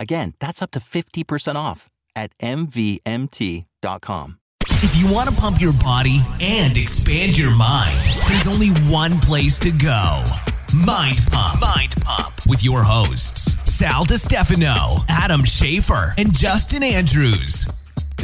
Again, 0.00 0.34
that's 0.40 0.62
up 0.62 0.70
to 0.72 0.80
50% 0.80 1.56
off 1.56 1.88
at 2.14 2.36
MVMT.com. 2.38 4.38
If 4.80 4.96
you 4.96 5.12
want 5.12 5.28
to 5.28 5.34
pump 5.34 5.60
your 5.60 5.72
body 5.74 6.18
and 6.40 6.76
expand 6.76 7.36
your 7.36 7.54
mind, 7.56 7.96
there's 8.28 8.46
only 8.46 8.68
one 8.90 9.18
place 9.18 9.58
to 9.60 9.70
go 9.72 10.24
Mind 10.74 11.18
Pump. 11.32 11.60
Mind 11.60 11.94
Pump 12.02 12.34
with 12.46 12.62
your 12.62 12.82
hosts, 12.82 13.54
Sal 13.70 14.04
DiStefano, 14.04 15.04
Adam 15.08 15.40
Schafer, 15.42 16.12
and 16.18 16.36
Justin 16.36 16.82
Andrews. 16.84 17.66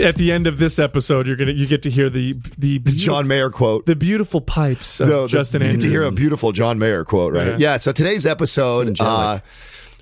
At 0.03 0.17
the 0.17 0.31
end 0.33 0.47
of 0.47 0.59
this 0.59 0.79
episode, 0.79 1.27
you're 1.27 1.37
gonna 1.37 1.53
you 1.53 1.67
get 1.67 1.83
to 1.85 1.91
hear 1.91 2.11
the 2.11 2.35
the, 2.59 2.79
The 2.79 2.93
John 2.93 3.27
Mayer 3.27 3.51
quote. 3.51 3.87
the 3.87 3.97
beautiful 3.97 4.41
pipes 4.41 5.01
of 5.01 5.09
No, 5.09 5.23
the- 5.23 5.29
Justin 5.29 5.63
you 5.63 5.73
get 5.73 5.81
to 5.81 5.89
hear 5.89 6.03
a 6.03 6.13
beautiful 6.13 6.53
John 6.53 6.79
Mayer 6.79 7.05
quote, 7.05 7.33
right? 7.33 7.47
Yeah. 7.47 7.57
Yeah. 7.59 7.77
so 7.79 7.93
today's 7.93 8.27
episode, 8.27 8.89
It's 8.89 9.01
uh, 9.01 9.05
angelic. 9.05 9.43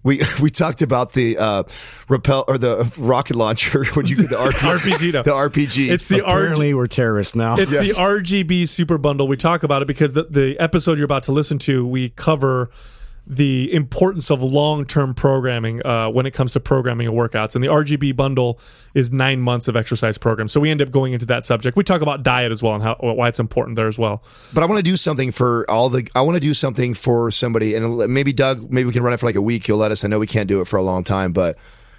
We 0.02 0.20
we 0.42 0.50
talked 0.50 0.82
about 0.82 1.12
the 1.12 1.38
uh, 1.38 1.62
repel 2.08 2.44
or 2.48 2.58
the 2.58 2.92
rocket 2.98 3.36
launcher. 3.36 3.84
When 3.94 4.06
you 4.06 4.16
the 4.28 4.36
RP, 4.36 4.78
RPG, 4.78 5.12
no. 5.12 5.22
the 5.22 5.32
RPG. 5.32 5.90
It's 5.90 6.08
the 6.08 6.22
R- 6.24 6.38
Apparently, 6.38 6.72
we're 6.72 6.86
terrorists 6.86 7.36
now. 7.36 7.56
It's 7.56 7.70
the 7.70 7.90
RGB 7.90 8.68
Super 8.68 8.96
Bundle. 8.96 9.28
We 9.28 9.36
talk 9.36 9.62
about 9.62 9.82
it 9.82 9.84
because 9.86 10.14
the, 10.14 10.24
the 10.24 10.58
episode 10.58 10.96
you're 10.96 11.04
about 11.04 11.24
to 11.24 11.32
listen 11.32 11.58
to, 11.60 11.86
we 11.86 12.08
cover 12.08 12.70
the 13.26 13.72
importance 13.72 14.30
of 14.30 14.42
long 14.42 14.84
term 14.84 15.14
programming 15.14 15.84
uh, 15.86 16.08
when 16.08 16.26
it 16.26 16.32
comes 16.32 16.52
to 16.52 16.60
programming 16.60 17.06
and 17.06 17.16
workouts. 17.16 17.54
And 17.54 17.62
the 17.62 17.68
RGB 17.68 18.16
bundle 18.16 18.58
is 18.94 19.12
nine 19.12 19.40
months 19.40 19.68
of 19.68 19.76
exercise 19.76 20.18
program. 20.18 20.48
So 20.48 20.60
we 20.60 20.70
end 20.70 20.82
up 20.82 20.90
going 20.90 21.12
into 21.12 21.26
that 21.26 21.44
subject. 21.44 21.76
We 21.76 21.84
talk 21.84 22.02
about 22.02 22.22
diet 22.22 22.52
as 22.52 22.62
well 22.62 22.74
and 22.74 22.82
how 22.82 22.96
why 23.00 23.28
it's 23.28 23.40
important 23.40 23.76
there 23.76 23.88
as 23.88 23.98
well. 23.98 24.22
but 24.52 24.62
I 24.62 24.66
want 24.66 24.78
to 24.78 24.82
do 24.82 24.96
something 24.96 25.30
for 25.30 25.70
all 25.70 25.88
the. 25.88 26.08
I 26.14 26.22
want 26.22 26.36
to 26.36 26.40
do 26.40 26.54
something 26.54 26.94
for 26.94 27.30
somebody, 27.30 27.74
and 27.74 28.12
maybe 28.12 28.32
Doug. 28.32 28.70
Maybe 28.70 28.86
we 28.86 28.92
can 28.92 29.02
run 29.02 29.12
it 29.12 29.20
for 29.20 29.26
like 29.26 29.36
a 29.36 29.42
week. 29.42 29.68
You'll 29.68 29.78
let 29.78 29.92
us. 29.92 30.04
I 30.04 30.08
know 30.08 30.18
we 30.18 30.26
can't 30.26 30.48
do 30.48 30.60
it 30.60 30.66
for 30.66 30.76
a 30.76 30.82
long 30.82 31.04
time, 31.04 31.32
but 31.32 31.56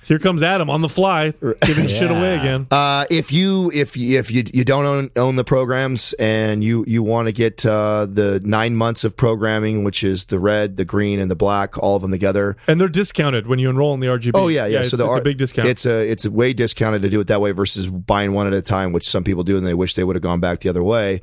Here 0.08 0.20
comes 0.20 0.44
Adam 0.44 0.70
on 0.70 0.82
the 0.82 0.90
fly, 0.90 1.34
giving 1.62 1.88
shit 1.88 2.12
away 2.12 2.38
again. 2.38 2.68
Uh, 2.70 3.06
if 3.10 3.32
you 3.32 3.72
if 3.74 3.96
you, 3.96 4.20
if 4.20 4.32
you 4.32 4.44
you 4.54 4.64
don't 4.64 4.86
own, 4.86 5.12
own 5.16 5.36
the 5.36 5.44
programs 5.44 6.14
and 6.14 6.64
you 6.64 6.84
you 6.88 7.02
want 7.04 7.28
to 7.28 7.32
get 7.32 7.66
uh, 7.66 8.06
the 8.06 8.42
nine 8.44 8.76
months 8.76 9.04
of 9.04 9.16
programming, 9.16 9.84
which 9.84 10.04
is 10.04 10.26
the 10.26 10.40
red, 10.40 10.78
the 10.78 10.86
green, 10.86 11.20
and 11.20 11.32
the 11.32 11.36
black, 11.36 11.78
all 11.78 11.96
of 11.96 12.02
them 12.02 12.12
together. 12.12 12.58
And 12.68 12.80
they're 12.80 12.90
discounted 12.90 13.48
when 13.48 13.60
you 13.60 13.70
enroll 13.70 13.94
in 13.94 14.00
the 14.00 14.08
RGB. 14.08 14.32
Oh 14.34 14.48
yeah, 14.48 14.66
yeah. 14.66 14.82
it's, 14.82 14.90
so 14.90 14.98
the 14.98 15.06
it's 15.06 15.12
R- 15.12 15.20
a 15.20 15.24
big 15.24 15.38
discount. 15.38 15.68
It's 15.68 15.86
a 15.86 16.10
it's 16.10 16.28
way 16.28 16.54
discounted 16.54 17.02
to 17.04 17.10
do 17.10 17.20
it 17.20 17.28
that 17.28 17.42
way 17.42 17.52
versus 17.52 17.88
buying 17.88 18.34
one 18.34 18.48
at 18.48 18.54
a 18.54 18.62
time, 18.62 18.92
which 18.92 19.08
some 19.08 19.24
people 19.24 19.44
do, 19.44 19.58
and 19.58 19.66
they 19.66 19.74
wish 19.74 19.96
they 19.96 20.04
would 20.04 20.16
have 20.16 20.24
gone 20.24 20.40
back 20.40 20.60
the 20.60 20.70
other 20.70 20.84
way. 20.84 21.22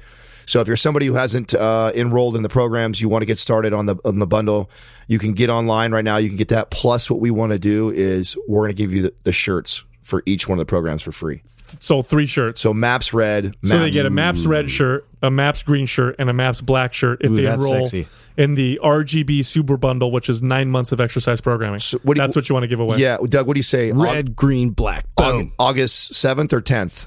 So 0.50 0.60
if 0.60 0.66
you're 0.66 0.76
somebody 0.76 1.06
who 1.06 1.14
hasn't 1.14 1.54
uh, 1.54 1.92
enrolled 1.94 2.34
in 2.34 2.42
the 2.42 2.48
programs, 2.48 3.00
you 3.00 3.08
want 3.08 3.22
to 3.22 3.26
get 3.26 3.38
started 3.38 3.72
on 3.72 3.86
the 3.86 3.94
on 4.04 4.18
the 4.18 4.26
bundle, 4.26 4.68
you 5.06 5.20
can 5.20 5.32
get 5.32 5.48
online 5.48 5.92
right 5.92 6.04
now. 6.04 6.16
You 6.16 6.26
can 6.28 6.36
get 6.36 6.48
that. 6.48 6.70
Plus, 6.70 7.08
what 7.08 7.20
we 7.20 7.30
want 7.30 7.52
to 7.52 7.58
do 7.60 7.90
is 7.90 8.36
we're 8.48 8.62
going 8.62 8.72
to 8.72 8.76
give 8.76 8.92
you 8.92 9.02
the, 9.02 9.14
the 9.22 9.30
shirts 9.30 9.84
for 10.02 10.24
each 10.26 10.48
one 10.48 10.58
of 10.58 10.66
the 10.66 10.68
programs 10.68 11.02
for 11.02 11.12
free. 11.12 11.42
so 11.54 12.02
three 12.02 12.26
shirts. 12.26 12.60
So 12.60 12.74
Maps 12.74 13.14
Red, 13.14 13.44
Maps, 13.44 13.68
So 13.68 13.78
they 13.78 13.92
get 13.92 14.06
a 14.06 14.10
Maps 14.10 14.44
red 14.44 14.68
shirt, 14.68 15.06
a 15.22 15.30
Maps 15.30 15.62
green 15.62 15.86
shirt, 15.86 16.16
and 16.18 16.28
a 16.28 16.32
Maps 16.32 16.60
black 16.60 16.94
shirt 16.94 17.20
if 17.22 17.30
Ooh, 17.30 17.36
they 17.36 17.46
enroll 17.46 17.86
sexy. 17.86 18.08
in 18.36 18.56
the 18.56 18.80
RGB 18.82 19.44
Super 19.44 19.76
Bundle, 19.76 20.10
which 20.10 20.28
is 20.28 20.42
nine 20.42 20.68
months 20.68 20.90
of 20.90 21.00
exercise 21.00 21.40
programming. 21.40 21.78
So 21.78 21.98
what 22.02 22.16
do 22.16 22.20
you- 22.22 22.26
That's 22.26 22.34
what 22.34 22.48
you 22.48 22.54
want 22.54 22.64
to 22.64 22.68
give 22.68 22.80
away. 22.80 22.96
Yeah, 22.98 23.18
Doug, 23.28 23.46
what 23.46 23.54
do 23.54 23.58
you 23.60 23.62
say? 23.62 23.92
red, 23.92 24.34
green, 24.34 24.70
black. 24.70 25.06
Boom. 25.14 25.52
August 25.60 26.12
seventh 26.16 26.52
or 26.52 26.60
tenth? 26.60 27.06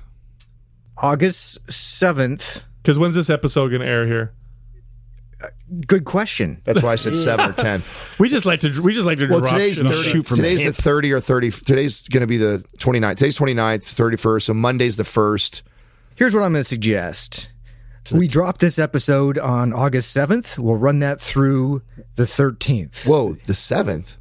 August 0.98 1.66
7th. 1.68 2.64
Because 2.84 3.00
when's 3.00 3.16
this 3.16 3.30
episode 3.30 3.70
going 3.70 3.82
to 3.82 3.88
air 3.88 4.06
here? 4.06 4.34
Good 5.88 6.06
question. 6.06 6.62
That's 6.66 6.84
why 6.84 6.92
I 6.92 6.96
said 6.96 7.18
seven 7.18 7.50
or 7.50 7.54
ten. 7.58 7.82
We 8.20 8.30
just 8.30 8.46
like 8.46 8.60
to 8.62 8.82
we 8.82 8.94
just 8.94 9.06
like 9.06 9.18
to 9.18 9.28
Well, 9.28 9.40
drop 9.40 9.54
today's 9.54 9.78
shit 9.78 9.88
30, 9.88 9.98
shoot 9.98 10.26
from 10.26 10.38
today's 10.38 10.64
the 10.64 10.72
the 10.72 10.82
thirty 10.82 11.12
or 11.12 11.20
thirty. 11.20 11.50
Today's 11.50 12.08
going 12.08 12.22
to 12.22 12.28
be 12.28 12.38
the 12.38 12.64
29th. 12.78 13.16
Today's 13.18 13.38
29th, 13.38 14.18
31st. 14.18 14.42
So 14.44 14.54
Monday's 14.54 14.98
the 14.98 15.04
first. 15.04 15.64
Here's 16.16 16.36
what 16.36 16.44
I'm 16.44 16.52
going 16.52 16.64
to 16.64 16.70
suggest. 16.70 17.50
We 18.14 18.28
drop 18.28 18.58
this 18.58 18.78
episode 18.78 19.38
on 19.38 19.72
August 19.72 20.16
7th. 20.16 20.60
We'll 20.60 20.76
run 20.76 21.00
that 21.00 21.22
through 21.22 21.82
the 22.16 22.24
13th. 22.24 23.08
Whoa, 23.08 23.34
the 23.34 23.54
seventh. 23.54 24.18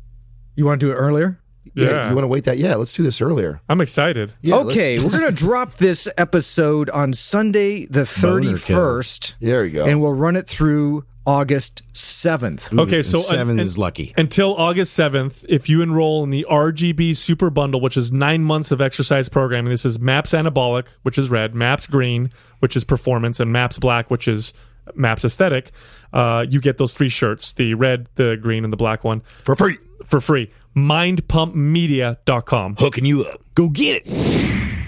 You 0.54 0.64
want 0.64 0.80
to 0.80 0.86
do 0.86 0.92
it 0.92 0.94
earlier? 0.94 1.40
Yeah. 1.74 2.08
you 2.08 2.14
want 2.14 2.24
to 2.24 2.28
wait 2.28 2.44
that? 2.44 2.58
Yeah, 2.58 2.74
let's 2.76 2.92
do 2.94 3.02
this 3.02 3.20
earlier. 3.20 3.60
I'm 3.68 3.80
excited. 3.80 4.34
Yeah, 4.42 4.56
okay, 4.56 4.98
we're 4.98 5.10
going 5.10 5.26
to 5.26 5.32
drop 5.32 5.74
this 5.74 6.08
episode 6.18 6.90
on 6.90 7.12
Sunday, 7.12 7.86
the 7.86 8.00
31st. 8.00 9.34
There 9.40 9.64
you 9.64 9.72
go. 9.72 9.84
And 9.86 10.00
we'll 10.00 10.12
run 10.14 10.36
it 10.36 10.46
through 10.46 11.04
August 11.24 11.82
7th. 11.94 12.76
Okay, 12.78 13.00
so 13.02 13.18
seven 13.18 13.58
un- 13.58 13.64
is 13.64 13.78
lucky. 13.78 14.12
Until 14.16 14.54
August 14.56 14.98
7th, 14.98 15.44
if 15.48 15.68
you 15.68 15.80
enroll 15.82 16.24
in 16.24 16.30
the 16.30 16.44
RGB 16.50 17.16
Super 17.16 17.48
Bundle, 17.50 17.80
which 17.80 17.96
is 17.96 18.12
nine 18.12 18.42
months 18.42 18.72
of 18.72 18.80
exercise 18.80 19.28
programming, 19.28 19.70
this 19.70 19.84
is 19.86 20.00
MAPS 20.00 20.32
Anabolic, 20.32 20.88
which 21.02 21.18
is 21.18 21.30
red, 21.30 21.54
MAPS 21.54 21.86
Green, 21.86 22.30
which 22.58 22.76
is 22.76 22.84
Performance, 22.84 23.38
and 23.40 23.52
MAPS 23.52 23.78
Black, 23.78 24.10
which 24.10 24.26
is 24.26 24.52
MAPS 24.96 25.24
Aesthetic, 25.24 25.70
uh, 26.12 26.44
you 26.48 26.60
get 26.60 26.78
those 26.78 26.92
three 26.92 27.08
shirts 27.08 27.52
the 27.52 27.74
red, 27.74 28.08
the 28.16 28.36
green, 28.40 28.64
and 28.64 28.72
the 28.72 28.76
black 28.76 29.04
one 29.04 29.20
for 29.20 29.54
free. 29.54 29.76
for 30.04 30.20
free. 30.20 30.50
MindPumpMedia.com. 30.76 32.76
Hooking 32.78 33.04
you 33.04 33.22
up. 33.24 33.40
Go 33.54 33.68
get 33.68 34.02
it. 34.06 34.82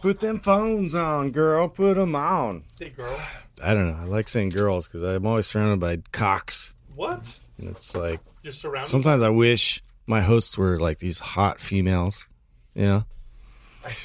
Put 0.00 0.20
them 0.20 0.40
phones 0.40 0.94
on, 0.94 1.30
girl. 1.30 1.68
Put 1.68 1.94
them 1.94 2.16
on. 2.16 2.64
Hey, 2.78 2.90
girl. 2.90 3.18
I 3.62 3.74
don't 3.74 3.90
know. 3.90 3.98
I 4.02 4.06
like 4.06 4.28
saying 4.28 4.48
girls 4.50 4.88
because 4.88 5.02
I'm 5.02 5.26
always 5.26 5.46
surrounded 5.46 5.80
by 5.80 5.98
cocks. 6.10 6.74
What? 6.94 7.38
And 7.58 7.68
it's 7.68 7.94
like 7.94 8.20
You're 8.42 8.52
surrounded. 8.52 8.88
sometimes 8.88 9.22
I 9.22 9.28
wish 9.28 9.82
my 10.06 10.20
hosts 10.20 10.58
were 10.58 10.80
like 10.80 10.98
these 10.98 11.18
hot 11.20 11.60
females. 11.60 12.26
You 12.74 12.82
know, 12.82 13.04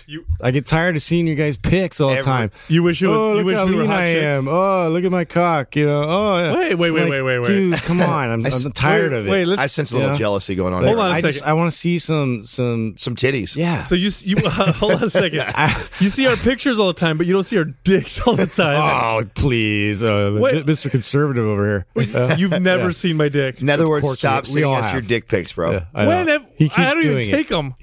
you, 0.08 0.26
I 0.42 0.52
get 0.52 0.66
tired 0.66 0.96
of 0.96 1.02
seeing 1.02 1.28
you 1.28 1.36
guys 1.36 1.58
pics 1.58 2.00
all 2.02 2.10
the 2.10 2.16
Every- 2.18 2.24
time. 2.26 2.52
you 2.68 2.84
wish 2.84 3.02
it 3.02 3.08
was. 3.08 3.18
oh, 3.20 3.30
you 3.32 3.36
look 3.38 3.46
wish 3.46 3.56
how 3.56 3.66
we 3.68 3.76
were 3.76 3.82
lean 3.84 3.92
I 3.92 4.14
chicks. 4.14 4.24
am. 4.26 4.48
Oh, 4.48 4.90
look 4.90 5.04
at 5.04 5.12
my 5.12 5.26
cock. 5.26 5.76
You 5.76 5.86
know. 5.86 6.04
Oh, 6.08 6.38
yeah. 6.40 6.54
Wait, 6.54 6.76
wait, 6.76 6.92
wait, 6.92 7.02
Like, 7.04 7.12
wait, 7.12 7.22
wait, 7.22 7.40
wait. 7.40 7.48
Dude, 7.48 7.74
come 7.76 8.02
on. 8.02 8.30
I'm, 8.30 8.46
I'm 8.46 8.72
tired 8.72 9.14
of 9.14 9.28
it. 9.28 9.30
Wait, 9.30 9.46
let's 9.46 9.62
I 9.62 9.66
sense 9.68 9.92
a 9.92 9.96
little 9.98 10.12
Yeah. 10.12 10.18
jealousy 10.18 10.56
going 10.56 10.74
on. 10.74 10.84
Hold 10.84 10.96
here. 10.98 11.04
on 11.06 11.10
a 11.12 11.14
I 11.14 11.16
second. 11.18 11.32
just 11.32 11.44
I 11.46 11.54
want 11.54 11.72
to 11.72 11.78
see 11.78 11.98
some 12.00 12.44
some 12.44 12.98
Some 12.98 13.16
titties. 13.16 13.56
yeah. 13.56 13.80
So 13.80 13.96
you 13.96 14.10
you 14.24 14.36
uh, 14.46 14.50
hold 14.74 14.94
on 14.94 15.04
a 15.04 15.10
second. 15.10 15.44
you 16.00 16.10
see 16.10 16.28
our 16.28 16.36
pictures 16.38 16.80
all 16.80 16.88
the 16.88 16.94
time, 17.00 17.18
but 17.18 17.28
you 17.28 17.34
don't 17.34 17.44
see 17.44 17.58
our 17.58 17.66
dicks 17.66 18.20
all 18.28 18.36
the 18.36 18.46
time. 18.48 18.78
Oh, 18.78 19.28
please, 19.36 20.02
uh, 20.04 20.38
Wait. 20.40 20.66
Mr. 20.66 20.90
Conservative 20.90 21.46
over 21.46 21.86
here. 21.96 22.16
Uh, 22.16 22.36
You've 22.38 22.60
never 22.62 22.92
seen 22.94 23.18
my 23.18 23.30
dick. 23.30 23.62
In 23.62 23.70
other 23.70 23.88
words, 23.88 24.10
stop 24.12 24.44
we- 24.46 24.48
we 24.48 24.62
sending 24.62 24.74
us 24.74 24.92
your 24.94 25.02
dick 25.02 25.28
pics, 25.28 25.54
bro. 25.54 25.82
I. 25.94 26.08
When 26.08 26.28
have, 26.28 26.46
he 26.56 26.66
keeps 26.70 26.78
I 26.80 26.90
don't 26.94 27.00
even 27.04 27.12
doing 27.12 27.26
take 27.26 27.48
it. 27.48 27.50
them. 27.50 27.74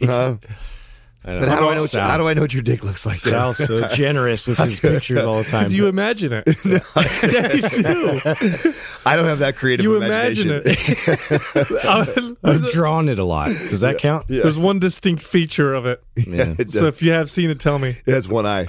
Uh, 1.26 1.31
I 1.31 1.35
know. 1.35 1.41
then 1.41 1.49
how 1.49 1.61
do 1.61 1.69
I 1.69 1.75
know? 1.75 1.81
What, 1.81 1.91
Sal. 1.91 2.06
how 2.09 2.19
do 2.19 2.29
I 2.29 2.35
know 2.35 2.43
what 2.43 2.53
your 2.53 2.62
dick 2.62 2.85
looks 2.85 3.06
like? 3.06 3.19
then? 3.21 3.32
Sal's 3.32 3.56
so 3.56 3.88
generous 3.94 4.47
with 4.47 4.59
his 4.59 4.79
pictures 4.81 5.25
all 5.25 5.38
the 5.38 5.44
time. 5.49 5.61
Because 5.62 5.75
you 5.75 5.87
imagine 5.87 6.32
it. 6.35 6.44
yeah, 6.65 7.53
you 7.55 7.62
do. 7.82 8.21
I 9.06 9.17
don't 9.17 9.25
have 9.26 9.38
that 9.38 9.55
creative 9.56 9.85
You 9.85 9.97
imagination. 9.97 10.50
imagine 10.50 10.76
it. 11.55 11.85
Uh, 11.85 12.35
I've 12.44 12.67
drawn 12.73 13.09
it 13.09 13.19
a 13.19 13.25
lot. 13.25 13.49
Does 13.49 13.81
that 13.81 13.99
count? 13.99 14.26
Yeah. 14.29 14.43
There's 14.43 14.59
one 14.59 14.79
distinct 14.79 15.23
feature 15.23 15.73
of 15.75 15.87
it. 15.87 16.03
Yeah. 16.17 16.55
It 16.59 16.71
So 16.71 16.87
if 16.88 17.03
you 17.03 17.12
have 17.12 17.31
seen 17.31 17.49
it, 17.50 17.59
tell 17.59 17.79
me. 17.79 17.97
It 18.06 18.12
has 18.12 18.29
one 18.29 18.44
eye. 18.47 18.65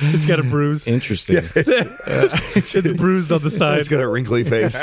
It's 0.00 0.26
got 0.26 0.40
a 0.40 0.42
bruise. 0.42 0.86
Interesting. 0.86 1.38
It's 1.54 2.92
bruised 2.92 3.30
on 3.32 3.42
the 3.42 3.50
side. 3.50 3.78
It's 3.78 3.88
got 3.88 4.00
a 4.00 4.08
wrinkly 4.08 4.44
face. 4.44 4.82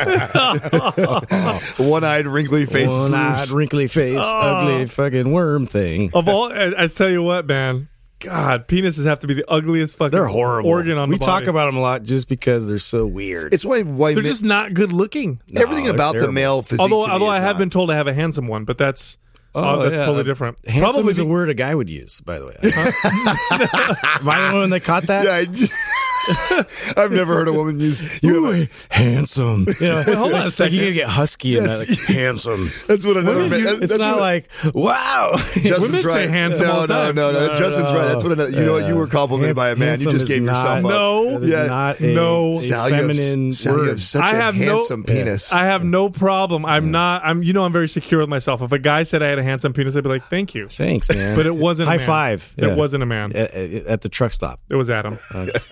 One-eyed, 1.79 2.27
wrinkly 2.27 2.65
face. 2.65 2.89
One-eyed, 2.95 3.37
Bruce. 3.37 3.51
wrinkly 3.51 3.87
face, 3.87 4.21
Oh. 4.23 4.41
ugly 4.41 4.85
fucking 4.87 5.14
worm 5.23 5.65
thing. 5.65 6.11
Of 6.13 6.27
all, 6.29 6.51
I, 6.51 6.73
I 6.77 6.87
tell 6.87 7.09
you 7.09 7.23
what, 7.23 7.45
man. 7.47 7.87
God, 8.19 8.67
penises 8.67 9.05
have 9.05 9.19
to 9.19 9.27
be 9.27 9.33
the 9.35 9.45
ugliest 9.49 9.97
fucking 9.97 10.11
They're 10.11 10.25
horrible. 10.25 10.69
organ 10.69 10.97
on 10.97 11.09
we 11.09 11.17
the 11.17 11.25
talk 11.25 11.45
about 11.47 11.65
them 11.67 11.75
a 11.77 11.81
lot 11.81 12.03
just 12.03 12.27
because 12.27 12.67
they're 12.67 12.79
so 12.79 13.05
weird. 13.05 13.53
It's 13.53 13.65
why 13.65 13.81
why 13.83 14.13
They're 14.13 14.23
men- 14.23 14.31
just 14.31 14.43
not 14.43 14.73
good 14.73 14.91
looking. 14.93 15.41
everything 15.55 15.83
they're 15.85 15.93
about 15.93 16.13
the 16.13 16.19
terrible. 16.19 16.33
male 16.33 16.61
physique. 16.61 16.79
although 16.81 17.01
to 17.03 17.07
me 17.07 17.13
although 17.13 17.25
is 17.31 17.37
I 17.39 17.41
have 17.41 17.55
not. 17.55 17.59
been 17.59 17.69
told 17.69 17.91
I 17.91 17.95
have 17.97 18.07
a 18.07 18.13
handsome 18.13 18.47
one, 18.47 18.63
but 18.65 18.77
that's 18.77 19.17
Oh, 19.53 19.63
oh, 19.63 19.83
that's 19.83 19.95
yeah. 19.97 20.05
totally 20.05 20.23
different. 20.25 20.57
Handsome 20.65 20.81
Probably 20.93 21.11
is 21.11 21.19
a 21.19 21.23
be- 21.23 21.29
word 21.29 21.49
a 21.49 21.53
guy 21.53 21.73
would 21.75 21.89
use, 21.89 22.19
by 22.21 22.39
the 22.39 22.45
way. 22.47 22.57
Am 22.63 24.29
I 24.29 24.51
the 24.51 24.57
one 24.59 24.69
that 24.71 24.83
caught 24.83 25.03
that? 25.03 25.25
Yeah, 25.25 25.33
I 25.35 25.45
just- 25.45 25.71
I've 26.97 27.11
never 27.11 27.33
heard 27.33 27.47
a 27.47 27.53
woman 27.53 27.79
use. 27.79 28.01
You 28.23 28.43
have 28.45 28.55
a, 28.55 28.69
handsome. 28.93 29.67
Yeah. 29.79 30.03
Wait, 30.05 30.15
hold 30.15 30.33
on 30.33 30.41
a 30.41 30.43
Like 30.45 30.51
second. 30.53 30.75
you 30.75 30.81
gotta 30.81 30.93
get 30.93 31.09
husky 31.09 31.57
in 31.57 31.65
that. 31.65 31.87
Like, 31.89 31.99
handsome. 32.15 32.71
that's 32.87 33.05
what 33.05 33.17
another 33.17 33.49
man. 33.49 33.59
It's 33.83 33.91
that's 33.91 33.97
not 33.97 34.15
what- 34.15 34.21
like 34.21 34.49
wow. 34.73 35.33
Justin's 35.35 35.81
Women 35.81 35.97
say 36.01 36.07
right. 36.07 36.29
handsome 36.29 36.67
no, 36.67 36.73
all 36.73 36.81
no, 36.81 36.87
time. 36.87 37.15
no, 37.15 37.31
no, 37.31 37.39
uh, 37.51 37.55
Justin's 37.55 37.91
right. 37.91 38.03
That's 38.05 38.23
what 38.23 38.31
another, 38.33 38.49
you 38.51 38.63
know. 38.63 38.73
what? 38.73 38.87
You 38.87 38.95
were 38.95 39.07
complimented 39.07 39.55
by 39.55 39.69
a 39.71 39.75
man. 39.75 39.99
You 39.99 40.11
just 40.11 40.27
gave 40.27 40.43
not- 40.43 40.51
yourself 40.55 40.77
up. 40.77 40.83
No. 40.83 41.39
That 41.39 41.43
is 41.43 41.49
Yeah. 41.49 41.65
not 41.67 41.99
a, 41.99 42.13
No. 42.13 42.51
a 42.53 42.55
Sal, 42.55 42.89
you 42.89 42.95
have- 42.95 43.03
feminine 43.15 43.51
Sal, 43.51 43.77
you 43.77 43.83
have 43.89 44.01
such 44.01 44.21
I 44.23 44.31
a 44.31 44.35
have 44.35 44.55
no- 44.55 44.65
handsome 44.77 45.03
penis. 45.03 45.51
I 45.53 45.65
have 45.65 45.83
no 45.83 46.09
problem. 46.09 46.65
I'm 46.65 46.91
not. 46.91 47.23
I'm. 47.25 47.43
You 47.43 47.53
know, 47.53 47.63
I'm 47.65 47.73
very 47.73 47.87
secure 47.87 48.21
with 48.21 48.29
myself. 48.29 48.61
If 48.61 48.71
a 48.71 48.79
guy 48.79 49.03
said 49.03 49.21
I 49.21 49.27
had 49.27 49.39
a 49.39 49.43
handsome 49.43 49.73
penis, 49.73 49.95
I'd 49.95 50.03
be 50.03 50.09
like, 50.09 50.29
"Thank 50.29 50.55
you," 50.55 50.67
Thanks, 50.69 51.09
man. 51.09 51.35
but 51.35 51.45
it 51.45 51.55
wasn't. 51.55 51.89
High 51.89 51.97
five. 51.99 52.53
It 52.57 52.75
wasn't 52.77 53.03
a 53.03 53.05
man. 53.05 53.33
at, 53.35 53.53
at- 53.53 53.85
at 53.85 54.01
the 54.01 54.09
truck 54.09 54.31
stop. 54.33 54.59
It 54.69 54.75
was 54.75 54.89
Adam. 54.89 55.19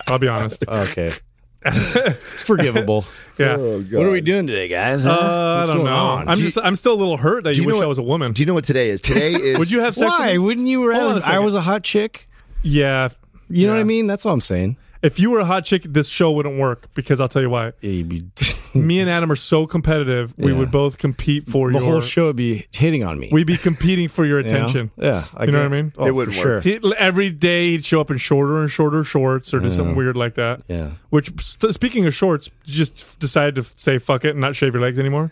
I'll 0.06 0.18
be 0.18 0.28
honest. 0.28 0.43
Okay. 0.68 1.10
it's 1.66 2.42
forgivable. 2.42 3.04
Yeah. 3.36 3.56
Oh, 3.58 3.80
What 3.80 4.06
are 4.06 4.10
we 4.12 4.20
doing 4.20 4.46
today, 4.46 4.68
guys? 4.68 5.02
huh? 5.02 5.10
Uh, 5.10 5.62
I 5.64 5.66
don't 5.66 5.78
going 5.78 5.86
know. 5.86 5.96
On? 5.96 6.28
I'm 6.28 6.36
Do 6.36 6.42
just. 6.42 6.56
I'm 6.62 6.76
still 6.76 6.92
a 6.92 6.94
little 6.94 7.16
hurt 7.16 7.42
that 7.42 7.54
do 7.54 7.56
you, 7.56 7.62
you 7.62 7.66
wish 7.66 7.80
know 7.80 7.82
I 7.82 7.86
was 7.88 7.98
a 7.98 8.02
woman. 8.04 8.32
Do 8.32 8.42
you 8.42 8.46
know 8.46 8.54
what 8.54 8.62
today 8.62 8.90
is? 8.90 9.00
Today 9.00 9.32
is. 9.32 9.58
Would 9.58 9.72
you 9.72 9.80
have 9.80 9.96
sex? 9.96 10.08
Why 10.08 10.26
With 10.26 10.32
me? 10.34 10.38
wouldn't 10.38 10.66
you 10.68 10.78
Hold 10.92 11.14
rather? 11.16 11.20
I 11.26 11.40
was 11.40 11.56
a 11.56 11.60
hot 11.60 11.82
chick. 11.82 12.28
Yeah. 12.62 13.08
You 13.50 13.66
know 13.66 13.72
what 13.72 13.80
I 13.80 13.84
mean? 13.84 14.06
That's 14.06 14.24
all 14.24 14.32
I'm 14.32 14.40
saying. 14.40 14.76
If 15.04 15.20
you 15.20 15.30
were 15.30 15.40
a 15.40 15.44
hot 15.44 15.64
chick, 15.64 15.82
this 15.84 16.08
show 16.08 16.32
wouldn't 16.32 16.58
work 16.58 16.88
because 16.94 17.20
I'll 17.20 17.28
tell 17.28 17.42
you 17.42 17.50
why. 17.50 17.72
Yeah, 17.80 17.90
you'd 17.90 18.08
be, 18.08 18.24
Me 18.74 18.98
and 18.98 19.08
Adam 19.08 19.30
are 19.30 19.36
so 19.36 19.66
competitive. 19.68 20.34
We 20.36 20.50
Yeah. 20.52 20.58
would 20.58 20.72
both 20.72 20.98
compete 20.98 21.48
for 21.48 21.70
the 21.70 21.78
your. 21.78 21.88
whole 21.88 22.00
show 22.00 22.26
would 22.26 22.36
be 22.36 22.66
hitting 22.72 23.04
on 23.04 23.20
me. 23.20 23.28
We'd 23.30 23.46
be 23.46 23.56
competing 23.56 24.08
for 24.08 24.24
your 24.24 24.38
you 24.40 24.48
know? 24.48 24.54
attention. 24.56 24.90
Yeah, 24.96 25.22
You 25.40 25.52
know 25.52 25.58
what 25.60 25.66
I 25.66 25.68
mean? 25.68 25.92
Oh, 25.96 26.04
It 26.04 26.08
for 26.08 26.14
wouldn't 26.14 26.36
sure. 26.36 26.54
work. 26.56 26.64
He, 26.64 26.80
every 26.98 27.30
day 27.30 27.70
he'd 27.70 27.84
show 27.84 28.00
up 28.00 28.10
in 28.10 28.16
shorter 28.18 28.60
and 28.60 28.68
shorter 28.70 29.04
shorts 29.04 29.54
or 29.54 29.60
do 29.60 29.70
something 29.70 29.94
weird 29.94 30.16
like 30.16 30.34
that. 30.34 30.62
Yeah. 30.66 30.90
Which, 31.10 31.30
st- 31.40 31.72
speaking 31.72 32.04
of 32.06 32.14
shorts, 32.14 32.50
you 32.64 32.74
just 32.74 33.20
decided 33.20 33.54
to 33.54 33.62
say 33.62 33.98
fuck 33.98 34.24
it 34.24 34.30
and 34.30 34.40
not 34.40 34.56
shave 34.56 34.72
your 34.74 34.82
legs 34.82 34.98
anymore, 34.98 35.30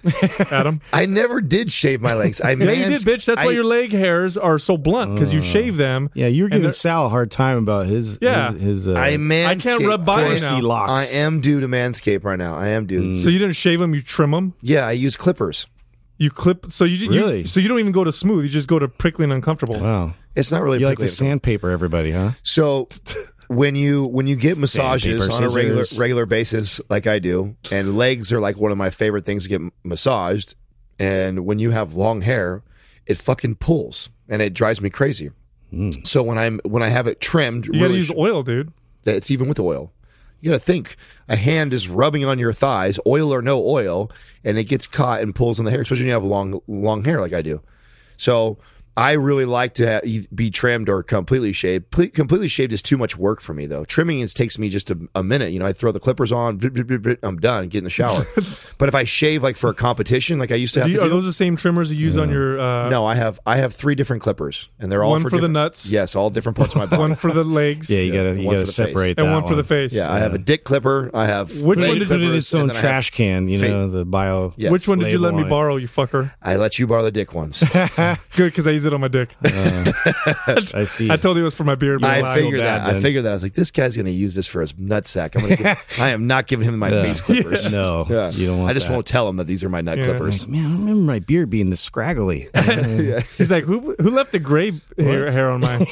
Adam. 0.53 0.81
I 0.93 1.07
never 1.07 1.41
did 1.41 1.73
shave 1.73 2.01
my 2.01 2.15
legs. 2.15 2.41
I 2.41 2.51
Yeah, 2.53 2.59
you 2.59 2.67
did, 2.67 2.89
mans- 2.91 3.05
bitch. 3.05 3.25
That's 3.25 3.41
I, 3.41 3.47
why 3.47 3.51
your 3.53 3.65
leg 3.65 3.91
hairs 3.91 4.37
are 4.37 4.61
so 4.61 4.77
blunt 4.77 5.15
because 5.15 5.35
you 5.35 5.43
shave 5.43 5.77
them. 5.79 6.11
Yeah, 6.15 6.29
you 6.29 6.45
were 6.45 6.47
And 6.47 6.53
giving 6.53 6.63
they're- 6.65 6.73
Sal 6.73 7.07
a 7.07 7.09
hard 7.09 7.33
time 7.33 7.59
about 7.59 7.87
his 7.87 8.21
Yeah. 8.23 8.53
his, 8.53 8.63
his 8.63 8.89
uh, 8.89 8.95
I 8.95 9.17
manscape. 9.17 9.47
I 9.49 9.55
can't 9.63 9.85
rub 9.87 10.05
by 10.05 10.25
first. 10.25 10.43
now. 10.43 10.49
crusty 10.51 10.67
locks. 10.67 11.15
I 11.15 11.17
am 11.19 11.41
due 11.41 11.61
to 11.61 11.69
manscape 11.69 12.25
right 12.25 12.39
now. 12.39 12.55
I 12.57 12.69
am 12.69 12.87
due. 12.87 13.17
So 13.17 13.29
you 13.31 13.39
didn't 13.39 13.57
shave 13.57 13.81
them, 13.81 13.95
you 13.95 14.03
trim 14.03 14.31
them. 14.33 14.55
yeah, 14.63 14.87
I 14.87 14.93
use 14.93 15.17
clippers. 15.17 15.67
You 16.19 16.31
clip. 16.31 16.71
So 16.71 16.85
you, 16.85 16.97
you 16.97 17.11
Really? 17.11 17.47
so 17.47 17.59
you 17.59 17.69
don't 17.69 17.81
even 17.81 17.91
go 17.93 18.05
to 18.05 18.13
smooth. 18.13 18.45
You 18.45 18.51
just 18.51 18.69
go 18.69 18.79
to 18.79 18.87
prickly 18.87 19.25
and 19.25 19.33
uncomfortable. 19.33 19.81
Wow, 19.81 20.15
It's 20.37 20.53
not 20.53 20.63
really. 20.63 20.79
you 20.79 20.87
like 20.87 20.99
prickly. 20.99 21.09
to 21.09 21.15
sandpaper 21.15 21.71
everybody, 21.71 22.13
huh? 22.13 22.33
So 22.45 22.89
when 23.49 23.75
you 23.75 24.05
when 24.07 24.27
you 24.29 24.37
get 24.37 24.57
massages 24.57 25.27
paper, 25.29 25.35
on 25.37 25.43
a 25.51 25.53
regular 25.53 25.85
scissors. 25.85 25.99
regular 25.99 26.27
basis, 26.27 26.81
like 26.89 27.07
I 27.09 27.19
do, 27.19 27.57
and 27.73 27.97
legs 27.97 28.33
are 28.33 28.39
like 28.41 28.57
one 28.57 28.71
of 28.71 28.79
my 28.79 28.91
favorite 28.91 29.25
things 29.25 29.43
to 29.45 29.49
get 29.49 29.57
m- 29.63 29.73
massaged. 29.83 30.55
And 30.99 31.45
when 31.45 31.59
you 31.59 31.71
have 31.71 31.95
long 31.95 32.21
hair, 32.21 32.63
it 33.07 33.19
fucking 33.19 33.57
pulls, 33.57 34.11
and 34.29 34.41
it 34.41 34.55
drives 34.55 34.81
me 34.81 34.91
crazy. 34.91 35.31
Hmm. 35.71 35.91
So 36.05 36.23
when 36.23 36.39
I'm 36.39 36.61
when 36.65 36.85
I 36.85 36.89
have 36.91 37.09
it 37.09 37.21
trimmed, 37.21 37.67
You 37.67 37.73
got 37.73 37.79
to 37.79 37.85
really 37.85 37.97
use 37.97 38.07
sh- 38.09 38.13
oil, 38.17 38.43
dude. 38.45 38.73
It's 39.05 39.31
even 39.31 39.49
with 39.49 39.61
oil. 39.61 39.93
You 40.41 40.51
got 40.51 40.59
to 40.59 40.65
think 40.65 40.97
a 41.29 41.37
hand 41.37 41.73
is 41.73 41.89
rubbing 41.89 42.25
on 42.25 42.39
your 42.39 42.53
thighs, 42.53 42.99
oil 43.07 43.33
or 43.33 43.43
no 43.43 43.65
oil, 43.65 44.11
and 44.45 44.59
it 44.59 44.65
gets 44.65 44.89
caught 44.89 45.23
and 45.23 45.35
pulls 45.35 45.59
on 45.61 45.65
the 45.65 45.71
hair, 45.71 45.83
especially 45.83 46.03
when 46.03 46.09
you 46.09 46.15
have 46.15 46.25
long 46.25 46.61
long 46.67 47.05
hair 47.05 47.21
like 47.21 47.33
I 47.33 47.43
do. 47.43 47.63
So 48.17 48.59
I 48.97 49.13
really 49.13 49.47
like 49.47 49.75
to 49.75 50.03
be 50.35 50.51
trimmed 50.51 50.89
or 50.89 51.03
completely 51.03 51.53
shaved. 51.53 51.91
Completely 52.13 52.49
shaved 52.49 52.73
is 52.73 52.83
too 52.83 52.99
much 52.99 53.17
work 53.17 53.41
for 53.41 53.55
me 53.55 53.65
though. 53.67 53.85
Trimming 53.85 54.21
is 54.21 54.35
takes 54.35 54.59
me 54.59 54.69
just 54.69 54.91
a, 54.91 54.99
a 55.15 55.23
minute. 55.23 55.53
You 55.53 55.59
know, 55.61 55.67
I 55.67 55.73
throw 55.73 55.93
the 55.93 56.01
clippers 56.01 56.31
on, 56.31 56.61
I'm 57.23 57.39
done, 57.39 57.69
get 57.69 57.79
in 57.79 57.85
the 57.85 57.91
shower. 57.91 58.25
but 58.79 58.89
if 58.89 58.95
I 58.95 59.05
shave 59.05 59.43
like 59.43 59.57
for 59.57 59.71
a 59.71 59.75
competition, 59.75 60.39
like 60.39 60.53
I 60.53 60.57
used 60.57 60.75
to 60.75 60.81
have 60.81 60.89
Do 60.89 60.93
you, 60.93 60.99
to 60.99 61.05
are 61.05 61.07
do, 61.09 61.15
those 61.15 61.25
the 61.25 61.33
same 61.33 61.57
trimmers 61.57 61.93
you 61.93 61.99
use 61.99 62.19
on 62.19 62.29
your? 62.31 62.61
Uh, 62.61 62.89
no, 62.91 63.07
I 63.07 63.15
have 63.15 63.41
I 63.47 63.57
have 63.57 63.73
three 63.73 63.95
different 63.95 64.23
clippers, 64.23 64.69
and 64.79 64.93
they're 64.93 65.03
all 65.03 65.13
One 65.13 65.21
for, 65.23 65.31
for 65.31 65.37
the 65.37 65.49
different- 65.49 65.53
nuts. 65.55 65.91
Yes, 65.91 66.15
all 66.15 66.29
different 66.29 66.59
parts 66.59 66.75
of 66.75 66.79
my 66.81 66.87
body. 66.93 67.01
One 67.01 67.15
for 67.15 67.33
the 67.33 67.45
legs. 67.45 67.91
Yeah, 67.91 68.01
you 68.01 68.13
gotta 68.13 68.39
you 68.39 68.47
one 68.47 68.57
gotta 68.57 68.61
for 68.61 68.67
the 68.67 68.73
separate 68.73 69.19
and 69.19 69.29
that 69.29 69.33
one 69.41 69.49
for 69.49 69.55
the 69.55 69.65
face. 69.65 69.95
yeah, 69.95 70.13
I 70.13 70.19
have 70.19 70.35
a 70.35 70.39
dick 70.39 70.65
clipper. 70.65 71.11
I 71.15 71.25
have 71.27 71.63
Which 71.63 71.79
one 71.79 71.99
did 71.99 72.09
put 72.09 72.21
you 72.21 72.27
it 72.27 72.31
in 72.31 72.37
its 72.37 72.53
own 72.55 72.63
and 72.63 72.71
then 72.71 72.77
I 72.77 72.81
have- 72.81 72.83
trash 72.91 73.11
can. 73.13 73.49
You 73.49 73.59
fa- 73.59 73.69
know 73.69 73.89
the 73.89 74.05
bio. 74.05 74.53
Yes. 74.59 74.71
Which 74.71 74.87
one 74.87 74.99
did 74.99 75.13
you 75.13 75.19
let 75.19 75.33
me 75.35 75.45
borrow, 75.45 75.77
you 75.77 75.89
fucker? 75.89 76.35
I 76.43 76.57
let 76.57 76.79
you 76.79 76.87
borrow 76.87 77.03
the 77.03 77.11
dick 77.11 77.35
ones. 77.35 77.61
Good, 78.37 78.47
because 78.53 78.67
I 78.67 78.73
use 78.83 78.87
it 78.87 78.95
on 78.95 79.01
my 79.01 79.09
dick. 79.09 79.35
Uh, 79.53 80.61
I 80.75 80.85
see. 80.85 81.11
I 81.11 81.17
told 81.17 81.37
you 81.37 81.43
it 81.43 81.45
was 81.45 81.55
for 81.55 81.65
my 81.65 81.75
beard. 81.75 82.01
but 82.01 82.11
I 82.11 82.33
I 82.33 82.35
figured 82.35 82.61
that. 82.61 82.81
I 82.83 83.01
figured 83.01 83.25
that. 83.25 83.31
I 83.31 83.33
was 83.35 83.43
like, 83.43 83.53
this 83.55 83.71
guy's 83.71 83.97
going 83.97 84.07
to 84.07 84.13
use 84.13 84.35
this 84.35 84.49
for 84.49 84.61
his 84.61 84.73
nutsack. 84.75 85.37
I'm 85.37 85.43
gonna 85.43 85.57
give, 85.57 85.97
I 86.01 86.11
am 86.11 86.27
not 86.27 86.47
giving 86.47 86.67
him 86.69 86.79
my 86.79 86.91
face 86.91 87.21
clippers. 87.21 87.73
No, 87.73 88.05
you 88.33 88.47
don't 88.47 88.59
want 88.61 88.71
I 88.71 88.75
just 88.75 88.89
that. 88.89 88.93
won't 88.93 89.07
tell 89.07 89.29
him 89.29 89.37
that 89.37 89.47
these 89.47 89.63
are 89.63 89.69
my 89.69 89.81
nut 89.81 90.01
clippers. 90.01 90.49
Man, 90.49 90.65
I 90.65 90.73
remember 90.73 91.03
my 91.03 91.19
beard 91.21 91.51
being 91.51 91.71
this 91.71 91.81
scraggly. 91.81 92.49
He's 93.37 93.51
like, 93.51 93.65
who 93.65 93.95
who 94.01 94.11
left 94.11 94.33
the 94.33 94.39
gray 94.39 94.73
hair, 94.97 95.31
hair 95.31 95.51
on 95.51 95.61
mine? 95.61 95.87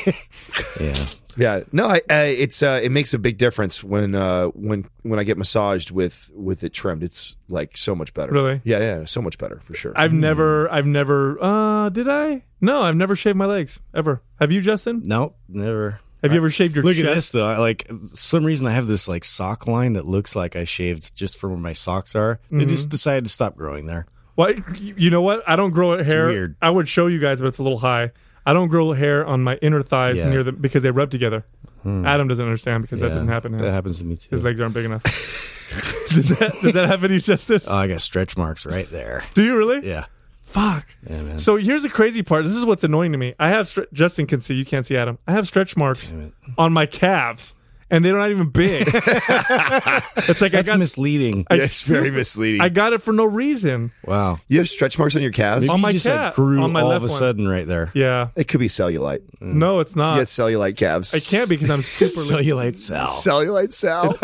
yeah. 0.81 1.07
Yeah, 1.37 1.61
no, 1.73 1.87
I, 1.87 2.01
I 2.11 2.23
it's 2.25 2.63
uh, 2.63 2.81
it 2.83 2.91
makes 2.91 3.15
a 3.15 3.19
big 3.19 3.39
difference 3.39 3.83
when 3.85 4.15
uh, 4.15 4.47
when 4.49 4.87
when 5.03 5.19
I 5.19 5.25
get 5.25 5.39
massaged 5.39 5.91
with 5.91 6.31
with 6.35 6.65
it 6.65 6.73
trimmed. 6.73 7.03
It's 7.03 7.37
like 7.49 7.77
so 7.77 7.95
much 7.95 8.13
better. 8.15 8.33
Really? 8.33 8.61
Yeah, 8.65 8.79
yeah, 8.79 9.05
so 9.05 9.23
much 9.23 9.39
better 9.39 9.61
for 9.61 9.75
sure. 9.75 9.93
I've 9.97 10.13
never, 10.13 10.71
I've 10.71 10.87
never. 10.87 11.43
Uh, 11.43 11.89
did 11.91 12.09
I? 12.09 12.45
No, 12.61 12.83
I've 12.83 12.97
never 12.97 13.15
shaved 13.17 13.37
my 13.39 13.47
legs 13.47 13.81
ever. 13.95 14.23
Have 14.41 14.51
you, 14.53 14.61
Justin? 14.61 15.03
Nope, 15.05 15.37
never. 15.49 16.01
Have 16.23 16.33
you 16.33 16.39
ever 16.39 16.51
shaved 16.51 16.75
your 16.77 16.85
Look 16.85 16.97
chest? 16.97 17.07
at 17.09 17.15
this 17.15 17.31
though. 17.31 17.47
I, 17.47 17.57
like 17.57 17.87
some 18.09 18.45
reason 18.45 18.67
I 18.67 18.73
have 18.73 18.87
this 18.87 19.09
like 19.09 19.25
sock 19.25 19.67
line 19.67 19.95
that 19.95 20.05
looks 20.05 20.37
like 20.37 20.55
I 20.57 20.65
shaved 20.65 21.15
just 21.15 21.39
for 21.39 21.49
where 21.49 21.57
my 21.59 21.73
socks 21.73 22.15
are. 22.15 22.41
I 22.51 22.55
Mm-hmm. 22.57 22.69
just 22.69 22.91
decided 22.91 23.25
to 23.25 23.31
stop 23.31 23.57
growing 23.57 23.87
there. 23.87 24.07
Well, 24.37 24.53
you 24.79 25.11
know 25.11 25.23
what? 25.23 25.43
I 25.49 25.57
don't 25.57 25.71
grow 25.71 26.03
hair. 26.03 26.27
weird. 26.29 26.57
I 26.61 26.69
would 26.71 26.89
show 26.89 27.07
you 27.07 27.21
guys, 27.21 27.41
but 27.41 27.49
it's 27.49 27.59
a 27.59 27.63
little 27.63 27.79
high. 27.79 28.11
I 28.47 28.53
don't 28.53 28.69
grow 28.69 28.93
hair 28.93 29.27
on 29.27 29.43
my 29.43 29.57
inner 29.57 29.83
thighs 29.83 30.19
Yeah. 30.19 30.25
Hmm. 30.25 30.31
near 30.31 30.43
the 30.43 30.53
because 30.53 30.83
they 30.83 30.91
rub 30.91 31.11
together. 31.11 31.45
Adam 31.85 32.29
doesn't 32.29 32.45
understand 32.45 32.83
because 32.83 33.01
that 33.01 33.07
Yeah, 33.09 33.13
doesn't 33.15 33.29
happen. 33.29 33.53
to 33.53 33.59
him. 33.59 33.65
That 33.65 33.73
happens 33.73 33.99
to 34.01 34.05
me 34.05 34.17
too. 34.17 34.29
His 34.31 34.45
legs 34.45 34.61
aren't 34.61 34.75
big 34.75 34.85
enough. 34.85 35.03
does 36.11 36.29
that 36.31 36.53
does 36.63 36.73
that 36.75 36.89
happen 36.89 37.09
to 37.09 37.15
you, 37.15 37.21
Justin? 37.21 37.61
Oh, 37.67 37.75
I 37.77 37.87
got 37.87 38.01
stretch 38.01 38.37
marks 38.37 38.67
right 38.67 38.91
there. 38.91 39.23
Do 39.35 39.43
you 39.45 39.57
really? 39.57 39.87
Yeah. 39.89 40.07
Fuck. 40.43 40.97
Yeah, 41.09 41.23
man. 41.23 41.39
So 41.39 41.57
here's 41.57 41.85
the 41.85 41.89
crazy 41.89 42.23
part. 42.23 42.45
This 42.45 42.57
is 42.57 42.65
what's 42.65 42.83
annoying 42.83 43.13
to 43.13 43.19
me. 43.19 43.35
I 43.39 43.49
have 43.51 43.67
stre- 43.67 43.87
Justin 43.93 44.27
can 44.27 44.41
see. 44.41 44.55
You 44.57 44.65
can't 44.65 44.85
see 44.85 44.97
Adam. 44.97 45.19
I 45.29 45.33
have 45.33 45.47
stretch 45.47 45.77
marks 45.77 46.11
Damn 46.11 46.23
it. 46.23 46.33
on 46.59 46.73
my 46.73 46.87
calves, 46.87 47.55
and 47.91 48.05
they're 48.05 48.17
not 48.17 48.31
even 48.31 48.51
big. 48.51 48.89
it's 48.95 50.41
like 50.41 50.53
That's 50.53 50.69
I 50.69 50.73
got. 50.73 50.79
misleading. 50.79 51.47
I, 51.51 51.55
Yeah, 51.57 51.63
it's 51.65 51.83
very 51.83 52.11
misleading. 52.11 52.61
I 52.61 52.69
got 52.69 52.93
it 52.93 53.03
for 53.03 53.13
no 53.13 53.25
reason. 53.25 53.93
wow. 54.05 54.39
you 54.49 54.59
have 54.59 54.69
stretch 54.69 54.99
marks 54.99 55.17
on 55.17 55.23
your 55.23 55.31
calves. 55.33 55.63
Maybe 55.63 55.71
On 55.71 55.79
you 55.79 55.83
my 55.83 55.93
just 55.93 56.07
calf, 56.07 56.19
like 56.31 56.35
grew 56.37 56.63
on 56.63 56.73
my 56.73 56.83
all 56.83 56.89
left 56.89 57.05
of 57.05 57.11
a 57.11 57.13
one. 57.13 57.19
sudden 57.19 57.49
right 57.49 57.67
there. 57.67 57.91
Yeah. 57.95 58.29
It 58.37 58.49
could 58.49 58.61
be 58.61 58.69
cellulite. 58.69 59.23
No, 59.41 59.81
it's 59.81 59.97
not. 59.97 60.15
You 60.15 60.21
get 60.21 60.29
cellulite 60.29 60.77
calves. 60.77 61.15
I 61.15 61.21
can't 61.21 61.49
because 61.49 61.71
I'm 61.71 61.83
super. 61.83 62.35
Cellulite 62.43 62.79
cell. 62.79 63.07
Cellulite 63.07 63.73
Sal. 63.73 64.15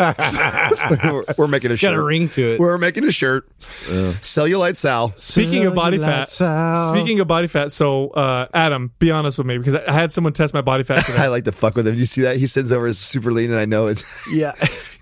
we're, 1.11 1.25
we're 1.37 1.47
making 1.47 1.71
a 1.71 1.73
It's 1.73 1.79
shirt. 1.79 1.91
got 1.91 1.99
a 1.99 2.03
ring 2.03 2.29
to 2.29 2.53
it. 2.53 2.59
We're 2.59 2.77
making 2.77 3.03
a 3.03 3.11
shirt. 3.11 3.49
Cellulite 3.59 4.75
Sal. 4.75 5.09
Speaking 5.17 5.65
of 5.65 5.75
body 5.75 5.97
fat, 5.97 6.27
Cellulite 6.27 6.29
cell. 6.29 6.93
speaking 6.93 7.19
of 7.19 7.27
body 7.27 7.47
fat, 7.47 7.71
so 7.71 8.09
uh, 8.11 8.47
Adam, 8.53 8.91
be 8.99 9.11
honest 9.11 9.37
with 9.37 9.47
me 9.47 9.57
because 9.57 9.75
I 9.75 9.83
I 9.87 9.93
had 10.01 10.11
someone 10.11 10.33
test 10.33 10.53
my 10.53 10.61
body 10.61 10.83
fat 10.83 11.03
today. 11.05 11.17
I 11.23 11.27
like 11.27 11.45
to 11.45 11.51
fuck 11.51 11.75
with 11.75 11.87
him. 11.87 11.95
You 11.95 12.05
see 12.05 12.21
that? 12.21 12.35
He 12.35 12.45
sends 12.45 12.71
over 12.71 12.85
his 12.85 12.99
super 12.99 13.31
lean, 13.31 13.51
and 13.57 13.61
I 13.61 13.65
know 13.65 13.87
it's 13.87 14.27
Yeah. 14.33 14.53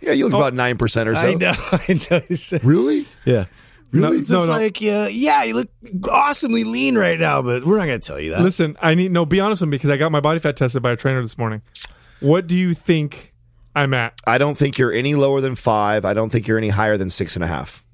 yeah. 0.01 0.13
You 0.13 0.25
look 0.25 0.33
oh, 0.33 0.38
about 0.38 0.53
nine 0.53 0.77
percent 0.77 1.09
or 1.09 1.15
so. 1.15 1.27
I 1.27 1.33
know. 1.35 1.53
I 1.71 2.00
know. 2.12 2.59
Really? 2.63 3.05
Yeah. 3.25 3.45
Really? 3.91 4.17
It's 4.17 4.29
No, 4.29 4.45
no. 4.45 4.51
like, 4.51 4.81
yeah, 4.81 5.07
yeah, 5.07 5.43
you 5.43 5.53
look 5.53 5.69
awesomely 6.12 6.63
lean 6.65 6.97
right 6.97 7.19
now, 7.19 7.41
but 7.41 7.65
we're 7.65 7.77
not 7.77 7.85
going 7.85 8.00
to 8.00 8.05
tell 8.05 8.19
you 8.19 8.31
that. 8.31 8.41
Listen, 8.41 8.75
I 8.81 8.93
need 8.95 9.12
no. 9.12 9.25
Be 9.25 9.39
honest 9.39 9.62
with 9.62 9.69
me 9.69 9.75
because 9.75 9.89
I 9.89 9.95
got 9.97 10.12
my 10.12 10.19
body 10.19 10.39
fat 10.39 10.57
tested 10.57 10.81
by 10.81 10.91
a 10.91 10.95
trainer 10.97 11.21
this 11.21 11.38
morning. 11.38 11.62
What 12.19 12.47
do 12.47 12.57
you 12.57 12.74
think 12.74 13.33
I'm 13.75 13.93
at? 13.93 14.19
I 14.27 14.38
don't 14.38 14.57
think 14.57 14.77
you're 14.77 14.91
any 14.91 15.15
lower 15.15 15.39
than 15.39 15.55
five. 15.55 16.03
I 16.03 16.13
don't 16.13 16.29
think 16.29 16.47
you're 16.47 16.57
any 16.57 16.69
higher 16.69 16.97
than 16.97 17.09
six 17.09 17.35
and 17.35 17.43
a 17.43 17.47
half. 17.47 17.84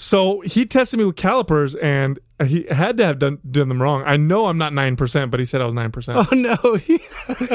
So 0.00 0.40
he 0.40 0.64
tested 0.64 0.98
me 0.98 1.04
with 1.04 1.16
calipers, 1.16 1.74
and 1.74 2.18
he 2.42 2.62
had 2.70 2.96
to 2.96 3.04
have 3.04 3.18
done 3.18 3.38
done 3.50 3.68
them 3.68 3.82
wrong. 3.82 4.02
I 4.06 4.16
know 4.16 4.46
I'm 4.46 4.56
not 4.56 4.72
nine 4.72 4.96
percent, 4.96 5.30
but 5.30 5.40
he 5.40 5.44
said 5.44 5.60
I 5.60 5.66
was 5.66 5.74
nine 5.74 5.92
percent. 5.92 6.26
Oh 6.32 6.34
no. 6.34 6.56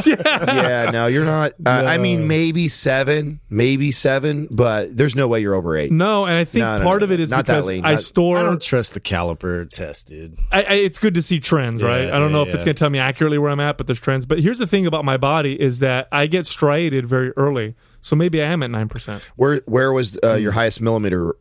yeah, 0.05 0.85
yeah, 0.85 0.91
no, 0.91 1.07
you're 1.07 1.25
not. 1.25 1.53
Uh, 1.65 1.83
I 1.87 1.97
mean, 1.97 2.27
maybe 2.27 2.67
seven, 2.67 3.39
maybe 3.49 3.91
seven, 3.91 4.47
but 4.51 4.95
there's 4.95 5.15
no 5.15 5.27
way 5.27 5.39
you're 5.39 5.55
over 5.55 5.75
eight. 5.75 5.91
No, 5.91 6.25
and 6.25 6.35
I 6.35 6.45
think 6.45 6.61
No, 6.61 6.77
no, 6.77 6.83
part 6.83 7.01
no, 7.01 7.05
of 7.05 7.11
it 7.11 7.19
is 7.19 7.31
not 7.31 7.47
that 7.47 7.53
because 7.53 7.65
lean. 7.65 7.83
I 7.83 7.93
Not- 7.93 8.01
store. 8.01 8.37
I 8.37 8.43
don't 8.43 8.61
trust 8.61 8.93
the 8.93 8.99
caliper 8.99 9.67
tested. 9.67 10.37
I, 10.51 10.61
I, 10.61 10.73
it's 10.73 10.99
good 10.99 11.15
to 11.15 11.23
see 11.23 11.39
trends, 11.39 11.81
right? 11.81 12.11
I 12.11 12.19
don't 12.19 12.31
know 12.31 12.43
yeah, 12.43 12.49
if 12.49 12.53
it's 12.53 12.63
going 12.63 12.75
to 12.75 12.79
tell 12.79 12.91
me 12.91 12.99
accurately 12.99 13.39
where 13.39 13.49
I'm 13.49 13.59
at, 13.59 13.79
but 13.79 13.87
there's 13.87 13.99
trends. 13.99 14.27
But 14.27 14.39
here's 14.39 14.59
the 14.59 14.67
thing 14.67 14.85
about 14.85 15.03
my 15.03 15.17
body 15.17 15.59
is 15.59 15.79
that 15.79 16.07
I 16.11 16.27
get 16.27 16.45
striated 16.45 17.07
very 17.07 17.31
early, 17.31 17.73
so 18.01 18.15
maybe 18.15 18.39
I 18.39 18.45
am 18.45 18.61
at 18.61 18.69
nine 18.69 18.87
percent. 18.87 19.23
Where 19.35 19.61
where 19.65 19.91
was 19.91 20.15
uh, 20.23 20.35
your 20.35 20.51
highest 20.51 20.79
millimeter 20.79 21.35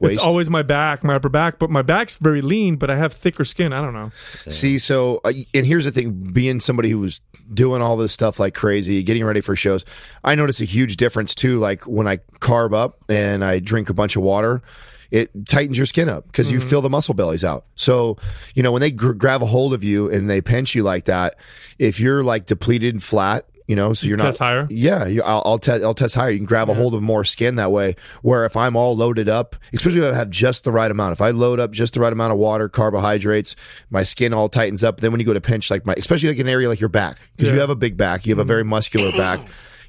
waist? 0.00 0.16
It's 0.16 0.24
always 0.24 0.50
my 0.50 0.62
back, 0.62 1.04
my 1.04 1.14
upper 1.14 1.28
back, 1.28 1.58
but 1.58 1.70
my 1.70 1.82
back's 1.82 2.16
very 2.16 2.42
lean, 2.42 2.76
but 2.76 2.90
I 2.90 2.96
have 2.96 3.12
thicker 3.12 3.44
skin. 3.44 3.72
I 3.72 3.80
don't 3.80 3.94
know. 3.94 4.10
See, 4.14 4.78
so 4.78 5.20
uh, 5.24 5.32
and 5.52 5.66
here's 5.66 5.84
the 5.84 5.90
thing: 5.90 6.12
being 6.32 6.60
somebody 6.60 6.90
who 6.90 6.98
was 6.98 7.20
doing 7.52 7.82
all 7.82 7.96
this 7.96 8.12
stuff 8.12 8.38
like 8.38 8.54
crazy, 8.54 9.02
getting 9.02 9.24
ready 9.24 9.40
for 9.40 9.56
shows, 9.56 9.84
I 10.22 10.34
notice 10.34 10.60
a 10.60 10.64
huge 10.64 10.96
difference 10.96 11.34
too. 11.34 11.58
Like 11.58 11.86
when 11.86 12.06
I 12.06 12.18
carb 12.40 12.74
up 12.74 13.02
and 13.08 13.44
I 13.44 13.58
drink 13.58 13.90
a 13.90 13.94
bunch 13.94 14.16
of 14.16 14.22
water. 14.22 14.62
It 15.10 15.46
tightens 15.46 15.76
your 15.78 15.86
skin 15.86 16.08
up 16.08 16.26
because 16.26 16.50
you 16.50 16.58
feel 16.58 16.80
the 16.80 16.90
muscle 16.90 17.14
bellies 17.14 17.44
out. 17.44 17.66
So, 17.76 18.16
you 18.56 18.64
know, 18.64 18.72
when 18.72 18.80
they 18.80 18.90
gr- 18.90 19.12
grab 19.12 19.42
a 19.42 19.46
hold 19.46 19.72
of 19.72 19.84
you 19.84 20.10
and 20.10 20.28
they 20.28 20.40
pinch 20.40 20.74
you 20.74 20.82
like 20.82 21.04
that, 21.04 21.36
if 21.78 22.00
you're 22.00 22.24
like 22.24 22.46
depleted 22.46 22.94
and 22.94 23.02
flat, 23.02 23.46
you 23.66 23.76
know, 23.76 23.92
so 23.94 24.06
you're 24.06 24.18
test 24.18 24.40
not 24.40 24.46
higher? 24.46 24.66
Yeah, 24.70 25.06
you, 25.06 25.22
I'll, 25.22 25.42
I'll, 25.44 25.58
te- 25.58 25.82
I'll 25.82 25.94
test 25.94 26.14
higher. 26.14 26.30
You 26.30 26.38
can 26.38 26.46
grab 26.46 26.68
a 26.68 26.74
hold 26.74 26.94
of 26.94 27.02
more 27.02 27.24
skin 27.24 27.56
that 27.56 27.72
way. 27.72 27.96
Where 28.22 28.44
if 28.44 28.56
I'm 28.56 28.76
all 28.76 28.94
loaded 28.94 29.28
up, 29.28 29.56
especially 29.72 30.00
if 30.00 30.12
I 30.12 30.16
have 30.16 30.30
just 30.30 30.64
the 30.64 30.72
right 30.72 30.90
amount, 30.90 31.12
if 31.12 31.20
I 31.20 31.30
load 31.30 31.60
up 31.60 31.70
just 31.70 31.94
the 31.94 32.00
right 32.00 32.12
amount 32.12 32.32
of 32.32 32.38
water, 32.38 32.68
carbohydrates, 32.68 33.56
my 33.90 34.02
skin 34.02 34.34
all 34.34 34.48
tightens 34.48 34.84
up. 34.84 35.00
Then 35.00 35.12
when 35.12 35.20
you 35.20 35.26
go 35.26 35.32
to 35.32 35.40
pinch, 35.40 35.70
like 35.70 35.86
my, 35.86 35.94
especially 35.96 36.28
like 36.28 36.38
an 36.38 36.48
area 36.48 36.68
like 36.68 36.80
your 36.80 36.88
back, 36.90 37.30
because 37.36 37.52
you 37.52 37.60
have 37.60 37.70
a 37.70 37.76
big 37.76 37.96
back, 37.96 38.26
you 38.26 38.32
have 38.32 38.38
a 38.38 38.44
very 38.44 38.64
muscular 38.64 39.12
back. 39.16 39.40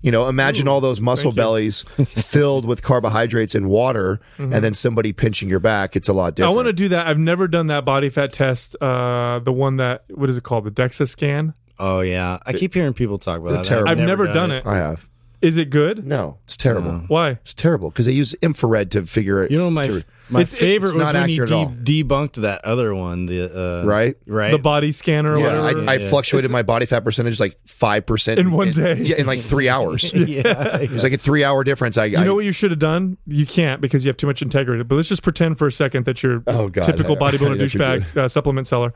You 0.01 0.12
know, 0.12 0.27
imagine 0.27 0.67
all 0.67 0.82
those 0.82 1.01
muscle 1.01 1.32
bellies 1.32 1.82
filled 2.05 2.65
with 2.67 2.84
carbohydrates 2.84 3.55
and 3.55 3.67
water, 3.67 4.20
and 4.38 4.53
then 4.53 4.74
somebody 4.75 5.13
pinching 5.13 5.50
your 5.50 5.60
back. 5.60 5.96
It's 5.96 6.08
a 6.08 6.13
lot 6.13 6.36
different. 6.36 6.53
I 6.53 6.55
want 6.55 6.67
to 6.67 6.74
do 6.74 6.89
that. 6.89 7.08
I've 7.08 7.17
never 7.17 7.48
done 7.48 7.65
that 7.67 7.86
body 7.86 8.10
fat 8.10 8.32
test. 8.32 8.75
Uh, 8.79 9.39
the 9.39 9.51
one 9.51 9.77
that 9.77 10.03
what 10.10 10.29
is 10.29 10.38
it 10.38 10.44
called? 10.44 10.65
The 10.65 10.72
DEXA 10.72 11.10
scan. 11.10 11.55
Oh 11.79 12.01
yeah, 12.01 12.39
I 12.46 12.53
keep 12.53 12.74
hearing 12.74 12.94
people 12.94 13.17
talk 13.17 13.39
about 13.39 13.51
that. 13.51 13.63
terrible. 13.65 13.89
I've 13.89 13.98
never, 13.98 14.27
done 14.27 14.51
it. 14.51 14.65
I 14.65 14.77
have. 14.77 15.10
Is 15.41 15.58
it 15.58 15.70
good? 15.70 16.08
No, 16.08 16.38
it's 16.46 16.58
terrible. 16.58 17.03
Why? 17.08 17.32
It's 17.32 17.53
terrible 17.53 17.89
because 17.89 18.05
they 18.08 18.13
use 18.13 18.34
infrared 18.36 18.89
to 18.91 19.05
figure 19.05 19.41
it. 19.44 19.46
Out. 19.46 19.51
You 19.51 19.58
know, 19.60 19.70
my 19.70 19.86
to- 19.88 20.03
my 20.27 20.39
It's- 20.41 20.53
it's 20.53 20.60
favorite 20.60 20.96
was 20.96 21.03
not 21.03 21.13
when 21.13 21.29
you 21.29 21.44
accurate 21.44 21.51
at 21.51 21.55
all. 21.55 21.75
de- 21.84 22.03
debunked 22.03 22.34
that 22.41 22.65
other 22.65 22.96
one. 22.96 23.27
The 23.27 23.82
uh, 23.84 23.86
Right? 23.86 24.15
right, 24.25 24.50
The 24.50 24.58
body 24.58 24.91
scanner 24.91 25.34
or 25.34 25.38
Yeah, 25.39 25.60
whatever. 25.60 25.82
I, 25.88 25.94
I 25.94 25.98
Yeah. 25.98 26.08
fluctuated 26.10 26.50
my 26.50 26.63
body 26.63 26.88
fat 26.88 27.03
percentage 27.03 27.39
like 27.39 27.60
five 27.67 28.08
percent 28.08 28.39
In 28.39 28.51
one 28.51 28.72
day. 28.72 28.96
Yeah, 28.96 29.17
in 29.17 29.27
like 29.27 29.41
three 29.41 29.70
hours. 29.70 30.12
yeah, 30.13 30.77
It 30.82 30.89
was 30.89 31.03
like 31.03 31.13
a 31.13 31.17
three 31.17 31.44
hour 31.44 31.63
difference. 31.63 31.98
I, 32.00 32.05
You 32.05 32.24
know 32.24 32.34
what 32.34 32.46
you 32.46 32.53
should 32.53 32.72
have 32.72 32.79
done? 32.79 33.17
You 33.27 33.46
can't 33.46 33.82
because 33.82 34.03
you 34.03 34.10
have 34.10 34.17
too 34.17 34.25
much 34.25 34.41
integrity. 34.41 34.82
But 34.84 34.96
let's 34.96 35.10
just 35.10 35.22
pretend 35.22 35.60
for 35.60 35.67
a 35.67 35.72
second 35.72 36.05
that 36.05 36.24
you're 36.24 36.41
Oh, 36.48 36.70
God. 36.70 36.86
typical 36.86 37.17
I- 37.22 37.27
I 37.27 37.32
bodybuilder 37.32 37.41
know 37.41 37.50
what 37.50 37.74
you're 37.74 37.84
douchebag 37.84 38.17
uh, 38.17 38.27
supplement 38.29 38.65
seller. 38.65 38.94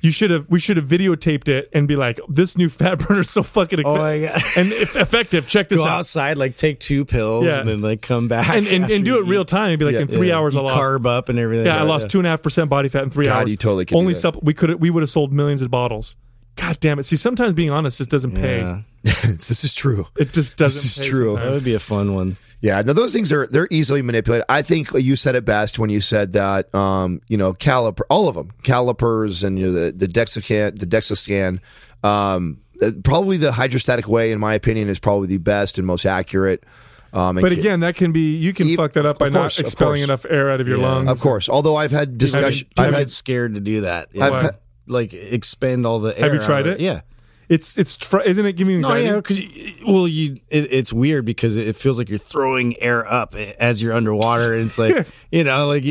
You 0.00 0.10
should 0.10 0.30
have. 0.30 0.48
We 0.48 0.60
should 0.60 0.76
have 0.76 0.86
videotaped 0.86 1.48
it 1.48 1.68
and 1.72 1.88
be 1.88 1.96
like, 1.96 2.20
"This 2.28 2.56
new 2.56 2.68
fat 2.68 2.98
burner 3.06 3.20
is 3.20 3.30
so 3.30 3.42
fucking 3.42 3.80
Oh 3.84 3.96
my 3.96 4.20
God. 4.20 4.42
and 4.56 4.72
if 4.72 4.96
effective. 4.96 5.48
Check 5.48 5.68
this 5.68 5.78
Go 5.80 5.86
out." 5.86 5.98
outside, 6.00 6.38
like 6.38 6.54
take 6.56 6.78
two 6.80 7.04
pills, 7.04 7.46
Yeah. 7.46 7.60
and 7.60 7.68
then 7.68 7.80
like 7.80 8.00
come 8.02 8.28
back 8.28 8.48
And, 8.54 8.66
and, 8.68 8.90
and 8.90 9.04
do 9.04 9.18
it 9.18 9.26
real 9.26 9.44
time. 9.44 9.78
Be 9.78 9.84
like 9.84 9.96
in 9.96 10.06
three 10.08 10.28
Yeah. 10.28 10.38
hours, 10.38 10.56
I 10.56 10.60
lost. 10.60 10.74
carb 10.76 11.06
up 11.06 11.28
and 11.28 11.38
everything. 11.38 11.66
Yeah, 11.66 11.78
I 11.78 11.82
lost 11.82 12.08
two 12.10 12.18
and 12.18 12.26
a 12.26 12.30
half 12.30 12.42
percent 12.42 12.70
body 12.70 12.88
fat 12.88 13.02
in 13.02 13.10
three 13.10 13.24
God, 13.26 13.42
hours. 13.42 13.50
you 13.50 13.56
totally 13.56 13.84
could 13.86 13.96
only 13.96 14.12
supp- 14.14 14.42
we 14.42 14.54
could 14.54 14.80
we 14.80 14.90
would 14.90 15.02
have 15.02 15.10
sold 15.10 15.32
millions 15.32 15.62
of 15.62 15.70
bottles. 15.70 16.16
God 16.60 16.78
damn 16.80 16.98
it! 16.98 17.04
See, 17.04 17.16
sometimes 17.16 17.54
being 17.54 17.70
honest 17.70 17.98
just 17.98 18.10
doesn't 18.10 18.32
pay. 18.34 18.58
Yeah, 18.58 18.80
this 19.02 19.62
is 19.64 19.72
true. 19.74 20.06
It 20.16 20.32
just 20.32 20.56
doesn't. 20.56 20.82
This 20.82 20.98
is 20.98 21.06
pay 21.06 21.10
true. 21.10 21.36
that 21.36 21.50
would 21.50 21.64
be 21.64 21.74
a 21.74 21.78
fun 21.80 22.14
one. 22.14 22.36
Yeah, 22.60 22.82
no, 22.82 22.92
those 22.92 23.12
things 23.12 23.32
are 23.32 23.46
they're 23.46 23.68
easily 23.70 24.02
manipulated. 24.02 24.44
I 24.48 24.62
think 24.62 24.88
you 24.92 25.14
said 25.14 25.36
it 25.36 25.44
best 25.44 25.78
when 25.78 25.90
you 25.90 26.00
said 26.00 26.32
that. 26.32 26.74
Um, 26.74 27.20
you 27.28 27.36
know, 27.36 27.52
caliper, 27.54 28.02
all 28.10 28.28
of 28.28 28.34
them, 28.34 28.50
calipers, 28.64 29.44
and 29.44 29.58
you 29.58 29.66
know, 29.66 29.72
the 29.72 29.92
the 29.92 30.08
DEXA 30.08 30.78
the 30.78 30.86
DEXA 30.86 31.16
scan. 31.16 31.60
Um, 32.02 32.58
uh, 32.82 32.90
probably 33.04 33.36
the 33.36 33.52
hydrostatic 33.52 34.08
way, 34.08 34.32
in 34.32 34.38
my 34.40 34.54
opinion, 34.54 34.88
is 34.88 34.98
probably 34.98 35.28
the 35.28 35.38
best 35.38 35.78
and 35.78 35.86
most 35.86 36.04
accurate. 36.06 36.64
Um, 37.12 37.38
and 37.38 37.42
But 37.42 37.52
ca- 37.52 37.58
again, 37.60 37.80
that 37.80 37.94
can 37.96 38.12
be 38.12 38.36
you 38.36 38.52
can 38.52 38.68
Ev- 38.68 38.76
fuck 38.76 38.92
that 38.94 39.06
up 39.06 39.16
of 39.16 39.18
by 39.20 39.24
course, 39.30 39.34
not 39.34 39.58
of 39.58 39.64
expelling 39.64 39.98
course. 39.98 40.04
enough 40.08 40.26
air 40.28 40.50
out 40.50 40.60
of 40.60 40.68
your 40.68 40.78
Yeah. 40.78 40.86
lungs. 40.86 41.08
of 41.08 41.20
course, 41.20 41.48
although 41.48 41.76
I've 41.76 41.90
had 41.92 42.18
discussion, 42.18 42.68
I've 42.76 42.84
I've 42.86 42.90
been 42.90 42.98
had 42.98 43.10
scared 43.10 43.54
to 43.54 43.60
do 43.60 43.80
that. 43.82 44.08
I've 44.20 44.32
Yeah. 44.32 44.42
had- 44.42 44.58
like 44.88 45.12
expend 45.12 45.86
all 45.86 45.98
the. 46.00 46.12
Have 46.14 46.32
you 46.34 46.40
tried 46.40 46.66
of 46.66 46.74
it? 46.74 46.80
Yeah. 46.80 47.00
It's 47.48 47.78
it's 47.78 47.96
fr- 47.96 48.20
isn't 48.20 48.44
it 48.44 48.52
giving 48.54 48.74
you 48.74 48.80
No, 48.82 48.94
yeah, 48.94 49.16
because 49.16 49.40
well, 49.86 50.06
you 50.06 50.38
it, 50.50 50.70
it's 50.70 50.92
weird 50.92 51.24
because 51.24 51.56
it 51.56 51.76
feels 51.76 51.98
like 51.98 52.10
you're 52.10 52.18
throwing 52.18 52.78
air 52.78 53.10
up 53.10 53.34
as 53.34 53.82
you're 53.82 53.94
underwater. 53.94 54.52
And 54.52 54.66
it's 54.66 54.78
like 54.78 55.06
you 55.30 55.44
know, 55.44 55.66
like 55.66 55.82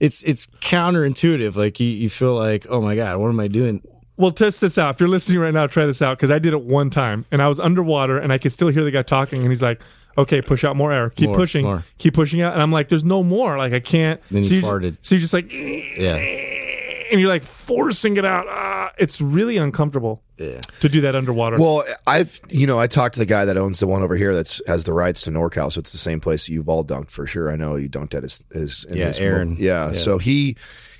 it's 0.00 0.22
it's 0.24 0.46
counterintuitive. 0.46 1.54
Like 1.54 1.78
you, 1.80 1.86
you 1.86 2.08
feel 2.08 2.34
like, 2.34 2.66
oh 2.70 2.80
my 2.80 2.96
god, 2.96 3.18
what 3.18 3.28
am 3.28 3.38
I 3.40 3.48
doing? 3.48 3.82
Well, 4.16 4.30
test 4.30 4.62
this 4.62 4.78
out. 4.78 4.94
If 4.94 5.00
you're 5.00 5.10
listening 5.10 5.38
right 5.40 5.52
now, 5.52 5.66
try 5.66 5.84
this 5.84 6.00
out 6.00 6.16
because 6.16 6.30
I 6.30 6.38
did 6.38 6.54
it 6.54 6.62
one 6.62 6.88
time 6.88 7.26
and 7.30 7.42
I 7.42 7.48
was 7.48 7.60
underwater 7.60 8.16
and 8.16 8.32
I 8.32 8.38
could 8.38 8.52
still 8.52 8.68
hear 8.68 8.82
the 8.82 8.90
guy 8.90 9.02
talking 9.02 9.40
and 9.40 9.50
he's 9.50 9.62
like, 9.62 9.82
"Okay, 10.16 10.40
push 10.40 10.64
out 10.64 10.76
more 10.76 10.90
air. 10.94 11.10
Keep 11.10 11.28
More, 11.28 11.36
pushing. 11.36 11.66
more. 11.66 11.84
Keep 11.98 12.14
pushing 12.14 12.40
out." 12.40 12.54
And 12.54 12.62
I'm 12.62 12.72
like, 12.72 12.88
"There's 12.88 13.04
no 13.04 13.22
more. 13.22 13.58
Like 13.58 13.74
I 13.74 13.80
can't." 13.80 14.18
Then 14.30 14.42
so 14.42 14.54
you 14.54 14.62
farted. 14.62 14.96
so 15.02 15.14
you're 15.16 15.20
just 15.20 15.34
like, 15.34 15.52
Yeah, 15.52 16.16
and 17.10 17.20
you're 17.20 17.28
like 17.30 17.42
forcing 17.42 18.16
it 18.16 18.24
out. 18.24 18.46
Ah, 18.48 18.92
it's 18.98 19.20
really 19.20 19.56
uncomfortable 19.56 20.22
yeah. 20.38 20.60
to 20.80 20.88
do 20.88 21.00
that 21.02 21.14
underwater. 21.14 21.58
Well, 21.58 21.84
I've 22.06 22.40
you 22.48 22.66
know 22.66 22.78
I 22.78 22.86
talked 22.86 23.14
to 23.14 23.18
the 23.18 23.26
guy 23.26 23.44
that 23.44 23.56
owns 23.56 23.80
the 23.80 23.86
one 23.86 24.02
over 24.02 24.16
here 24.16 24.34
that's 24.34 24.60
has 24.66 24.84
the 24.84 24.92
rights 24.92 25.22
to 25.22 25.30
NorCal, 25.30 25.70
so 25.72 25.78
it's 25.80 25.92
the 25.92 25.98
same 25.98 26.20
place 26.20 26.48
you've 26.48 26.68
all 26.68 26.84
dunked 26.84 27.10
for 27.10 27.26
sure. 27.26 27.50
I 27.50 27.56
know 27.56 27.76
you 27.76 27.88
dunked 27.88 28.14
at 28.14 28.22
his, 28.22 28.44
his 28.52 28.84
in 28.84 28.96
Yeah, 28.96 29.08
his- 29.08 29.20
Aaron. 29.20 29.56
Yeah, 29.58 29.86
Yeah. 29.88 29.92
so 29.92 30.18
he 30.18 30.56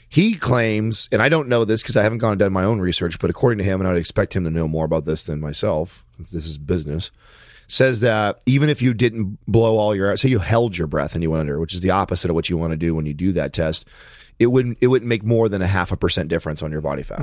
he 0.09 0.35
claims, 0.35 1.09
and 1.11 1.21
I 1.21 1.29
don't 1.29 1.49
know 1.49 1.65
this 1.65 1.83
because 1.83 1.97
I 1.97 2.03
haven't 2.03 2.19
gone 2.19 2.33
and 2.33 2.39
done 2.39 2.53
my 2.53 2.65
own 2.65 2.81
research, 2.81 3.19
but 3.19 3.29
according 3.29 3.59
to 3.59 3.65
him, 3.65 3.81
and 3.81 3.89
I'd 3.91 3.97
expect 3.97 4.35
him 4.37 4.45
to 4.45 4.51
know 4.51 4.69
more 4.69 4.85
about 4.85 5.05
this 5.05 5.27
than 5.27 5.41
myself. 5.41 6.05
This 6.19 6.47
is 6.47 6.59
business. 6.59 7.11
Says 7.69 7.99
that 8.01 8.41
even 8.47 8.69
if 8.69 8.81
you 8.81 8.95
didn't 8.95 9.39
blow 9.49 9.77
all 9.77 9.93
your, 9.97 10.17
say 10.17 10.29
you 10.29 10.39
held 10.39 10.79
your 10.79 10.87
breath 10.87 11.15
and 11.15 11.25
you 11.25 11.31
went 11.33 11.41
under, 11.41 11.59
which 11.59 11.75
is 11.75 11.81
the 11.81 11.91
opposite 11.91 12.31
of 12.31 12.37
what 12.37 12.49
you 12.49 12.57
want 12.57 12.71
to 12.71 12.77
do 12.77 12.95
when 12.95 13.07
you 13.07 13.13
do 13.15 13.33
that 13.33 13.53
test, 13.53 13.89
it 14.39 14.47
wouldn't 14.47 14.79
it 14.81 14.89
wouldn't 14.89 15.09
make 15.09 15.23
more 15.25 15.49
than 15.49 15.63
a 15.63 15.67
half 15.67 15.93
a 15.93 15.97
percent 15.97 16.29
difference 16.29 16.63
on 16.63 16.71
your 16.73 16.81
body 16.81 17.03
fat. 17.03 17.21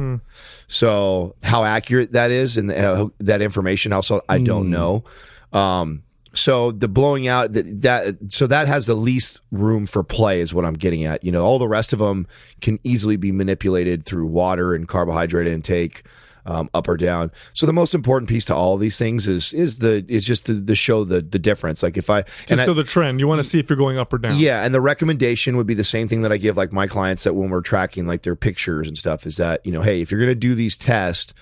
So 0.67 1.35
how 1.43 1.63
accurate 1.63 2.13
that 2.13 2.31
is 2.31 2.57
and 2.57 2.71
uh, 2.71 3.09
that 3.19 3.41
information, 3.41 3.93
also 3.93 4.21
I 4.27 4.39
don't 4.39 4.69
know. 4.69 5.03
Um, 5.51 6.03
so 6.35 6.71
the 6.71 6.87
blowing 6.87 7.27
out 7.27 7.53
that, 7.53 7.81
that 7.83 8.31
so 8.31 8.47
that 8.47 8.67
has 8.67 8.87
the 8.87 8.95
least 8.95 9.41
room 9.51 9.85
for 9.85 10.03
play 10.03 10.41
is 10.41 10.53
what 10.53 10.65
I'm 10.65 10.73
getting 10.73 11.05
at. 11.05 11.23
You 11.23 11.31
know, 11.31 11.45
all 11.45 11.59
the 11.59 11.67
rest 11.67 11.93
of 11.93 11.99
them 11.99 12.25
can 12.61 12.79
easily 12.83 13.17
be 13.17 13.31
manipulated 13.31 14.03
through 14.05 14.25
water 14.25 14.73
and 14.73 14.87
carbohydrate 14.87 15.47
intake. 15.47 16.03
Um, 16.45 16.69
up 16.73 16.89
or 16.89 16.97
down. 16.97 17.31
So 17.53 17.65
the 17.65 17.71
most 17.71 17.93
important 17.93 18.27
piece 18.27 18.43
to 18.45 18.53
all 18.55 18.75
these 18.75 18.97
things 18.97 19.27
is 19.29 19.53
is 19.53 19.79
the 19.79 20.03
is 20.09 20.25
just 20.27 20.45
to, 20.47 20.61
to 20.65 20.75
show 20.75 21.05
the 21.05 21.21
the 21.21 21.39
difference. 21.39 21.81
Like 21.81 21.95
if 21.95 22.09
I 22.09 22.25
and 22.49 22.59
I- 22.59 22.65
so 22.65 22.73
the 22.73 22.83
trend, 22.83 23.21
you 23.21 23.29
want 23.29 23.39
to 23.39 23.45
see 23.45 23.59
if 23.59 23.69
you're 23.69 23.77
going 23.77 23.97
up 23.97 24.11
or 24.11 24.17
down. 24.17 24.37
yeah, 24.37 24.65
and 24.65 24.73
the 24.73 24.81
recommendation 24.81 25.55
would 25.55 25.67
be 25.67 25.73
the 25.73 25.85
same 25.85 26.09
thing 26.09 26.21
that 26.23 26.33
I 26.33 26.37
give 26.37 26.57
like 26.57 26.73
my 26.73 26.85
clients 26.85 27.23
that 27.23 27.33
when 27.33 27.49
we're 27.49 27.61
tracking 27.61 28.07
like 28.07 28.23
their 28.23 28.35
pictures 28.35 28.89
and 28.89 28.97
stuff 28.97 29.25
is 29.25 29.37
that, 29.37 29.65
you 29.65 29.71
know, 29.71 29.81
hey, 29.81 30.01
if 30.01 30.11
you're 30.11 30.19
going 30.19 30.31
to 30.31 30.35
do 30.35 30.53
these 30.53 30.75
tests, 30.77 31.33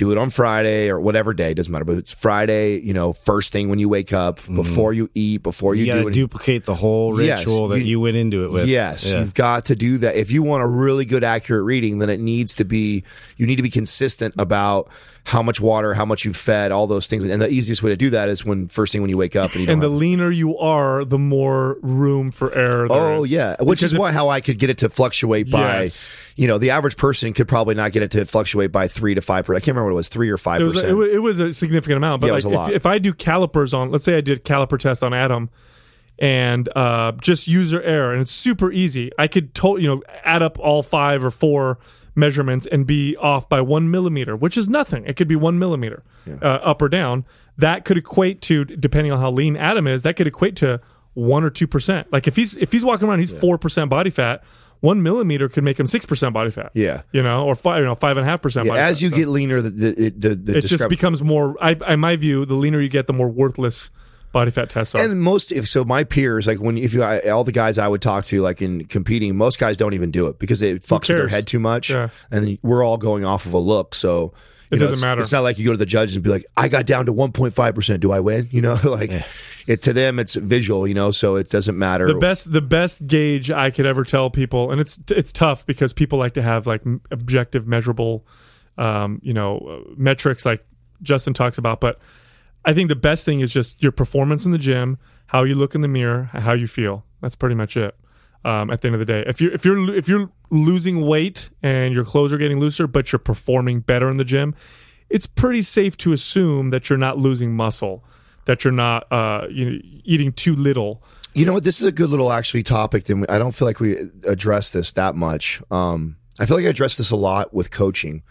do 0.00 0.10
it 0.12 0.16
on 0.16 0.30
Friday 0.30 0.88
or 0.88 0.98
whatever 0.98 1.34
day, 1.34 1.52
doesn't 1.52 1.70
matter, 1.70 1.84
but 1.84 1.98
it's 1.98 2.14
Friday, 2.14 2.80
you 2.80 2.94
know, 2.94 3.12
first 3.12 3.52
thing 3.52 3.68
when 3.68 3.78
you 3.78 3.86
wake 3.86 4.14
up, 4.14 4.38
mm-hmm. 4.40 4.54
before 4.54 4.94
you 4.94 5.10
eat, 5.14 5.42
before 5.42 5.74
you, 5.74 5.84
You, 5.84 5.92
got 5.92 5.98
do 5.98 6.02
to 6.04 6.08
it. 6.08 6.14
duplicate 6.14 6.64
the 6.64 6.74
whole 6.74 7.20
Yes, 7.20 7.40
ritual 7.40 7.68
that 7.68 7.80
you- 7.80 7.84
you, 7.84 8.00
went 8.00 8.16
into 8.16 8.46
it 8.46 8.50
with. 8.50 8.66
Yes, 8.66 9.10
Yeah. 9.10 9.20
you've 9.20 9.34
got 9.34 9.66
to 9.66 9.76
do 9.76 9.98
that. 9.98 10.16
If 10.16 10.30
you 10.30 10.42
want 10.42 10.62
a 10.62 10.66
really 10.66 11.04
good, 11.04 11.22
accurate 11.22 11.64
reading, 11.66 11.98
then 11.98 12.08
it 12.08 12.18
needs 12.18 12.54
to 12.54 12.64
be 12.64 13.04
you 13.36 13.46
need 13.46 13.56
to 13.56 13.62
be 13.62 13.68
consistent 13.70 14.34
about 14.38 14.88
how 15.26 15.42
much 15.42 15.60
water, 15.60 15.94
how 15.94 16.04
much 16.04 16.24
you've 16.24 16.36
fed, 16.36 16.72
all 16.72 16.86
those 16.86 17.06
things. 17.06 17.22
And 17.24 17.40
the 17.40 17.48
easiest 17.48 17.82
way 17.82 17.90
to 17.90 17.96
do 17.96 18.10
that 18.10 18.28
is 18.28 18.44
when 18.44 18.68
first 18.68 18.92
thing 18.92 19.00
when 19.02 19.10
you 19.10 19.16
wake 19.18 19.36
up 19.36 19.52
and 19.54 19.64
you 19.64 19.70
And 19.70 19.80
the 19.82 19.88
have- 19.88 19.96
leaner 19.98 20.30
you 20.30 20.56
are, 20.58 21.04
the 21.04 21.18
more 21.18 21.76
room 21.82 22.30
for 22.30 22.52
error. 22.54 22.88
there 22.88 22.98
Oh 22.98 23.24
is. 23.24 23.30
yeah, 23.30 23.50
which 23.60 23.78
Because 23.80 23.82
is 23.82 23.92
if- 23.94 23.98
why 24.00 24.12
how 24.12 24.28
I 24.30 24.40
could 24.40 24.58
get 24.58 24.70
it 24.70 24.78
to 24.78 24.88
fluctuate 24.88 25.50
by, 25.50 25.82
Yes. 25.82 26.16
you 26.36 26.48
know, 26.48 26.58
the 26.58 26.70
average 26.70 26.96
person 26.96 27.32
could 27.32 27.46
probably 27.48 27.74
not 27.74 27.92
get 27.92 28.02
it 28.02 28.10
to 28.12 28.24
fluctuate 28.24 28.72
by 28.72 28.88
three 28.88 29.14
to 29.14 29.20
five 29.20 29.44
percent. 29.46 29.62
I 29.62 29.64
can't 29.64 29.74
remember 29.76 29.86
what 29.90 29.92
it 29.92 29.96
was, 29.96 30.08
three 30.08 30.30
or 30.30 30.38
five 30.38 30.60
It 30.62 30.64
it, 30.64 30.70
percent. 30.72 30.98
it 31.00 31.18
was 31.18 31.38
a 31.38 31.52
significant 31.52 31.98
amount, 31.98 32.22
but 32.22 32.26
Yeah, 32.28 32.32
it 32.32 32.34
like 32.36 32.44
was 32.44 32.52
a 32.52 32.56
lot. 32.56 32.70
if, 32.70 32.76
if 32.76 32.86
I 32.86 32.98
do 32.98 33.12
calipers 33.12 33.72
on, 33.74 33.90
let's 33.90 34.04
say 34.04 34.16
I 34.16 34.20
did 34.22 34.38
a 34.38 34.40
caliper 34.40 34.78
test 34.78 35.02
on 35.04 35.12
Adam, 35.14 35.50
and 36.18 36.68
uh, 36.76 37.12
just 37.20 37.48
user 37.48 37.80
error, 37.82 38.12
and 38.12 38.20
it's 38.20 38.32
super 38.32 38.70
easy. 38.72 39.10
I 39.18 39.26
could 39.26 39.54
to, 39.56 39.76
you 39.78 39.86
know 39.88 40.02
add 40.24 40.42
up 40.42 40.58
all 40.58 40.82
five 40.82 41.24
or 41.24 41.30
four 41.30 41.78
measurements 42.14 42.66
and 42.66 42.86
be 42.86 43.16
off 43.16 43.48
by 43.48 43.60
one 43.60 43.90
millimeter, 43.90 44.36
which 44.36 44.56
is 44.56 44.68
nothing. 44.68 45.04
It 45.06 45.16
could 45.16 45.28
be 45.28 45.36
one 45.36 45.58
millimeter 45.58 46.02
uh, 46.42 46.44
up 46.44 46.82
or 46.82 46.88
down. 46.88 47.24
That 47.56 47.84
could 47.84 47.98
equate 47.98 48.40
to, 48.42 48.64
depending 48.64 49.12
on 49.12 49.20
how 49.20 49.30
lean 49.30 49.56
Adam 49.56 49.86
is, 49.86 50.02
that 50.02 50.16
could 50.16 50.26
equate 50.26 50.56
to 50.56 50.80
one 51.14 51.44
or 51.44 51.50
two 51.50 51.66
percent. 51.66 52.12
Like 52.12 52.26
if 52.26 52.36
he's 52.36 52.56
if 52.56 52.72
he's 52.72 52.84
walking 52.84 53.08
around, 53.08 53.18
he's 53.18 53.32
four 53.32 53.58
percent 53.58 53.90
body 53.90 54.10
fat. 54.10 54.42
One 54.80 55.02
millimeter 55.02 55.48
could 55.50 55.62
make 55.62 55.78
him 55.78 55.86
six 55.86 56.06
percent 56.06 56.32
body 56.32 56.50
fat. 56.50 56.70
Yeah. 56.72 57.02
you 57.12 57.22
know, 57.22 57.44
or 57.44 57.54
five, 57.54 57.80
you 57.80 57.84
know, 57.84 57.94
five 57.94 58.16
and 58.16 58.26
a 58.26 58.30
half 58.30 58.40
percent. 58.40 58.66
Yeah, 58.66 58.74
as 58.76 58.96
fat. 58.96 59.02
you 59.02 59.10
So 59.10 59.16
get 59.16 59.28
leaner, 59.28 59.60
the 59.60 59.70
the, 59.70 60.10
the, 60.10 60.34
the 60.34 60.58
it 60.58 60.62
just 60.62 60.88
becomes 60.88 61.22
more. 61.22 61.54
I, 61.60 61.72
in 61.92 62.00
my 62.00 62.16
view, 62.16 62.46
the 62.46 62.54
leaner 62.54 62.80
you 62.80 62.88
get, 62.88 63.06
the 63.06 63.12
more 63.12 63.28
worthless 63.28 63.90
body 64.32 64.50
fat 64.50 64.70
tests 64.70 64.94
are. 64.94 65.00
And 65.02 65.20
most, 65.20 65.52
if 65.52 65.66
so, 65.66 65.84
my 65.84 66.04
peers, 66.04 66.46
like 66.46 66.58
when 66.60 66.78
if 66.78 66.94
you 66.94 67.02
I, 67.02 67.28
all 67.30 67.44
the 67.44 67.52
guys 67.52 67.78
I 67.78 67.88
would 67.88 68.02
talk 68.02 68.24
to, 68.26 68.40
like 68.42 68.62
in 68.62 68.84
competing, 68.86 69.36
most 69.36 69.58
guys 69.58 69.76
don't 69.76 69.94
even 69.94 70.10
do 70.10 70.26
it 70.28 70.38
because 70.38 70.62
it 70.62 70.82
fucks 70.82 71.08
with 71.08 71.16
their 71.18 71.28
head 71.28 71.46
too 71.46 71.58
much, 71.60 71.90
Yeah. 71.90 72.08
and 72.30 72.58
we're 72.62 72.84
all 72.84 72.96
going 72.96 73.24
off 73.24 73.46
of 73.46 73.54
a 73.54 73.58
look. 73.58 73.94
So 73.94 74.32
It 74.70 74.76
know, 74.76 74.78
doesn't 74.80 74.92
it's- 74.94 75.02
matter. 75.02 75.20
It's 75.20 75.32
not 75.32 75.42
like 75.42 75.58
you 75.58 75.64
go 75.64 75.72
to 75.72 75.78
the 75.78 75.86
judges 75.86 76.14
and 76.14 76.22
be 76.22 76.30
like, 76.30 76.46
"I 76.56 76.68
got 76.68 76.86
down 76.86 77.06
to 77.06 77.12
one 77.12 77.32
point 77.32 77.54
five 77.54 77.74
percent. 77.74 78.00
Do 78.02 78.12
I 78.12 78.20
win?" 78.20 78.48
You 78.52 78.60
know, 78.62 78.78
like 78.84 79.10
it 79.66 79.82
to 79.82 79.92
them, 79.92 80.18
it's 80.18 80.36
visual. 80.36 80.86
You 80.86 80.94
know, 80.94 81.10
so 81.10 81.36
it 81.36 81.50
doesn't 81.50 81.76
matter. 81.76 82.06
the 82.06 82.14
best 82.14 82.50
the 82.52 82.62
best 82.62 83.06
gauge 83.06 83.50
I 83.50 83.70
could 83.70 83.84
ever 83.86 84.04
tell 84.04 84.30
people, 84.30 84.70
and 84.70 84.80
it's 84.80 84.98
it's 85.10 85.32
tough 85.32 85.66
because 85.66 85.92
people 85.92 86.18
like 86.20 86.34
to 86.34 86.42
have 86.42 86.66
like 86.68 86.82
objective, 87.10 87.66
measurable, 87.66 88.24
um, 88.78 89.18
you 89.22 89.32
know, 89.34 89.58
uh, 89.88 89.90
metrics 89.96 90.46
like 90.46 90.64
Justin 91.02 91.34
talks 91.34 91.58
about. 91.58 91.80
But 91.80 91.98
I 92.64 92.72
think 92.72 92.88
the 92.88 92.96
best 92.96 93.24
thing 93.24 93.40
is 93.40 93.52
just 93.52 93.82
your 93.82 93.92
performance 93.92 94.44
in 94.44 94.52
the 94.52 94.58
gym, 94.58 94.98
how 95.26 95.44
you 95.44 95.54
look 95.54 95.74
in 95.74 95.80
the 95.80 95.88
mirror, 95.88 96.24
how 96.32 96.52
you 96.52 96.66
feel. 96.66 97.04
That's 97.20 97.36
pretty 97.36 97.54
much 97.54 97.76
it. 97.76 97.96
Um, 98.42 98.70
at 98.70 98.80
the 98.80 98.88
end 98.88 98.94
of 98.94 99.00
the 99.00 99.04
day, 99.04 99.22
if 99.26 99.40
you're 99.40 99.52
if 99.52 99.66
you're 99.66 99.94
if 99.94 100.08
you're 100.08 100.30
losing 100.50 101.02
weight 101.02 101.50
and 101.62 101.92
your 101.92 102.04
clothes 102.04 102.32
are 102.32 102.38
getting 102.38 102.58
looser, 102.58 102.86
but 102.86 103.12
you're 103.12 103.18
performing 103.18 103.80
better 103.80 104.08
in 104.08 104.16
the 104.16 104.24
gym, 104.24 104.54
it's 105.10 105.26
pretty 105.26 105.60
safe 105.60 105.96
to 105.98 106.14
assume 106.14 106.70
that 106.70 106.88
you're 106.88 106.98
not 106.98 107.18
losing 107.18 107.54
muscle, 107.54 108.02
that 108.46 108.64
you're 108.64 108.72
not 108.72 109.06
uh, 109.12 109.46
you 109.50 109.70
know, 109.70 109.78
eating 110.04 110.32
too 110.32 110.54
little. 110.54 111.02
You 111.34 111.44
know 111.44 111.52
what? 111.52 111.64
This 111.64 111.80
is 111.80 111.86
a 111.86 111.92
good 111.92 112.08
little 112.08 112.32
actually 112.32 112.62
topic. 112.62 113.08
And 113.10 113.26
I 113.28 113.38
don't 113.38 113.52
feel 113.52 113.68
like 113.68 113.78
we 113.78 113.96
address 114.26 114.72
this 114.72 114.92
that 114.92 115.14
much. 115.14 115.62
Um, 115.70 116.16
I 116.38 116.46
feel 116.46 116.56
like 116.56 116.64
I 116.66 116.70
address 116.70 116.96
this 116.96 117.10
a 117.10 117.16
lot 117.16 117.52
with 117.52 117.70
coaching. 117.70 118.22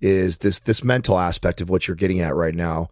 Is 0.00 0.38
this 0.38 0.58
this 0.58 0.82
mental 0.82 1.18
aspect 1.18 1.60
of 1.60 1.70
what 1.70 1.86
you're 1.86 1.94
getting 1.94 2.20
at 2.20 2.34
right 2.34 2.54
now? 2.54 2.90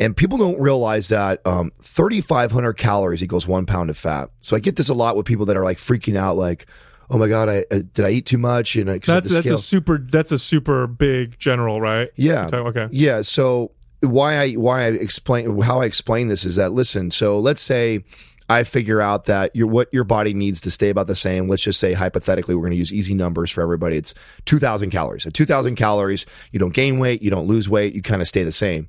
And 0.00 0.16
people 0.16 0.38
don't 0.38 0.58
realize 0.58 1.08
that 1.08 1.46
um, 1.46 1.72
3,500 1.82 2.72
calories 2.72 3.22
equals 3.22 3.46
one 3.46 3.66
pound 3.66 3.90
of 3.90 3.98
fat. 3.98 4.30
So 4.40 4.56
I 4.56 4.58
get 4.58 4.76
this 4.76 4.88
a 4.88 4.94
lot 4.94 5.16
with 5.16 5.26
people 5.26 5.46
that 5.46 5.56
are 5.56 5.64
like 5.64 5.76
freaking 5.76 6.16
out, 6.16 6.36
like, 6.36 6.66
"Oh 7.10 7.18
my 7.18 7.28
god, 7.28 7.50
I, 7.50 7.64
uh, 7.70 7.82
did 7.92 8.06
I 8.06 8.10
eat 8.10 8.24
too 8.24 8.38
much?" 8.38 8.76
And 8.76 8.86
because 8.86 9.30
That's 9.30 9.34
that's 9.34 9.50
a 9.50 9.58
super 9.58 9.98
that's 9.98 10.32
a 10.32 10.38
super 10.38 10.86
big 10.86 11.38
general, 11.38 11.80
right? 11.80 12.10
Yeah. 12.16 12.48
Okay. 12.50 12.88
Yeah. 12.90 13.20
So 13.20 13.72
why 14.00 14.36
I 14.36 14.52
why 14.52 14.84
I 14.84 14.86
explain 14.88 15.60
how 15.60 15.82
I 15.82 15.84
explain 15.84 16.28
this 16.28 16.44
is 16.44 16.56
that 16.56 16.72
listen. 16.72 17.10
So 17.10 17.38
let's 17.38 17.60
say 17.60 18.04
I 18.48 18.64
figure 18.64 19.00
out 19.00 19.26
that 19.26 19.54
your 19.54 19.68
what 19.68 19.88
your 19.92 20.04
body 20.04 20.34
needs 20.34 20.60
to 20.62 20.70
stay 20.70 20.88
about 20.88 21.06
the 21.06 21.14
same. 21.14 21.46
Let's 21.46 21.62
just 21.62 21.78
say 21.78 21.92
hypothetically, 21.92 22.54
we're 22.54 22.62
going 22.62 22.72
to 22.72 22.78
use 22.78 22.92
easy 22.92 23.14
numbers 23.14 23.50
for 23.50 23.60
everybody. 23.60 23.96
It's 23.96 24.14
two 24.44 24.58
thousand 24.58 24.90
calories. 24.90 25.26
At 25.26 25.34
two 25.34 25.46
thousand 25.46 25.76
calories, 25.76 26.26
you 26.50 26.58
don't 26.58 26.74
gain 26.74 26.98
weight, 26.98 27.22
you 27.22 27.30
don't 27.30 27.46
lose 27.46 27.68
weight, 27.68 27.94
you 27.94 28.02
kind 28.02 28.22
of 28.22 28.28
stay 28.28 28.42
the 28.42 28.52
same. 28.52 28.88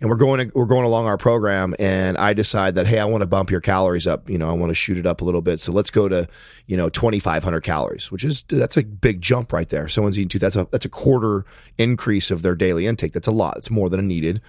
And 0.00 0.08
we're 0.08 0.16
going 0.16 0.50
we're 0.54 0.66
going 0.66 0.86
along 0.86 1.06
our 1.06 1.18
program, 1.18 1.74
and 1.78 2.16
I 2.16 2.32
decide 2.32 2.74
that 2.76 2.86
hey, 2.86 2.98
I 2.98 3.04
want 3.04 3.20
to 3.20 3.26
bump 3.26 3.50
your 3.50 3.60
calories 3.60 4.06
up. 4.06 4.30
You 4.30 4.38
know, 4.38 4.48
I 4.48 4.52
want 4.52 4.70
to 4.70 4.74
shoot 4.74 4.96
it 4.96 5.04
up 5.04 5.20
a 5.20 5.24
little 5.24 5.42
bit. 5.42 5.60
So 5.60 5.72
let's 5.72 5.90
go 5.90 6.08
to 6.08 6.26
you 6.66 6.76
know 6.76 6.88
twenty 6.88 7.18
five 7.18 7.44
hundred 7.44 7.60
calories, 7.62 8.10
which 8.10 8.24
is 8.24 8.42
that's 8.48 8.78
a 8.78 8.82
big 8.82 9.20
jump 9.20 9.52
right 9.52 9.68
there. 9.68 9.88
Someone's 9.88 10.18
eating 10.18 10.30
two. 10.30 10.38
That's 10.38 10.56
a 10.56 10.66
that's 10.70 10.86
a 10.86 10.90
quarter 10.90 11.44
increase 11.76 12.30
of 12.30 12.40
their 12.40 12.54
daily 12.54 12.86
intake. 12.86 13.12
That's 13.12 13.28
a 13.28 13.32
lot. 13.32 13.58
It's 13.58 13.70
more 13.70 13.90
than 13.90 14.06
needed. 14.08 14.40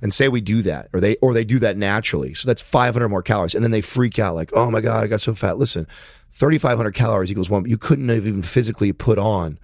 And 0.00 0.12
say 0.12 0.28
we 0.28 0.40
do 0.40 0.60
that, 0.62 0.88
or 0.92 1.00
they 1.00 1.16
or 1.16 1.34
they 1.34 1.44
do 1.44 1.58
that 1.58 1.76
naturally. 1.76 2.34
So 2.34 2.46
that's 2.46 2.62
500 2.62 3.08
more 3.08 3.22
calories, 3.22 3.54
and 3.54 3.62
then 3.62 3.70
they 3.70 3.80
freak 3.80 4.18
out 4.18 4.34
like, 4.34 4.50
"Oh 4.54 4.70
my 4.70 4.80
god, 4.80 5.04
I 5.04 5.06
got 5.06 5.20
so 5.20 5.34
fat." 5.34 5.58
Listen, 5.58 5.86
3,500 6.30 6.92
calories 6.92 7.30
equals 7.30 7.48
one. 7.48 7.68
You 7.68 7.78
couldn't 7.78 8.08
have 8.08 8.26
even 8.26 8.42
physically 8.42 8.92
put 8.92 9.18
on 9.18 9.58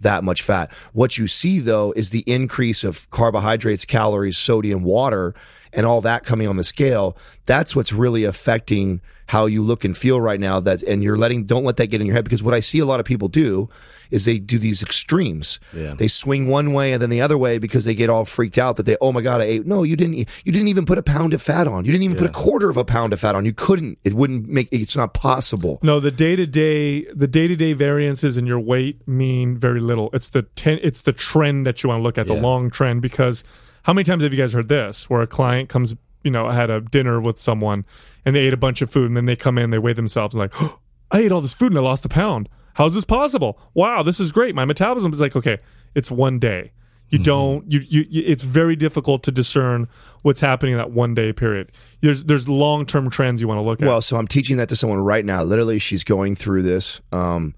that 0.00 0.24
much 0.24 0.42
fat. 0.42 0.72
What 0.92 1.18
you 1.18 1.26
see 1.26 1.58
though 1.58 1.92
is 1.96 2.10
the 2.10 2.24
increase 2.26 2.84
of 2.84 3.08
carbohydrates, 3.10 3.84
calories, 3.84 4.38
sodium, 4.38 4.82
water, 4.82 5.34
and 5.76 5.86
all 5.86 6.00
that 6.00 6.24
coming 6.24 6.48
on 6.48 6.56
the 6.56 6.64
scale. 6.64 7.16
That's 7.44 7.76
what's 7.76 7.92
really 7.92 8.24
affecting 8.24 9.00
how 9.28 9.46
you 9.46 9.62
look 9.62 9.84
and 9.84 9.96
feel 9.96 10.20
right 10.20 10.40
now. 10.40 10.60
That 10.60 10.82
and 10.82 11.02
you're 11.02 11.16
letting 11.16 11.44
don't 11.44 11.64
let 11.64 11.76
that 11.76 11.88
get 11.88 12.00
in 12.00 12.06
your 12.06 12.14
head 12.14 12.24
because 12.24 12.42
what 12.42 12.54
I 12.54 12.60
see 12.60 12.78
a 12.78 12.86
lot 12.86 12.98
of 13.00 13.06
people 13.06 13.28
do 13.28 13.68
is 14.10 14.24
they 14.24 14.38
do 14.38 14.58
these 14.58 14.82
extremes. 14.82 15.58
Yeah. 15.74 15.94
They 15.94 16.06
swing 16.06 16.46
one 16.48 16.72
way 16.72 16.92
and 16.92 17.02
then 17.02 17.10
the 17.10 17.20
other 17.20 17.36
way 17.36 17.58
because 17.58 17.84
they 17.84 17.94
get 17.94 18.08
all 18.08 18.24
freaked 18.24 18.56
out 18.56 18.76
that 18.76 18.86
they 18.86 18.96
oh 19.00 19.12
my 19.12 19.20
god 19.20 19.40
I 19.40 19.44
ate 19.44 19.66
no 19.66 19.82
you 19.82 19.96
didn't 19.96 20.16
you 20.16 20.52
didn't 20.52 20.68
even 20.68 20.86
put 20.86 20.96
a 20.96 21.02
pound 21.02 21.34
of 21.34 21.42
fat 21.42 21.66
on 21.66 21.84
you 21.84 21.92
didn't 21.92 22.04
even 22.04 22.16
put 22.16 22.28
a 22.28 22.32
quarter 22.32 22.70
of 22.70 22.76
a 22.76 22.84
pound 22.84 23.12
of 23.12 23.20
fat 23.20 23.34
on 23.34 23.44
you 23.44 23.52
couldn't 23.52 23.98
it 24.04 24.14
wouldn't 24.14 24.48
make 24.48 24.68
it's 24.72 24.96
not 24.96 25.12
possible. 25.12 25.78
No, 25.82 26.00
the 26.00 26.12
day 26.12 26.36
to 26.36 26.46
day 26.46 27.04
the 27.12 27.26
day 27.26 27.48
to 27.48 27.56
day 27.56 27.72
variances 27.72 28.38
in 28.38 28.46
your 28.46 28.60
weight 28.60 29.06
mean 29.06 29.58
very 29.58 29.80
little. 29.80 30.10
It's 30.12 30.28
the 30.28 30.42
ten, 30.42 30.78
it's 30.82 31.02
the 31.02 31.12
trend 31.12 31.66
that 31.66 31.82
you 31.82 31.88
want 31.88 32.00
to 32.00 32.02
look 32.02 32.18
at, 32.18 32.26
the 32.26 32.34
long 32.34 32.70
trend. 32.70 33.02
Because 33.02 33.42
how 33.86 33.92
many 33.92 34.02
times 34.02 34.24
have 34.24 34.32
you 34.32 34.38
guys 34.38 34.52
heard 34.52 34.68
this, 34.68 35.08
where 35.08 35.22
a 35.22 35.28
client 35.28 35.68
comes, 35.68 35.94
you 36.24 36.30
know, 36.30 36.50
had 36.50 36.70
a 36.70 36.80
dinner 36.80 37.20
with 37.20 37.38
someone 37.38 37.84
and 38.24 38.34
they 38.34 38.40
ate 38.40 38.52
a 38.52 38.56
bunch 38.56 38.82
of 38.82 38.90
food, 38.90 39.06
and 39.06 39.16
then 39.16 39.26
they 39.26 39.36
come 39.36 39.58
in, 39.58 39.70
they 39.70 39.78
weigh 39.78 39.92
themselves, 39.92 40.34
and 40.34 40.40
like, 40.40 40.52
oh, 40.60 40.80
I 41.12 41.20
ate 41.20 41.30
all 41.30 41.40
this 41.40 41.54
food 41.54 41.70
and 41.70 41.78
I 41.78 41.82
lost 41.82 42.04
a 42.04 42.08
pound. 42.08 42.48
How's 42.74 42.96
this 42.96 43.04
possible? 43.04 43.60
Wow, 43.74 44.02
this 44.02 44.18
is 44.18 44.32
great. 44.32 44.56
My 44.56 44.64
metabolism 44.64 45.12
is 45.12 45.20
like, 45.20 45.36
okay, 45.36 45.58
it's 45.94 46.10
one 46.10 46.40
day. 46.40 46.72
You 47.10 47.20
don't. 47.20 47.70
You, 47.70 47.78
you. 47.86 48.04
You. 48.10 48.24
It's 48.26 48.42
very 48.42 48.74
difficult 48.74 49.22
to 49.22 49.30
discern 49.30 49.86
what's 50.22 50.40
happening 50.40 50.72
in 50.72 50.78
that 50.78 50.90
one 50.90 51.14
day 51.14 51.32
period. 51.32 51.70
There's 52.00 52.24
there's 52.24 52.48
long 52.48 52.84
term 52.84 53.08
trends 53.08 53.40
you 53.40 53.46
want 53.46 53.62
to 53.62 53.68
look 53.68 53.80
at. 53.80 53.86
Well, 53.86 54.02
so 54.02 54.16
I'm 54.16 54.26
teaching 54.26 54.56
that 54.56 54.68
to 54.70 54.76
someone 54.76 54.98
right 54.98 55.24
now. 55.24 55.44
Literally, 55.44 55.78
she's 55.78 56.02
going 56.02 56.34
through 56.34 56.62
this. 56.62 57.00
Um, 57.12 57.54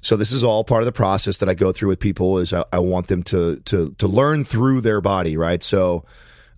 so 0.00 0.16
this 0.16 0.32
is 0.32 0.44
all 0.44 0.64
part 0.64 0.82
of 0.82 0.86
the 0.86 0.92
process 0.92 1.38
that 1.38 1.48
I 1.48 1.54
go 1.54 1.72
through 1.72 1.90
with 1.90 2.00
people. 2.00 2.38
Is 2.38 2.52
I, 2.52 2.64
I 2.72 2.78
want 2.78 3.08
them 3.08 3.22
to 3.24 3.56
to 3.56 3.94
to 3.98 4.08
learn 4.08 4.44
through 4.44 4.80
their 4.80 5.00
body, 5.00 5.36
right? 5.36 5.62
So. 5.62 6.04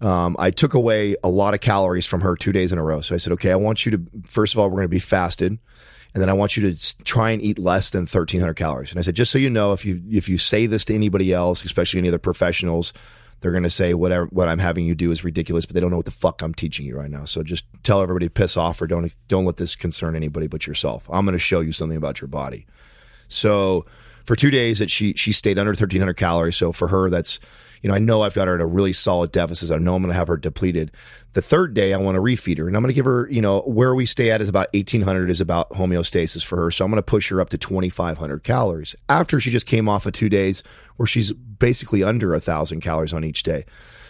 Um, 0.03 0.35
I 0.38 0.50
took 0.50 0.72
away 0.72 1.14
a 1.22 1.29
lot 1.29 1.53
of 1.53 1.61
calories 1.61 2.07
from 2.07 2.22
her 2.22 2.35
two 2.35 2.53
days 2.53 2.72
in 2.72 2.79
a 2.79 2.83
row. 2.83 3.03
So 3.03 3.14
I 3.14 3.18
said, 3.18 3.35
okay, 3.35 3.53
I 3.53 3.57
want 3.57 3.85
you 3.85 3.92
to, 3.92 4.03
first 4.24 4.55
of 4.55 4.59
all, 4.59 4.70
we're 4.70 4.76
going 4.76 4.85
to 4.85 4.88
be 4.88 4.98
fasted. 4.98 5.59
And 6.14 6.22
then 6.22 6.31
I 6.31 6.33
want 6.33 6.57
you 6.57 6.72
to 6.72 7.05
try 7.05 7.31
and 7.31 7.42
eat 7.42 7.59
less 7.59 7.90
than 7.90 8.03
1300 8.03 8.55
calories. 8.55 8.90
And 8.90 8.98
I 8.98 9.03
said, 9.03 9.14
just 9.14 9.31
so 9.31 9.38
you 9.38 9.50
know, 9.50 9.72
if 9.72 9.85
you, 9.85 10.03
if 10.11 10.26
you 10.26 10.38
say 10.38 10.64
this 10.64 10.87
to 10.87 10.94
anybody 10.94 11.35
else, 11.35 11.64
especially 11.64 11.98
any 11.98 12.09
other 12.09 12.18
professionals, 12.18 12.94
they're 13.40 13.53
going 13.53 13.62
to 13.62 13.70
say 13.70 13.94
whatever, 13.94 14.26
what 14.26 14.48
I'm 14.48 14.59
having 14.59 14.85
you 14.85 14.94
do 14.94 15.11
is 15.12 15.24
ridiculous, 15.24 15.66
but 15.66 15.74
they 15.74 15.81
don't 15.81 15.90
know 15.90 15.96
what 15.96 16.07
the 16.07 16.11
fuck 16.11 16.42
I'm 16.42 16.55
teaching 16.55 16.85
you 16.85 16.96
right 16.96 17.11
now. 17.11 17.24
So 17.24 17.42
just 17.42 17.64
tell 17.83 18.03
everybody 18.03 18.26
to 18.26 18.31
piss 18.31 18.57
off 18.57 18.83
or 18.83 18.87
don't, 18.87 19.12
don't 19.29 19.44
let 19.44 19.57
this 19.57 19.76
concern 19.76 20.16
anybody 20.16 20.46
but 20.46 20.66
yourself. 20.66 21.09
I'm 21.11 21.24
going 21.24 21.35
to 21.35 21.38
show 21.38 21.61
you 21.61 21.72
something 21.72 21.96
about 21.96 22.20
your 22.20 22.29
body. 22.29 22.66
So 23.30 23.86
for 24.24 24.36
two 24.36 24.50
days 24.50 24.78
that 24.78 24.90
she 24.90 25.14
she 25.14 25.32
stayed 25.32 25.58
under 25.58 25.70
1300 25.70 26.14
calories. 26.14 26.56
So 26.56 26.72
for 26.72 26.88
her, 26.88 27.10
that's 27.10 27.40
you 27.82 27.88
know 27.88 27.94
I 27.94 27.98
know 27.98 28.22
I've 28.22 28.34
got 28.34 28.48
her 28.48 28.54
at 28.54 28.60
a 28.60 28.66
really 28.66 28.92
solid 28.92 29.32
deficit. 29.32 29.70
I 29.70 29.78
know 29.78 29.94
I'm 29.94 30.02
going 30.02 30.12
to 30.12 30.18
have 30.18 30.28
her 30.28 30.36
depleted. 30.36 30.92
The 31.32 31.42
third 31.42 31.74
day, 31.74 31.94
I 31.94 31.96
want 31.96 32.16
to 32.16 32.20
refeed 32.20 32.58
her, 32.58 32.66
and 32.66 32.76
I'm 32.76 32.82
going 32.82 32.90
to 32.90 32.94
give 32.94 33.06
her 33.06 33.28
you 33.30 33.40
know 33.40 33.62
where 33.62 33.94
we 33.94 34.06
stay 34.06 34.30
at 34.30 34.40
is 34.40 34.48
about 34.48 34.68
1800 34.74 35.30
is 35.30 35.40
about 35.40 35.70
homeostasis 35.70 36.44
for 36.44 36.56
her. 36.56 36.70
So 36.70 36.84
I'm 36.84 36.90
going 36.90 36.98
to 36.98 37.02
push 37.02 37.30
her 37.30 37.40
up 37.40 37.50
to 37.50 37.58
2500 37.58 38.44
calories 38.44 38.94
after 39.08 39.40
she 39.40 39.50
just 39.50 39.66
came 39.66 39.88
off 39.88 40.06
of 40.06 40.12
two 40.12 40.28
days 40.28 40.62
where 40.96 41.06
she's 41.06 41.32
basically 41.32 42.02
under 42.02 42.34
a 42.34 42.40
thousand 42.40 42.80
calories 42.80 43.14
on 43.14 43.24
each 43.24 43.42
day. 43.42 43.64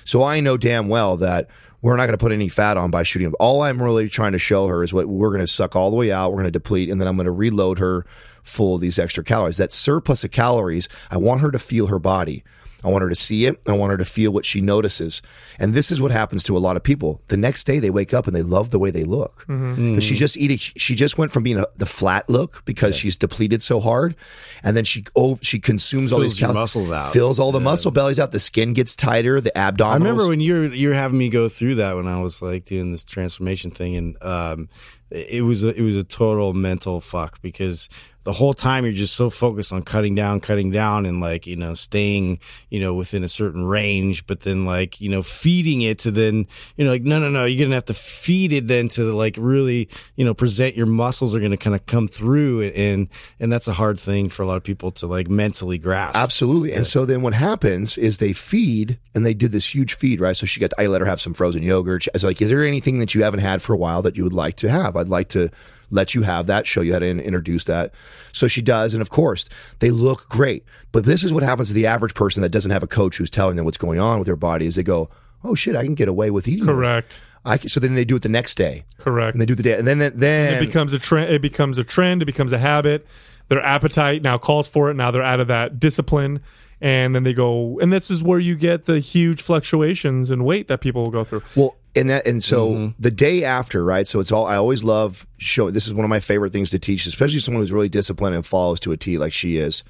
So 0.04 0.22
I 0.22 0.40
know 0.40 0.56
damn 0.56 0.88
well 0.88 1.16
that 1.18 1.48
we're 1.83 1.96
not 1.96 2.06
going 2.06 2.18
to 2.18 2.22
put 2.22 2.33
any 2.33 2.48
fat 2.48 2.76
on 2.76 2.90
by 2.90 3.02
shooting. 3.04 3.33
All 3.40 3.62
I'm 3.62 3.83
really 3.83 4.09
trying 4.09 4.33
to 4.33 4.38
show 4.38 4.66
her 4.66 4.83
is 4.83 4.92
what 4.92 5.06
we're 5.06 5.30
going 5.30 5.40
to 5.40 5.46
suck 5.46 5.76
all 5.76 5.90
the 5.90 5.96
way 5.96 6.12
out. 6.12 6.30
We're 6.30 6.42
going 6.42 6.44
to 6.44 6.50
deplete, 6.50 6.90
and 6.90 7.00
then 7.00 7.09
I'm 7.09 7.16
going 7.16 7.24
to 7.24 7.30
reload 7.30 7.78
her 7.78 8.04
full 8.42 8.74
of 8.74 8.81
these 8.81 8.98
extra 8.98 9.24
calories. 9.24 9.57
That 9.57 9.72
surplus 9.72 10.24
of 10.24 10.31
calories, 10.31 10.88
I 11.11 11.16
want 11.16 11.40
her 11.40 11.50
to 11.50 11.59
feel 11.59 11.87
her 11.88 11.98
body. 11.98 12.44
I 12.83 12.88
want 12.88 13.03
her 13.03 13.09
to 13.09 13.14
see 13.14 13.44
it. 13.44 13.61
I 13.66 13.72
want 13.72 13.90
her 13.90 13.98
to 13.98 14.05
feel 14.05 14.33
what 14.33 14.46
she 14.46 14.61
notices. 14.61 15.20
And 15.59 15.74
this 15.74 15.90
is 15.90 16.00
what 16.00 16.12
happens 16.12 16.42
to 16.44 16.57
a 16.57 16.61
lot 16.61 16.76
of 16.76 16.83
people. 16.83 17.20
The 17.29 17.37
next 17.37 17.64
day 17.64 17.79
they 17.79 17.90
wake 17.90 18.14
up 18.14 18.26
and 18.26 18.35
they 18.35 18.42
love 18.42 18.70
the 18.70 18.79
way 18.79 18.90
they 18.90 19.05
look. 19.05 19.44
Because 19.46 20.05
she 20.05 20.14
just 20.14 20.37
eating, 20.37 20.57
she 20.57 20.94
just 20.94 21.18
went 21.18 21.31
from 21.31 21.42
being 21.42 21.59
a, 21.59 21.66
the 21.76 21.87
flat 21.87 22.29
look 22.31 22.64
because 22.64 22.96
she's 22.96 23.16
depleted 23.16 23.62
so 23.62 23.81
hard. 23.81 24.16
And 24.62 24.76
then 24.76 24.85
she, 24.85 25.05
oh, 25.14 25.38
she 25.42 25.59
consumes 25.59 26.12
all 26.12 26.20
these 26.20 26.38
cal- 26.38 26.55
muscles 26.55 26.90
out. 26.90 27.12
fills 27.12 27.38
all 27.38 27.53
the 27.53 27.61
muscle 27.61 27.90
bellies 27.90 28.18
out. 28.18 28.33
The 28.33 28.40
skin 28.40 28.72
gets 28.72 28.96
tighter, 28.96 29.40
the 29.40 29.53
abdominals. 29.55 29.90
I 29.90 29.94
remember 29.96 30.29
when 30.29 30.40
you 30.40 30.55
were 30.55 30.66
you 30.66 30.88
were 30.88 30.94
having 30.94 31.18
me 31.18 31.29
go 31.29 31.48
through 31.48 31.74
that 31.76 31.96
when 31.96 32.07
I 32.07 32.20
was 32.22 32.40
like 32.40 32.64
doing 32.64 32.92
this 32.92 33.05
transformation 33.05 33.70
thing, 33.70 33.96
and 33.96 34.22
um, 34.22 34.68
it 35.11 35.44
was 35.44 35.64
a, 35.64 35.74
it 35.74 35.83
was 35.83 35.96
a 35.96 36.05
total 36.05 36.55
mental 36.55 37.00
fuck 37.00 37.42
because 37.42 37.88
the 38.24 38.33
whole 38.33 38.52
time 38.52 38.85
you're 38.85 38.92
just 38.92 39.14
so 39.14 39.30
focused 39.30 39.72
on 39.72 39.83
cutting 39.83 40.14
down, 40.14 40.40
cutting 40.40 40.70
down, 40.70 41.06
and 41.06 41.20
like 41.20 41.46
you 41.46 41.56
know 41.56 41.74
staying 41.74 42.38
you 42.68 42.80
know 42.80 42.94
within 42.94 43.24
a 43.24 43.28
certain 43.28 43.64
range, 43.64 44.26
but 44.26 44.40
then 44.40 44.64
like 44.64 45.00
you 45.00 45.09
know 45.09 45.22
feeding 45.22 45.83
it 45.83 45.98
to 46.00 46.11
then 46.11 46.46
you 46.76 46.85
know 46.85 46.90
like 46.90 47.02
no 47.02 47.18
no 47.18 47.28
no 47.28 47.44
you're 47.44 47.64
gonna 47.64 47.74
have 47.74 47.85
to 47.85 47.94
feed 47.94 48.52
it 48.52 48.66
then 48.66 48.88
to 48.88 49.12
like 49.12 49.37
really 49.38 49.88
you 50.16 50.24
know 50.24 50.35
present 50.35 50.76
your 50.76 50.87
muscles 50.87 51.35
are 51.35 51.40
gonna 51.40 51.56
kind 51.56 51.74
of 51.74 51.85
come 51.87 52.06
through 52.06 52.62
and 52.62 53.09
and 53.38 53.52
that's 53.52 53.68
a 53.68 53.72
hard 53.72 53.98
thing 53.98 54.28
for 54.28 54.42
a 54.42 54.46
lot 54.46 54.56
of 54.56 54.64
people 54.64 54.90
to 54.92 55.06
like 55.06 55.28
mentally 55.28 55.78
grasp. 55.78 56.16
Absolutely. 56.16 56.72
And 56.72 56.87
so 56.87 57.04
then 57.04 57.22
what 57.22 57.35
happens 57.35 57.96
is 57.98 58.18
they 58.18 58.33
feed 58.33 58.98
and 59.14 59.24
they 59.24 59.35
did 59.35 59.52
this 59.52 59.74
huge 59.74 59.94
feed, 59.94 60.20
right? 60.20 60.37
So 60.37 60.46
she 60.46 60.61
got, 60.61 60.72
I 60.78 60.87
let 60.87 61.00
her 61.00 61.06
have 61.06 61.20
some 61.20 61.35
frozen 61.35 61.62
yogurt. 61.62 62.06
I 62.09 62.11
was 62.14 62.24
like, 62.24 62.40
is 62.40 62.50
there 62.50 62.64
anything 62.64 62.98
that 62.98 63.14
you 63.14 63.22
haven't 63.22 63.40
had 63.40 63.62
for 63.62 63.72
a 63.72 63.76
while 63.76 64.02
that 64.02 64.16
you 64.16 64.24
would 64.24 64.33
like 64.33 64.56
to 64.56 64.70
have? 64.70 64.96
I'd 64.96 65.09
like 65.09 65.28
to 65.30 65.50
let 65.90 66.14
you 66.14 66.22
have 66.22 66.46
that, 66.46 66.66
show 66.66 66.81
you 66.81 66.92
how 66.92 67.00
to 67.00 67.07
in- 67.07 67.20
introduce 67.20 67.64
that. 67.64 67.92
So 68.33 68.48
she 68.48 68.62
does. 68.62 68.94
And 68.94 69.03
of 69.03 69.11
course, 69.11 69.48
they 69.81 69.90
look 69.90 70.29
great. 70.29 70.64
But 70.92 71.05
this 71.05 71.24
is 71.24 71.33
what 71.33 71.42
happens 71.42 71.68
to 71.68 71.74
the 71.74 71.87
average 71.87 72.14
person 72.14 72.42
that 72.42 72.50
doesn't 72.50 72.70
have 72.70 72.83
a 72.83 72.88
coach 72.88 73.16
who's 73.16 73.31
telling 73.31 73.57
them 73.57 73.64
what's 73.64 73.79
going 73.79 73.98
on 73.98 74.18
with 74.18 74.26
their 74.26 74.37
body 74.37 74.66
is 74.66 74.76
they 74.76 74.83
go, 74.83 75.11
oh 75.44 75.55
shit, 75.55 75.76
I 75.76 75.85
can 75.85 75.94
get 75.94 76.09
away 76.09 76.31
with 76.31 76.48
eating. 76.48 76.66
that." 76.66 76.72
Correct. 76.72 77.22
I 77.44 77.57
can, 77.57 77.68
so 77.68 77.81
then 77.81 77.94
they 77.94 78.05
do 78.05 78.16
it 78.16 78.22
the 78.22 78.29
next 78.29 78.57
day. 78.57 78.85
Correct. 78.98 79.35
And 79.35 79.40
they 79.40 79.46
do 79.46 79.55
the 79.55 79.62
day. 79.62 79.79
And 79.79 79.87
then, 79.87 79.98
then, 79.98 80.12
then 80.16 80.62
it 80.62 80.66
becomes 80.66 80.92
a 80.92 80.98
trend. 80.98 81.33
It 81.33 81.40
becomes 81.40 81.79
a 81.79 81.85
trend. 81.85 82.22
It 82.22 82.26
becomes 82.26 82.53
a 82.53 82.59
habit. 82.59 83.07
Their 83.48 83.62
appetite 83.62 84.22
now 84.22 84.37
calls 84.38 84.68
for 84.68 84.90
it. 84.90 84.94
Now 84.94 85.11
they're 85.11 85.22
out 85.22 85.40
of 85.40 85.48
that 85.48 85.81
discipline, 85.81 86.40
and 86.81 87.14
then 87.14 87.24
they 87.24 87.33
go. 87.33 87.81
And 87.81 87.92
this 87.92 88.11
is 88.11 88.22
where 88.22 88.38
you 88.38 88.55
get 88.57 88.85
the 88.85 89.00
huge 89.00 89.42
fluctuations 89.42 90.31
in 90.31 90.44
weight 90.44 90.68
that 90.68 90.81
people 90.81 91.03
will 91.03 91.11
go 91.11 91.24
through. 91.24 91.42
Well, 91.57 91.76
and 91.96 92.11
that 92.11 92.26
and 92.26 92.42
so 92.42 92.70
Mm-hmm. 92.70 92.88
the 92.98 93.11
day 93.11 93.44
after, 93.44 93.85
right? 93.85 94.07
So 94.07 94.20
it's 94.20 94.33
all 94.33 94.46
I 94.46 94.57
always 94.57 94.85
love 94.85 95.26
showing. 95.38 95.72
This 95.74 95.87
is 95.87 95.94
one 95.94 96.05
of 96.05 96.11
my 96.11 96.20
favorite 96.20 96.53
things 96.53 96.70
to 96.70 96.79
teach, 96.79 97.07
especially 97.07 97.40
someone 97.40 97.62
who's 97.62 97.72
really 97.72 97.88
disciplined 97.88 98.35
and 98.37 98.46
follows 98.46 98.81
to 98.81 98.92
a 98.92 98.96
T 98.96 99.18
like 99.18 99.33
she 99.33 99.57
is. 99.57 99.83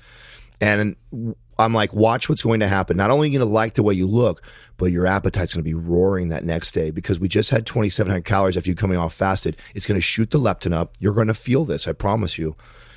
And 0.61 0.97
I'm 1.59 1.75
like, 1.75 1.93
watch 1.95 2.29
what's 2.29 2.43
going 2.43 2.61
to 2.61 2.69
happen. 2.69 2.97
Not 2.97 3.11
only 3.11 3.29
are 3.29 3.31
you 3.33 3.39
going 3.39 3.49
to 3.49 3.53
like 3.53 3.75
the 3.75 3.83
way 3.83 3.95
you 3.95 4.07
look, 4.07 4.43
but 4.79 4.87
your 4.87 5.07
appetite's 5.07 5.55
going 5.55 5.63
to 5.65 5.69
be 5.69 5.75
roaring 5.75 6.29
that 6.29 6.45
next 6.45 6.73
day 6.73 6.91
because 6.91 7.21
we 7.21 7.29
just 7.29 7.51
had 7.51 7.67
2,700 7.67 8.25
calories 8.25 8.57
after 8.57 8.69
you 8.71 8.75
coming 8.75 8.99
off 8.99 9.15
fasted. 9.15 9.57
It's 9.75 9.87
going 9.87 9.97
to 9.99 10.03
shoot 10.03 10.31
the 10.31 10.41
leptin 10.41 10.73
up. 10.75 10.95
You're 10.99 11.15
going 11.15 11.27
to 11.29 11.35
feel 11.35 11.65
this, 11.65 11.87
I 11.87 11.93
promise 11.93 12.39
you. 12.39 12.57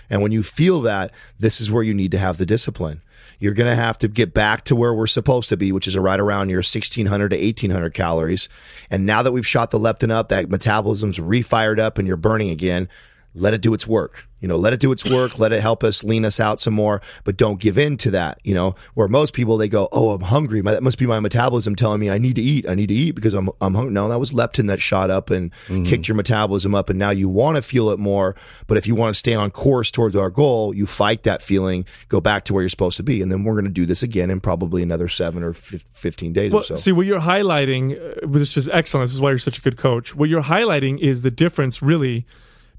And 0.10 0.22
when 0.22 0.32
you 0.32 0.44
feel 0.44 0.82
that, 0.82 1.12
this 1.40 1.60
is 1.62 1.72
where 1.72 1.84
you 1.84 1.94
need 1.94 2.12
to 2.12 2.18
have 2.18 2.38
the 2.38 2.46
discipline. 2.46 3.02
You're 3.40 3.54
going 3.54 3.70
to 3.70 3.76
have 3.76 3.98
to 4.00 4.08
get 4.08 4.34
back 4.34 4.64
to 4.66 4.76
where 4.76 4.94
we're 4.94 5.08
supposed 5.08 5.50
to 5.50 5.58
be, 5.58 5.72
which 5.72 5.88
is 5.88 5.98
right 5.98 6.20
around 6.20 6.50
your 6.50 6.58
1600 6.58 7.30
to 7.30 7.36
1800 7.36 7.94
calories. 7.94 8.50
And 8.90 9.06
now 9.06 9.24
that 9.24 9.32
we've 9.32 9.48
shot 9.48 9.72
the 9.72 9.80
leptin 9.80 10.12
up, 10.12 10.30
that 10.30 10.50
metabolism's 10.50 11.20
refired 11.20 11.80
up 11.80 11.98
and 11.98 12.08
you're 12.08 12.18
burning 12.18 12.50
again, 12.50 12.90
let 13.34 13.54
it 13.54 13.62
do 13.62 13.74
its 13.74 13.88
work. 13.88 14.28
You 14.44 14.50
know, 14.50 14.58
let 14.58 14.74
it 14.74 14.82
do 14.82 14.92
its 14.92 15.06
work. 15.10 15.40
Let 15.40 15.54
it 15.54 15.62
help 15.62 15.86
us 15.86 16.04
lean 16.04 16.26
us 16.26 16.38
out 16.38 16.60
some 16.60 16.74
more, 16.74 17.02
but 17.24 17.38
don't 17.38 17.62
give 17.62 17.78
in 17.78 17.96
to 17.98 18.12
that. 18.12 18.40
You 18.44 18.54
know, 18.54 18.76
where 18.94 19.08
most 19.08 19.34
people 19.34 19.56
they 19.56 19.70
go, 19.70 19.88
"Oh, 19.94 20.12
I'm 20.12 20.20
hungry. 20.22 20.62
My, 20.62 20.74
that 20.74 20.84
must 20.84 21.00
be 21.00 21.08
my 21.08 21.22
metabolism 21.22 21.78
telling 21.78 22.02
me 22.02 22.10
I 22.10 22.18
need 22.18 22.36
to 22.36 22.42
eat. 22.42 22.68
I 22.68 22.76
need 22.76 22.88
to 22.88 22.94
eat 22.94 23.12
because 23.12 23.34
I'm 23.34 23.50
I'm 23.62 23.74
hungry." 23.74 23.94
No, 23.94 24.10
that 24.10 24.20
was 24.20 24.34
leptin 24.34 24.68
that 24.68 24.82
shot 24.82 25.10
up 25.10 25.30
and 25.30 25.54
kicked 25.86 26.10
your 26.10 26.16
metabolism 26.16 26.76
up, 26.76 26.90
and 26.90 27.00
now 27.00 27.12
you 27.12 27.30
want 27.30 27.56
to 27.56 27.62
feel 27.62 27.90
it 27.92 28.00
more. 28.00 28.36
But 28.68 28.78
if 28.78 28.86
you 28.86 28.96
want 28.96 29.16
to 29.16 29.18
stay 29.18 29.34
on 29.34 29.50
course 29.50 29.90
towards 29.92 30.14
our 30.18 30.30
goal, 30.30 30.76
you 30.76 30.86
fight 30.86 31.24
that 31.24 31.42
feeling, 31.42 31.86
go 32.10 32.20
back 32.20 32.44
to 32.44 32.54
where 32.54 32.64
you're 32.64 32.70
supposed 32.70 32.98
to 32.98 33.04
be, 33.04 33.22
and 33.22 33.32
then 33.32 33.46
we're 33.46 33.54
going 33.54 33.64
to 33.64 33.72
do 33.72 33.86
this 33.86 34.04
again 34.04 34.30
in 34.30 34.42
probably 34.42 34.84
another 34.84 35.08
seven 35.08 35.42
or 35.42 35.54
fif- 35.54 35.84
fifteen 35.84 36.34
days 36.34 36.52
Well, 36.52 36.60
or 36.60 36.66
so. 36.66 36.76
see 36.76 36.92
what 36.92 37.06
you're 37.06 37.22
highlighting, 37.22 37.94
uh, 37.94 38.28
which 38.28 38.58
is 38.58 38.68
excellent. 38.68 39.06
This 39.06 39.14
is 39.14 39.22
why 39.22 39.30
you're 39.30 39.38
such 39.38 39.60
a 39.60 39.62
good 39.62 39.78
coach. 39.78 40.14
What 40.14 40.28
you're 40.28 40.44
highlighting 40.44 41.00
is 41.00 41.22
the 41.22 41.32
difference, 41.32 41.82
really, 41.82 42.26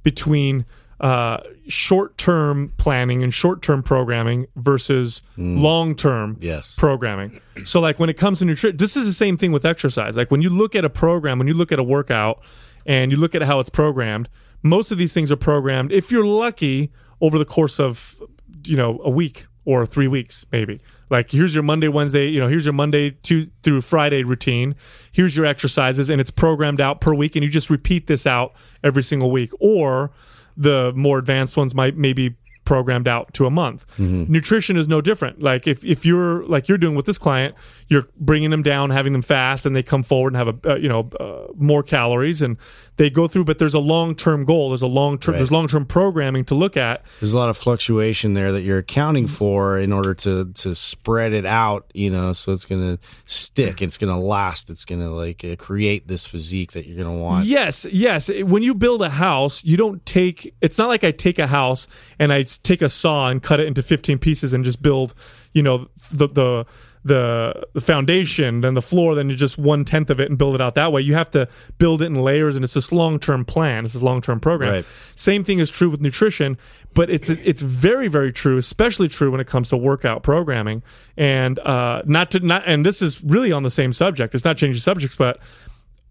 between 0.03 0.67
uh, 1.05 1.39
short-term 1.69 2.73
planning 2.79 3.23
and 3.23 3.33
short-term 3.33 3.83
programming 3.83 4.47
versus 4.57 5.21
long-term 5.37 6.39
Yes. 6.41 6.77
programming. 6.77 7.41
So, 7.65 7.81
like 7.81 7.99
when 7.99 8.09
it 8.09 8.15
comes 8.17 8.39
to 8.39 8.45
nutrition, 8.47 8.77
this 8.79 8.97
is 8.97 9.05
the 9.07 9.13
same 9.13 9.37
thing 9.37 9.53
with 9.53 9.65
exercise. 9.67 10.17
Like 10.17 10.31
when 10.31 10.41
you 10.43 10.49
look 10.51 10.75
at 10.75 10.85
a 10.85 10.91
program, 10.91 11.39
when 11.39 11.47
you 11.47 11.55
look 11.55 11.73
at 11.73 11.79
a 11.79 11.83
workout, 11.83 12.43
and 12.87 13.11
you 13.13 13.19
look 13.19 13.35
at 13.35 13.43
how 13.43 13.61
it's 13.61 13.71
programmed, 13.71 14.29
most 14.63 14.91
of 14.93 14.99
these 14.99 15.13
things 15.15 15.31
are 15.31 15.37
programmed. 15.37 15.93
If 15.93 16.11
you're 16.11 16.27
lucky, 16.27 16.91
over 17.21 17.39
the 17.39 17.45
course 17.45 17.79
of 17.79 18.21
you 18.67 18.77
know 18.77 18.99
a 19.05 19.11
week 19.11 19.47
or 19.67 19.87
three 19.87 20.09
weeks, 20.09 20.45
maybe. 20.53 20.81
Like 21.11 21.31
here's 21.31 21.55
your 21.55 21.63
Monday, 21.65 21.89
Wednesday, 21.89 22.29
you 22.29 22.41
know, 22.41 22.49
here's 22.49 22.65
your 22.67 22.73
Monday 22.75 23.11
to 23.11 23.47
through 23.63 23.83
Friday 23.83 24.25
routine. 24.25 24.75
Here's 25.13 25.37
your 25.37 25.47
exercises, 25.47 26.09
and 26.11 26.19
it's 26.21 26.31
programmed 26.31 26.81
out 26.81 27.01
per 27.01 27.15
week, 27.15 27.37
and 27.37 27.45
you 27.45 27.51
just 27.51 27.69
repeat 27.71 28.07
this 28.07 28.27
out 28.27 28.55
every 28.83 29.03
single 29.03 29.31
week. 29.31 29.53
Or 29.61 30.11
the 30.57 30.93
more 30.95 31.19
advanced 31.19 31.57
ones 31.57 31.75
might 31.75 31.97
maybe 31.97 32.37
programmed 32.65 33.07
out 33.07 33.33
to 33.35 33.45
a 33.45 33.51
month. 33.51 33.87
Nutrition 33.99 34.77
is 34.79 34.89
no 34.89 35.01
different. 35.03 35.43
Like 35.43 35.67
if, 35.67 35.85
if 35.85 36.07
you're 36.07 36.45
like 36.47 36.67
you're 36.69 36.79
doing 36.79 36.95
with 36.95 37.05
this 37.05 37.19
client, 37.19 37.55
you're 37.89 38.09
bringing 38.19 38.51
them 38.51 38.63
down, 38.63 38.91
having 38.91 39.13
them 39.13 39.23
fast, 39.23 39.67
and 39.67 39.77
they 39.77 39.83
come 39.83 40.03
forward 40.03 40.35
and 40.35 40.37
have 40.37 40.49
a 40.65 40.73
uh, 40.73 40.77
you 40.77 40.89
know 40.89 41.11
uh, 41.21 41.53
more 41.57 41.83
calories, 41.83 42.41
and 42.41 42.57
they 42.97 43.11
go 43.11 43.29
through. 43.29 43.45
But 43.45 43.59
there's 43.59 43.75
a 43.75 43.81
long 43.81 44.15
term 44.15 44.45
goal. 44.45 44.71
There's 44.71 44.83
a 44.83 44.87
long 44.87 45.19
term. 45.19 45.37
There's 45.37 45.53
long 45.53 45.67
term 45.69 45.87
programming 45.87 46.45
to 46.47 46.55
look 46.55 46.77
at. 46.77 47.05
There's 47.21 47.35
a 47.35 47.39
lot 47.39 47.49
of 47.49 47.57
fluctuation 47.57 48.35
there 48.35 48.53
that 48.53 48.63
you're 48.63 48.79
accounting 48.79 49.27
for 49.27 49.79
in 49.79 49.93
order 49.93 50.15
to 50.15 50.53
to 50.53 50.75
spread 50.75 51.33
it 51.33 51.47
out, 51.47 51.91
you 51.95 52.11
know, 52.11 52.33
so 52.33 52.53
it's 52.53 52.65
going 52.65 52.97
to 52.97 53.03
stick, 53.25 53.83
it's 53.83 53.99
going 53.99 54.13
to 54.13 54.19
last, 54.19 54.71
it's 54.71 54.85
going 54.85 55.01
to 55.01 55.11
like 55.11 55.45
uh, 55.45 55.57
create 55.57 56.09
this 56.09 56.27
physique 56.27 56.73
that 56.73 56.87
you're 56.87 57.03
going 57.03 57.17
to 57.17 57.23
want. 57.23 57.47
Yes, 57.47 57.87
yes. 57.91 58.31
When 58.43 58.63
you 58.63 58.75
build 58.75 59.03
a 59.03 59.11
house, 59.11 59.65
you 59.65 59.77
don't 59.77 60.05
take. 60.07 60.55
It's 60.61 60.79
not 60.79 60.89
like 60.89 61.05
I 61.05 61.11
take 61.11 61.39
a 61.39 61.47
house 61.47 61.89
and 62.19 62.33
I 62.33 62.43
take 62.43 62.83
a 62.83 62.89
saw 62.89 63.29
and 63.29 63.43
cut 63.43 63.61
it 63.61 63.67
into 63.67 63.83
15 63.83 64.19
pieces 64.19 64.55
and 64.55 64.65
just 64.65 64.83
build, 64.83 65.15
you 65.53 65.63
know, 65.63 65.89
the 66.13 66.29
the 66.29 66.67
the, 67.05 67.67
the 67.75 67.81
foundation, 67.81 68.63
then 68.63 68.75
the 68.75 68.83
floor, 68.83 69.15
then 69.15 69.29
you 69.29 69.37
just 69.37 69.59
one 69.59 69.85
tenth 69.85 70.09
of 70.09 70.21
it 70.21 70.31
and 70.31 70.39
build 70.39 70.55
it 70.55 70.61
out 70.61 70.75
that 70.75 70.91
way. 70.91 71.03
You 71.03 71.15
have 71.15 71.31
to 71.33 71.49
build 71.79 72.01
it 72.01 72.07
in 72.07 72.15
layers, 72.15 72.57
and 72.57 72.65
it's 72.65 72.75
this 72.75 72.91
long 72.91 73.19
term 73.19 73.45
plan. 73.45 73.85
It's 73.85 73.93
this 73.93 74.03
long 74.03 74.21
term 74.23 74.41
program. 74.41 74.73
Right. 74.73 74.85
Same 75.15 75.45
thing 75.45 75.59
is 75.59 75.69
true 75.69 75.91
with 75.91 76.01
nutrition, 76.01 76.57
but 76.95 77.11
it's 77.11 77.29
it's 77.29 77.61
very 77.63 78.09
very 78.09 78.33
true, 78.33 78.57
especially 78.57 79.09
true 79.09 79.31
when 79.31 79.41
it 79.41 79.47
comes 79.47 79.69
to 79.69 79.77
workout 79.77 80.23
programming. 80.23 80.83
And 81.17 81.59
uh, 81.59 82.03
not 82.07 82.31
to 82.33 82.41
not, 82.41 82.63
and 82.67 82.85
this 82.85 83.03
is 83.03 83.23
really 83.23 83.53
on 83.53 83.63
the 83.63 83.71
same 83.71 83.93
subject. 83.93 84.35
It's 84.35 84.45
not 84.45 84.57
changing 84.57 84.81
subjects, 84.81 85.17
but 85.17 85.39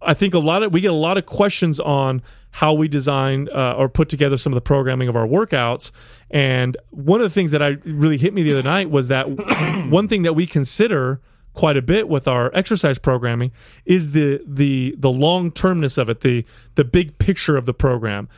I 0.06 0.14
think 0.14 0.34
a 0.34 0.38
lot 0.38 0.62
of 0.62 0.72
we 0.72 0.80
get 0.80 0.90
a 0.90 0.94
lot 0.94 1.18
of 1.18 1.26
questions 1.26 1.80
on 1.80 2.22
how 2.52 2.72
we 2.72 2.86
design 2.86 3.48
uh, 3.52 3.72
or 3.72 3.88
put 3.88 4.08
together 4.08 4.36
some 4.36 4.52
of 4.52 4.54
the 4.54 4.60
programming 4.60 5.08
of 5.08 5.16
our 5.16 5.26
workouts. 5.26 5.90
And 6.30 6.76
one 6.90 7.20
of 7.20 7.24
the 7.24 7.34
things 7.34 7.52
that 7.52 7.62
I 7.62 7.78
really 7.84 8.18
hit 8.18 8.32
me 8.32 8.42
the 8.42 8.52
other 8.52 8.62
night 8.62 8.90
was 8.90 9.08
that 9.08 9.24
one 9.90 10.06
thing 10.08 10.22
that 10.22 10.34
we 10.34 10.46
consider 10.46 11.20
quite 11.52 11.76
a 11.76 11.82
bit 11.82 12.08
with 12.08 12.26
our 12.28 12.50
exercise 12.54 12.98
programming 12.98 13.52
is 13.84 14.12
the 14.12 14.42
the 14.46 14.94
the 14.98 15.10
long 15.10 15.50
termness 15.50 15.96
of 15.96 16.10
it, 16.10 16.20
the 16.20 16.44
the 16.74 16.84
big 16.84 17.18
picture 17.18 17.56
of 17.56 17.64
the 17.64 17.74
program, 17.74 18.28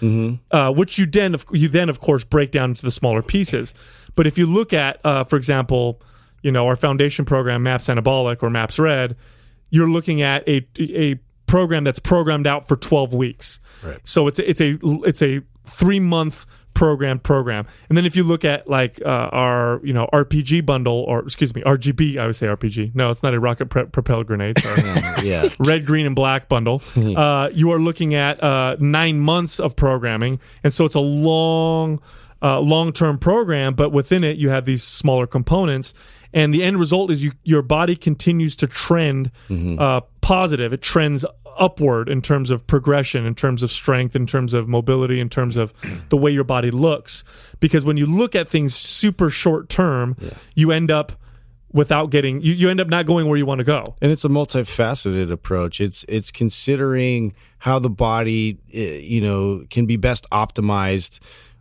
uh, 0.50 0.70
which 0.70 0.98
you 0.98 1.06
then 1.06 1.34
of, 1.34 1.44
you 1.52 1.68
then 1.68 1.88
of 1.88 1.98
course 1.98 2.24
break 2.24 2.50
down 2.50 2.70
into 2.70 2.82
the 2.82 2.90
smaller 2.90 3.22
pieces. 3.22 3.74
But 4.14 4.26
if 4.26 4.38
you 4.38 4.46
look 4.46 4.72
at, 4.72 4.98
uh, 5.04 5.24
for 5.24 5.36
example, 5.36 6.00
you 6.42 6.52
know 6.52 6.66
our 6.66 6.76
foundation 6.76 7.24
program, 7.24 7.62
MAPS 7.62 7.88
Anabolic 7.88 8.42
or 8.42 8.50
MAPS 8.50 8.78
Red, 8.78 9.16
you're 9.70 9.90
looking 9.90 10.22
at 10.22 10.46
a 10.48 10.66
a 10.78 11.18
program 11.46 11.84
that's 11.84 11.98
programmed 11.98 12.46
out 12.46 12.66
for 12.66 12.76
12 12.76 13.14
weeks. 13.14 13.60
Right. 13.84 13.98
So 14.04 14.26
it's 14.26 14.38
a, 14.38 14.48
it's 14.48 14.60
a 14.60 14.78
it's 14.82 15.22
a 15.22 15.42
3 15.64 16.00
month 16.00 16.46
program 16.76 17.18
program. 17.18 17.66
And 17.88 17.96
then 17.96 18.04
if 18.04 18.16
you 18.16 18.22
look 18.22 18.44
at 18.44 18.68
like 18.68 19.00
uh, 19.04 19.08
our, 19.08 19.80
you 19.82 19.94
know, 19.94 20.08
RPG 20.12 20.66
bundle 20.66 21.04
or 21.08 21.20
excuse 21.20 21.54
me, 21.54 21.62
RGB, 21.62 22.18
I 22.18 22.26
would 22.26 22.36
say 22.36 22.46
RPG. 22.46 22.94
No, 22.94 23.10
it's 23.10 23.22
not 23.22 23.32
a 23.32 23.40
rocket 23.40 23.66
pre- 23.66 23.86
propelled 23.86 24.26
grenade. 24.26 24.58
Yeah. 25.22 25.48
red, 25.58 25.86
green, 25.86 26.04
and 26.04 26.14
black 26.14 26.46
bundle, 26.48 26.82
uh, 27.16 27.48
you 27.52 27.72
are 27.72 27.80
looking 27.80 28.14
at 28.14 28.40
uh, 28.42 28.76
nine 28.78 29.18
months 29.18 29.58
of 29.58 29.74
programming, 29.74 30.38
and 30.62 30.74
so 30.74 30.84
it's 30.84 30.94
a 30.94 31.00
long, 31.00 32.00
uh, 32.42 32.60
long-term 32.60 33.18
program. 33.18 33.74
But 33.74 33.92
within 33.92 34.24
it, 34.24 34.36
you 34.36 34.50
have 34.50 34.64
these 34.64 34.82
smaller 34.82 35.26
components, 35.26 35.94
and 36.32 36.52
the 36.52 36.62
end 36.62 36.78
result 36.78 37.10
is 37.10 37.24
you 37.24 37.32
your 37.44 37.62
body 37.62 37.96
continues 37.96 38.56
to 38.56 38.66
trend 38.66 39.30
uh, 39.50 40.00
positive. 40.20 40.72
It 40.72 40.82
trends 40.82 41.24
upward 41.58 42.08
in 42.10 42.20
terms 42.20 42.50
of 42.50 42.66
progression, 42.66 43.24
in 43.24 43.34
terms 43.34 43.62
of 43.62 43.70
strength, 43.70 44.14
in 44.14 44.26
terms 44.26 44.52
of 44.52 44.68
mobility, 44.68 45.20
in 45.20 45.28
terms 45.30 45.56
of 45.56 45.72
the 46.10 46.16
way 46.16 46.30
your 46.30 46.44
body 46.44 46.70
looks. 46.70 47.24
Because 47.60 47.84
when 47.84 47.96
you 47.96 48.06
look 48.06 48.34
at 48.34 48.48
things 48.48 48.74
super 48.74 49.30
short 49.30 49.68
term, 49.68 50.16
you 50.54 50.70
end 50.72 50.90
up 50.90 51.12
without 51.72 52.10
getting 52.10 52.40
you, 52.40 52.52
you 52.52 52.70
end 52.70 52.80
up 52.80 52.88
not 52.88 53.06
going 53.06 53.28
where 53.28 53.36
you 53.36 53.44
want 53.44 53.58
to 53.58 53.64
go. 53.64 53.96
and 54.00 54.10
it's 54.12 54.24
a 54.24 54.28
multifaceted 54.28 55.30
approach 55.30 55.80
it's 55.80 56.04
it's 56.08 56.30
considering 56.30 57.34
how 57.58 57.78
the 57.78 57.90
body 57.90 58.58
eh, 58.72 58.98
you 58.98 59.20
know 59.20 59.62
can 59.68 59.84
be 59.84 59.96
best 59.96 60.26
optimized 60.30 61.20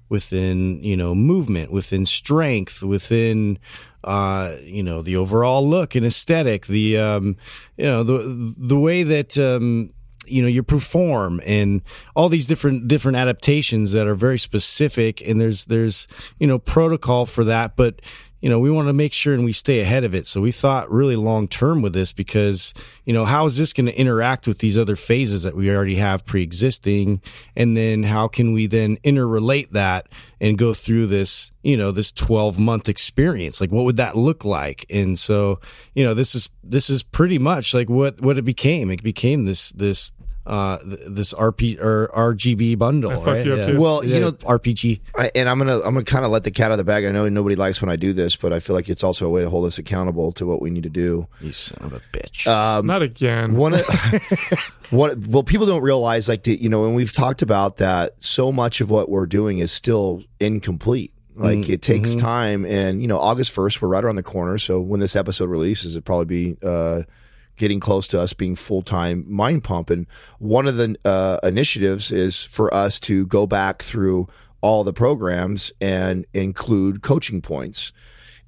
within 0.09 0.81
you 0.83 0.95
know 0.95 1.15
movement 1.15 1.71
within 1.71 2.05
strength 2.05 2.83
within 2.83 3.57
uh 4.03 4.55
you 4.61 4.83
know 4.83 5.01
the 5.01 5.15
overall 5.15 5.67
look 5.67 5.95
and 5.95 6.05
aesthetic 6.05 6.67
the 6.67 6.97
um 6.97 7.35
you 7.77 7.85
know 7.85 8.03
the 8.03 8.55
the 8.57 8.79
way 8.79 9.03
that 9.03 9.37
um 9.37 9.89
you 10.27 10.41
know 10.41 10.47
you 10.47 10.63
perform 10.63 11.41
and 11.45 11.81
all 12.15 12.29
these 12.29 12.47
different 12.47 12.87
different 12.87 13.17
adaptations 13.17 13.91
that 13.91 14.07
are 14.07 14.15
very 14.15 14.39
specific 14.39 15.25
and 15.27 15.39
there's 15.39 15.65
there's 15.65 16.07
you 16.39 16.47
know 16.47 16.59
protocol 16.59 17.25
for 17.25 17.43
that. 17.43 17.75
But 17.75 18.01
you 18.41 18.49
know 18.49 18.59
we 18.59 18.69
want 18.71 18.87
to 18.87 18.93
make 18.93 19.13
sure 19.13 19.33
and 19.33 19.45
we 19.45 19.51
stay 19.51 19.79
ahead 19.79 20.03
of 20.03 20.13
it. 20.13 20.25
So 20.25 20.41
we 20.41 20.51
thought 20.51 20.91
really 20.91 21.15
long 21.15 21.47
term 21.47 21.81
with 21.81 21.93
this 21.93 22.11
because 22.11 22.73
you 23.05 23.13
know 23.13 23.25
how 23.25 23.45
is 23.45 23.57
this 23.57 23.73
going 23.73 23.87
to 23.87 23.99
interact 23.99 24.47
with 24.47 24.59
these 24.59 24.77
other 24.77 24.95
phases 24.95 25.43
that 25.43 25.55
we 25.55 25.69
already 25.69 25.95
have 25.95 26.25
pre-existing? 26.25 27.21
And 27.55 27.75
then 27.75 28.03
how 28.03 28.27
can 28.27 28.53
we 28.53 28.67
then 28.67 28.97
interrelate 28.97 29.71
that 29.71 30.07
and 30.39 30.57
go 30.57 30.73
through 30.73 31.07
this 31.07 31.51
you 31.63 31.77
know 31.77 31.91
this 31.91 32.11
12 32.11 32.59
month 32.59 32.89
experience? 32.89 33.59
Like 33.59 33.71
what 33.71 33.85
would 33.85 33.97
that 33.97 34.15
look 34.17 34.45
like? 34.45 34.85
And 34.89 35.17
so 35.17 35.59
you 35.93 36.03
know 36.03 36.13
this 36.13 36.35
is 36.35 36.49
this 36.63 36.89
is 36.89 37.03
pretty 37.03 37.39
much 37.39 37.73
like 37.73 37.89
what 37.89 38.21
what 38.21 38.37
it 38.37 38.43
became. 38.43 38.91
It 38.91 39.03
became 39.03 39.45
this 39.45 39.71
this 39.71 40.11
uh, 40.45 40.77
th- 40.79 40.99
this 41.07 41.33
RP 41.33 41.81
or 41.81 42.09
RGB 42.13 42.77
bundle. 42.77 43.11
I 43.11 43.15
right? 43.15 43.45
you 43.45 43.55
Yeah. 43.55 43.77
Well, 43.77 44.03
you 44.03 44.13
Yeah, 44.13 44.19
know, 44.19 44.31
RPG. 44.31 45.01
I, 45.17 45.31
and 45.35 45.49
I'm 45.49 45.57
gonna 45.57 45.77
I'm 45.77 45.93
gonna 45.93 46.03
kind 46.03 46.25
of 46.25 46.31
let 46.31 46.43
the 46.43 46.51
cat 46.51 46.67
out 46.67 46.73
of 46.73 46.77
the 46.77 46.83
bag. 46.83 47.05
I 47.05 47.11
know 47.11 47.27
nobody 47.29 47.55
likes 47.55 47.81
when 47.81 47.89
I 47.89 47.95
do 47.95 48.13
this, 48.13 48.35
but 48.35 48.53
I 48.53 48.59
feel 48.59 48.75
like 48.75 48.89
it's 48.89 49.03
also 49.03 49.25
a 49.25 49.29
way 49.29 49.41
to 49.41 49.49
hold 49.49 49.65
us 49.65 49.77
accountable 49.77 50.31
to 50.33 50.45
what 50.45 50.61
we 50.61 50.69
need 50.69 50.83
to 50.83 50.89
do. 50.89 51.27
You 51.41 51.51
son 51.51 51.77
of 51.81 51.93
a 51.93 52.01
bitch. 52.15 52.47
Not 52.85 53.01
again. 53.01 53.55
One, 53.55 53.73
what 54.91 55.17
well, 55.27 55.43
people 55.43 55.65
don't 55.65 55.81
realize 55.81 56.29
like 56.29 56.43
the, 56.43 56.55
you 56.55 56.69
know, 56.69 56.85
and 56.85 56.95
we've 56.95 57.13
talked 57.13 57.41
about 57.41 57.77
that, 57.77 58.21
so 58.21 58.51
much 58.51 58.81
of 58.81 58.89
what 58.89 59.09
we're 59.09 59.25
doing 59.25 59.59
is 59.59 59.71
still 59.71 60.23
incomplete. 60.39 61.11
Like 61.37 61.67
it 61.67 61.81
takes 61.81 62.15
time, 62.15 62.65
and 62.65 63.01
you 63.01 63.09
know, 63.09 63.17
August 63.17 63.51
first, 63.51 63.81
we're 63.81 63.89
right 63.89 64.01
around 64.01 64.15
the 64.15 64.23
corner. 64.23 64.57
So 64.57 64.79
when 64.79 65.01
this 65.01 65.17
episode 65.17 65.49
releases, 65.49 65.93
it'll 65.93 66.05
probably 66.05 66.25
be 66.53 66.57
uh, 66.63 67.01
getting 67.57 67.79
close 67.79 68.07
to 68.07 68.19
us 68.19 68.33
being 68.33 68.55
full 68.55 68.81
time 68.81 69.25
mind 69.27 69.63
pump. 69.63 69.89
And 69.89 70.07
one 70.39 70.67
of 70.67 70.77
the 70.77 70.95
uh, 71.05 71.39
initiatives 71.43 72.11
is 72.11 72.43
for 72.43 72.73
us 72.73 72.99
to 73.01 73.25
go 73.27 73.47
back 73.47 73.81
through 73.81 74.27
all 74.61 74.83
the 74.83 74.93
programs 74.93 75.71
and 75.79 76.25
include 76.33 77.01
coaching 77.01 77.41
points 77.41 77.91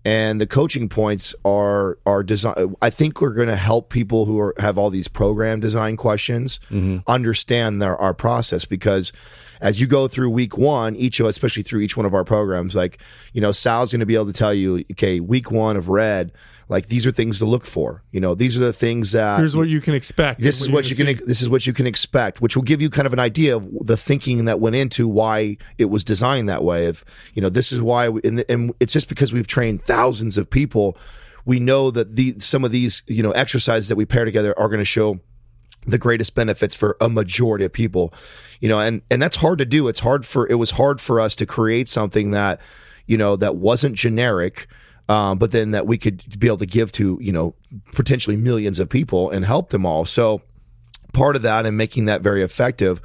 and 0.07 0.39
the 0.39 0.47
coaching 0.47 0.87
points 0.87 1.35
are 1.43 1.97
are 2.05 2.23
design. 2.23 2.75
I 2.81 2.89
think 2.89 3.19
we're 3.19 3.33
going 3.33 3.49
to 3.49 3.57
help 3.57 3.89
people 3.89 4.23
who 4.23 4.39
are, 4.39 4.53
have 4.57 4.77
all 4.77 4.89
these 4.89 5.09
program 5.09 5.59
design 5.59 5.97
questions 5.97 6.61
understand 7.07 7.81
their 7.81 7.97
our 7.97 8.13
process 8.13 8.63
because 8.63 9.11
as 9.59 9.81
you 9.81 9.87
go 9.87 10.07
through 10.07 10.29
week 10.29 10.57
one, 10.57 10.95
each 10.95 11.19
of 11.19 11.25
us, 11.25 11.35
especially 11.35 11.63
through 11.63 11.81
each 11.81 11.97
one 11.97 12.05
of 12.05 12.13
our 12.13 12.23
programs, 12.23 12.73
like 12.73 12.99
you 13.33 13.41
know, 13.41 13.51
Sal's 13.51 13.91
going 13.91 13.99
to 13.99 14.05
be 14.05 14.15
able 14.15 14.27
to 14.27 14.33
tell 14.33 14.53
you, 14.53 14.85
okay, 14.93 15.19
week 15.19 15.51
one 15.51 15.75
of 15.75 15.89
red, 15.89 16.31
like 16.69 16.87
these 16.87 17.07
are 17.07 17.11
things 17.11 17.39
to 17.39 17.45
look 17.45 17.63
for. 17.65 18.03
You 18.11 18.19
know, 18.19 18.35
these 18.35 18.57
are 18.57 18.59
the 18.59 18.73
things 18.73 19.13
that 19.13 19.39
Here's 19.39 19.55
what 19.55 19.67
you 19.67 19.81
can 19.81 19.93
expect. 19.93 20.39
this 20.39 20.61
is 20.61 20.69
what 20.69 20.89
you 20.89 20.95
can 20.95 21.05
gonna 21.05 21.25
this 21.25 21.41
is 21.41 21.49
what 21.49 21.65
you 21.65 21.73
can 21.73 21.87
expect 21.87 22.41
which 22.41 22.55
will 22.55 22.63
give 22.63 22.81
you 22.81 22.89
kind 22.89 23.05
of 23.05 23.13
an 23.13 23.19
idea 23.19 23.55
of 23.55 23.67
the 23.85 23.97
thinking 23.97 24.45
that 24.45 24.59
went 24.59 24.75
into 24.75 25.07
why 25.07 25.57
it 25.77 25.85
was 25.85 26.03
designed 26.03 26.49
that 26.49 26.63
way 26.63 26.87
Of 26.87 27.05
you 27.33 27.41
know 27.41 27.49
this 27.49 27.71
is 27.71 27.81
why 27.81 28.09
we, 28.09 28.21
and, 28.23 28.43
and 28.49 28.73
it's 28.79 28.93
just 28.93 29.09
because 29.09 29.31
we've 29.31 29.47
trained 29.47 29.81
thousands 29.81 30.37
of 30.37 30.49
people 30.49 30.97
we 31.45 31.59
know 31.59 31.91
that 31.91 32.15
the 32.15 32.35
some 32.39 32.63
of 32.65 32.71
these 32.71 33.03
you 33.07 33.23
know 33.23 33.31
exercises 33.31 33.87
that 33.89 33.95
we 33.95 34.05
pair 34.05 34.25
together 34.25 34.57
are 34.59 34.67
going 34.67 34.79
to 34.79 34.85
show 34.85 35.19
the 35.85 35.97
greatest 35.97 36.35
benefits 36.35 36.75
for 36.75 36.97
a 36.99 37.07
majority 37.07 37.63
of 37.63 37.71
people 37.71 38.13
you 38.59 38.67
know 38.67 38.79
and 38.79 39.01
and 39.09 39.21
that's 39.21 39.37
hard 39.37 39.57
to 39.57 39.65
do 39.65 39.87
it's 39.87 40.01
hard 40.01 40.25
for 40.25 40.47
it 40.49 40.55
was 40.55 40.71
hard 40.71 40.99
for 40.99 41.19
us 41.19 41.35
to 41.35 41.45
create 41.45 41.87
something 41.87 42.31
that 42.31 42.59
you 43.05 43.17
know 43.17 43.35
that 43.37 43.55
wasn't 43.55 43.95
generic 43.95 44.67
um, 45.09 45.37
but 45.37 45.51
then 45.51 45.71
that 45.71 45.87
we 45.87 45.97
could 45.97 46.39
be 46.39 46.47
able 46.47 46.57
to 46.57 46.65
give 46.65 46.91
to 46.93 47.17
you 47.21 47.31
know 47.31 47.55
potentially 47.93 48.35
millions 48.37 48.79
of 48.79 48.89
people 48.89 49.29
and 49.29 49.45
help 49.45 49.69
them 49.69 49.85
all 49.85 50.05
so 50.05 50.41
part 51.13 51.35
of 51.35 51.41
that 51.41 51.65
and 51.65 51.75
making 51.75 52.05
that 52.05 52.21
very 52.21 52.43
effective, 52.43 53.01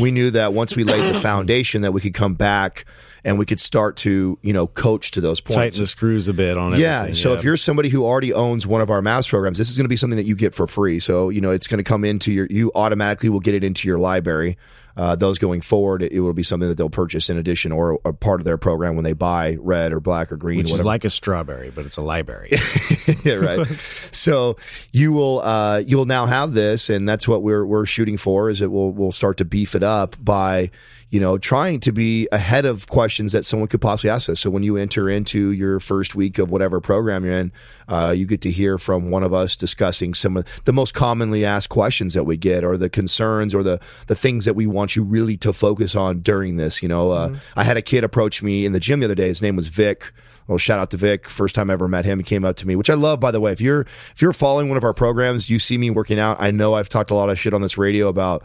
we 0.00 0.10
knew 0.10 0.30
that 0.32 0.52
once 0.52 0.74
we 0.76 0.84
laid 0.84 1.14
the 1.14 1.20
foundation 1.20 1.82
that 1.82 1.92
we 1.92 2.00
could 2.00 2.14
come 2.14 2.34
back 2.34 2.84
and 3.24 3.38
we 3.38 3.46
could 3.46 3.60
start 3.60 3.96
to, 3.96 4.38
you 4.42 4.52
know, 4.52 4.66
coach 4.66 5.12
to 5.12 5.20
those 5.20 5.40
points. 5.40 5.54
Tighten 5.54 5.80
the 5.80 5.86
screws 5.86 6.28
a 6.28 6.34
bit 6.34 6.58
on 6.58 6.78
Yeah. 6.78 7.00
everything, 7.00 7.14
So 7.14 7.32
if 7.32 7.44
you're 7.44 7.56
somebody 7.56 7.88
who 7.88 8.04
already 8.04 8.32
owns 8.32 8.66
one 8.66 8.80
of 8.80 8.90
our 8.90 9.00
maps 9.00 9.28
programs, 9.28 9.56
this 9.56 9.70
is 9.70 9.76
going 9.76 9.84
to 9.84 9.88
be 9.88 9.96
something 9.96 10.16
that 10.16 10.26
you 10.26 10.34
get 10.34 10.54
for 10.54 10.66
free. 10.66 10.98
So, 10.98 11.30
you 11.30 11.40
know, 11.40 11.50
it's 11.50 11.66
going 11.66 11.78
to 11.78 11.84
come 11.84 12.04
into 12.04 12.32
your, 12.32 12.46
you 12.50 12.70
automatically 12.74 13.28
will 13.28 13.40
get 13.40 13.54
it 13.54 13.64
into 13.64 13.88
your 13.88 13.98
library. 13.98 14.58
Uh, 14.96 15.16
those 15.16 15.38
going 15.38 15.60
forward, 15.60 16.02
it, 16.02 16.12
it 16.12 16.20
will 16.20 16.32
be 16.32 16.42
something 16.44 16.68
that 16.68 16.76
they'll 16.76 16.88
purchase 16.88 17.28
in 17.28 17.36
addition 17.36 17.72
or 17.72 18.00
a 18.04 18.12
part 18.12 18.40
of 18.40 18.44
their 18.44 18.56
program 18.56 18.94
when 18.94 19.04
they 19.04 19.12
buy 19.12 19.56
red 19.60 19.92
or 19.92 19.98
black 19.98 20.30
or 20.30 20.36
green, 20.36 20.58
which 20.58 20.70
is 20.70 20.84
like 20.84 21.04
a 21.04 21.10
strawberry, 21.10 21.70
but 21.70 21.84
it's 21.84 21.96
a 21.96 22.02
library. 22.02 22.50
yeah, 23.24 23.34
right. 23.34 23.66
So 24.14 24.56
you 24.92 25.12
will 25.12 25.40
uh, 25.40 25.78
you 25.78 25.96
will 25.96 26.06
now 26.06 26.26
have 26.26 26.52
this, 26.52 26.88
and 26.88 27.08
that's 27.08 27.26
what 27.26 27.42
we're 27.42 27.66
we're 27.66 27.86
shooting 27.86 28.16
for. 28.16 28.48
Is 28.48 28.60
it 28.60 28.70
will 28.70 28.92
we'll 28.92 29.12
start 29.12 29.38
to 29.38 29.44
beef 29.44 29.74
it 29.74 29.82
up 29.82 30.16
by 30.22 30.70
you 31.10 31.20
know 31.20 31.38
trying 31.38 31.80
to 31.80 31.92
be 31.92 32.28
ahead 32.32 32.64
of 32.64 32.86
questions 32.88 33.32
that 33.32 33.44
someone 33.44 33.68
could 33.68 33.80
possibly 33.80 34.10
ask 34.10 34.28
us. 34.28 34.40
So 34.40 34.50
when 34.50 34.62
you 34.62 34.76
enter 34.76 35.08
into 35.08 35.50
your 35.50 35.80
first 35.80 36.14
week 36.14 36.38
of 36.38 36.50
whatever 36.50 36.80
program 36.80 37.24
you're 37.24 37.38
in, 37.38 37.52
uh, 37.88 38.14
you 38.16 38.26
get 38.26 38.40
to 38.42 38.50
hear 38.50 38.78
from 38.78 39.10
one 39.10 39.22
of 39.22 39.32
us 39.32 39.56
discussing 39.56 40.14
some 40.14 40.36
of 40.36 40.64
the 40.64 40.72
most 40.72 40.94
commonly 40.94 41.44
asked 41.44 41.68
questions 41.68 42.14
that 42.14 42.24
we 42.24 42.36
get, 42.36 42.64
or 42.64 42.76
the 42.76 42.90
concerns, 42.90 43.54
or 43.54 43.62
the 43.62 43.80
the 44.06 44.14
things 44.14 44.44
that 44.44 44.54
we 44.54 44.66
want 44.66 44.96
you 44.96 45.04
really 45.04 45.36
to 45.38 45.52
focus 45.52 45.94
on 45.94 46.20
during 46.20 46.56
this. 46.56 46.82
You 46.82 46.88
know, 46.88 47.10
uh, 47.10 47.36
I 47.56 47.64
had 47.64 47.76
a 47.76 47.82
kid 47.82 48.04
approach 48.04 48.42
me 48.42 48.64
in 48.64 48.72
the 48.72 48.80
gym 48.80 49.00
the 49.00 49.06
other 49.06 49.14
day. 49.14 49.28
His 49.28 49.42
name 49.42 49.56
was 49.56 49.68
Vic. 49.68 50.12
Well, 50.46 50.58
shout 50.58 50.78
out 50.78 50.90
to 50.90 50.96
Vic. 50.96 51.26
First 51.26 51.54
time 51.54 51.70
I 51.70 51.72
ever 51.72 51.88
met 51.88 52.04
him, 52.04 52.18
he 52.18 52.24
came 52.24 52.44
up 52.44 52.56
to 52.56 52.66
me, 52.66 52.76
which 52.76 52.90
I 52.90 52.94
love, 52.94 53.18
by 53.18 53.30
the 53.30 53.40
way. 53.40 53.52
If 53.52 53.60
you're 53.60 53.82
if 53.82 54.20
you're 54.20 54.32
following 54.32 54.68
one 54.68 54.76
of 54.76 54.84
our 54.84 54.92
programs, 54.92 55.48
you 55.48 55.58
see 55.58 55.78
me 55.78 55.90
working 55.90 56.18
out. 56.18 56.36
I 56.40 56.50
know 56.50 56.74
I've 56.74 56.88
talked 56.88 57.10
a 57.10 57.14
lot 57.14 57.30
of 57.30 57.38
shit 57.38 57.54
on 57.54 57.62
this 57.62 57.78
radio 57.78 58.08
about 58.08 58.44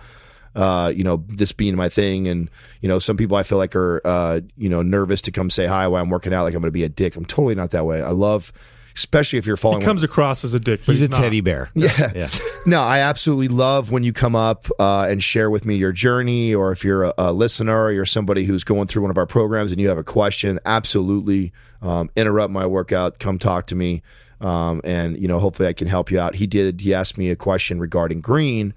uh, 0.56 0.92
you 0.96 1.04
know, 1.04 1.24
this 1.28 1.52
being 1.52 1.76
my 1.76 1.90
thing, 1.90 2.28
and 2.28 2.50
you 2.82 2.90
know, 2.90 3.00
some 3.00 3.18
people 3.18 3.38
I 3.38 3.44
feel 3.44 3.58
like 3.58 3.76
are 3.76 4.02
uh, 4.06 4.42
you 4.58 4.70
know 4.70 4.82
nervous 4.82 5.22
to 5.22 5.32
come 5.32 5.50
say 5.50 5.66
hi 5.68 5.88
while 5.88 6.02
I'm 6.02 6.10
working 6.10 6.34
out, 6.34 6.44
like 6.44 6.54
I'm 6.54 6.62
going 6.62 6.70
to 6.70 6.72
be 6.72 6.84
a 6.84 6.90
dick. 6.90 7.16
I'm 7.16 7.26
totally 7.26 7.56
not 7.56 7.72
that 7.72 7.86
way. 7.86 8.02
I 8.02 8.12
love, 8.12 8.52
especially 8.96 9.40
if 9.40 9.46
you're 9.46 9.58
following. 9.58 9.82
He 9.82 9.86
comes 9.86 10.04
across 10.04 10.44
as 10.44 10.54
a 10.54 10.60
dick, 10.60 10.82
but 10.86 10.94
He's 10.94 11.02
he's, 11.02 11.10
a 11.10 11.12
not. 11.12 11.22
teddy 11.22 11.42
bear. 11.42 11.70
Yeah. 11.76 12.12
Yeah. 12.16 12.30
No, 12.66 12.82
I 12.82 13.00
absolutely 13.00 13.48
love 13.48 13.92
when 13.92 14.04
you 14.04 14.12
come 14.12 14.36
up 14.36 14.68
uh, 14.80 15.08
and 15.10 15.24
share 15.24 15.50
with 15.50 15.66
me 15.66 15.76
your 15.76 15.92
journey, 15.92 16.54
or 16.54 16.72
if 16.72 16.84
you're 16.84 17.04
a, 17.04 17.14
a 17.18 17.34
listener 17.34 17.84
or 17.86 17.92
you're 17.92 18.06
somebody 18.06 18.44
who's 18.44 18.64
going 18.64 18.88
through 18.88 19.04
one 19.04 19.12
of 19.12 19.18
our 19.18 19.26
programs 19.26 19.72
and 19.72 19.80
you 19.80 19.88
have 19.88 19.98
a 19.98 20.04
question, 20.04 20.60
absolutely 20.66 21.54
um, 21.82 22.10
interrupt 22.16 22.52
my 22.52 22.66
workout, 22.66 23.20
come 23.20 23.40
talk 23.40 23.68
to 23.68 23.76
me, 23.76 24.02
um, 24.42 24.82
and 24.84 25.18
you 25.22 25.28
know 25.28 25.40
hopefully 25.40 25.70
I 25.70 25.74
can 25.74 25.88
help 25.88 26.12
you 26.12 26.20
out. 26.20 26.36
He 26.36 26.48
did. 26.48 26.82
He 26.82 26.94
asked 26.94 27.18
me 27.18 27.30
a 27.30 27.36
question 27.36 27.80
regarding 27.80 28.20
green, 28.22 28.74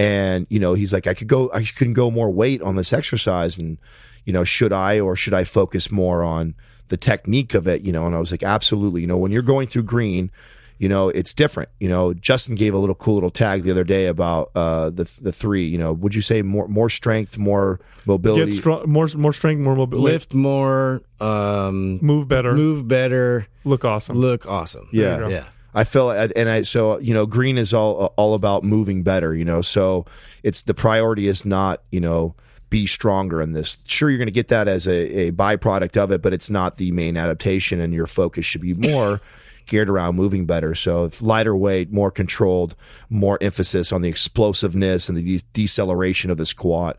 and 0.00 0.46
you 0.48 0.58
know 0.58 0.72
he's 0.72 0.92
like, 0.92 1.06
I 1.06 1.14
could 1.14 1.28
go, 1.28 1.50
I 1.52 1.62
can 1.62 1.92
go 1.92 2.10
more 2.10 2.30
weight 2.30 2.62
on 2.62 2.76
this 2.76 2.92
exercise, 2.92 3.58
and 3.58 3.76
you 4.24 4.32
know 4.32 4.44
should 4.44 4.72
I 4.72 4.98
or 4.98 5.14
should 5.14 5.34
I 5.34 5.44
focus 5.44 5.90
more 5.90 6.22
on 6.22 6.54
the 6.88 6.96
technique 6.96 7.54
of 7.54 7.68
it? 7.68 7.82
You 7.82 7.92
know, 7.92 8.06
and 8.06 8.16
I 8.16 8.18
was 8.18 8.30
like, 8.30 8.42
absolutely. 8.42 9.02
You 9.02 9.06
know, 9.06 9.18
when 9.18 9.30
you're 9.30 9.42
going 9.42 9.66
through 9.68 9.84
green 9.84 10.30
you 10.78 10.88
know 10.88 11.10
it's 11.10 11.34
different 11.34 11.68
you 11.78 11.90
know 11.90 12.14
justin 12.14 12.54
gave 12.54 12.72
a 12.72 12.78
little 12.78 12.94
cool 12.94 13.12
little 13.12 13.28
tag 13.28 13.64
the 13.64 13.70
other 13.70 13.84
day 13.84 14.06
about 14.06 14.50
uh 14.54 14.88
the 14.88 15.04
the 15.20 15.30
three 15.30 15.66
you 15.66 15.76
know 15.76 15.92
would 15.92 16.14
you 16.14 16.22
say 16.22 16.40
more 16.40 16.66
more 16.68 16.88
strength 16.88 17.36
more 17.36 17.78
mobility 18.06 18.46
Get 18.46 18.54
strong, 18.54 18.90
more 18.90 19.06
more 19.14 19.32
strength, 19.34 19.60
more 19.60 19.76
mobility, 19.76 20.12
Lift 20.12 20.32
more, 20.34 21.02
um, 21.20 21.98
move 22.00 22.28
better, 22.28 22.54
move 22.54 22.88
better, 22.88 23.46
look 23.64 23.84
awesome. 23.84 24.16
look 24.16 24.46
awesome. 24.46 24.88
yeah. 24.90 25.28
Yeah. 25.28 25.46
I 25.74 25.84
feel 25.84 26.08
uh, 26.08 26.28
and 26.36 26.48
I 26.48 26.62
so 26.62 26.98
you 26.98 27.14
know 27.14 27.26
green 27.26 27.58
is 27.58 27.72
all 27.72 28.04
uh, 28.04 28.08
all 28.16 28.34
about 28.34 28.64
moving 28.64 29.02
better 29.02 29.34
you 29.34 29.44
know 29.44 29.62
so 29.62 30.04
it's 30.42 30.62
the 30.62 30.74
priority 30.74 31.28
is 31.28 31.44
not 31.44 31.82
you 31.90 32.00
know 32.00 32.34
be 32.70 32.86
stronger 32.86 33.42
in 33.42 33.52
this. 33.52 33.84
Sure 33.88 34.08
you're 34.08 34.18
going 34.18 34.28
to 34.28 34.32
get 34.32 34.46
that 34.48 34.68
as 34.68 34.86
a, 34.86 35.28
a 35.28 35.32
byproduct 35.32 35.96
of 35.96 36.12
it 36.12 36.22
but 36.22 36.32
it's 36.32 36.50
not 36.50 36.76
the 36.76 36.92
main 36.92 37.16
adaptation 37.16 37.80
and 37.80 37.92
your 37.92 38.06
focus 38.06 38.44
should 38.44 38.60
be 38.60 38.74
more 38.74 39.20
geared 39.70 39.88
around 39.88 40.16
moving 40.16 40.44
better 40.44 40.74
so 40.74 41.04
if 41.04 41.22
lighter 41.22 41.56
weight 41.56 41.90
more 41.90 42.10
controlled 42.10 42.74
more 43.08 43.38
emphasis 43.40 43.92
on 43.92 44.02
the 44.02 44.08
explosiveness 44.08 45.08
and 45.08 45.16
the 45.16 45.38
de- 45.38 45.44
deceleration 45.54 46.30
of 46.30 46.36
the 46.36 46.44
squat 46.44 46.98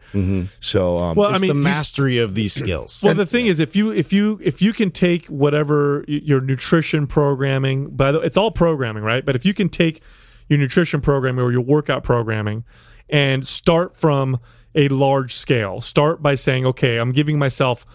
so 0.60 0.98
um, 0.98 1.16
well, 1.16 1.36
I 1.36 1.38
mean, 1.38 1.50
the 1.50 1.54
these- 1.56 1.64
mastery 1.64 2.18
of 2.18 2.34
these 2.34 2.54
skills. 2.54 3.02
Well, 3.04 3.14
the 3.14 3.26
thing 3.26 3.46
is, 3.48 3.60
if 3.60 3.76
you 3.76 3.92
if 3.92 4.12
you 4.14 4.40
if 4.42 4.62
you 4.62 4.74
can 4.74 4.90
take 4.92 5.28
whatever 5.28 6.04
your 6.08 6.42
nutrition 6.42 7.08
programming, 7.08 7.90
by 7.96 8.12
the 8.12 8.20
it's 8.22 8.38
all 8.38 8.52
programming, 8.52 9.04
right? 9.04 9.26
But 9.26 9.36
if 9.36 9.46
you 9.46 9.54
can 9.54 9.70
take 9.70 10.02
your 10.48 10.60
nutrition 10.60 11.02
programming 11.02 11.44
or 11.44 11.52
your 11.52 11.62
workout 11.62 12.04
programming 12.04 12.64
and 13.10 13.46
start 13.48 13.96
from 13.96 14.40
a 14.74 14.88
large 14.88 15.34
scale, 15.34 15.82
start 15.82 16.22
by 16.22 16.36
saying, 16.36 16.66
okay, 16.66 16.98
I'm 16.98 17.12
giving 17.12 17.38
myself 17.38 17.86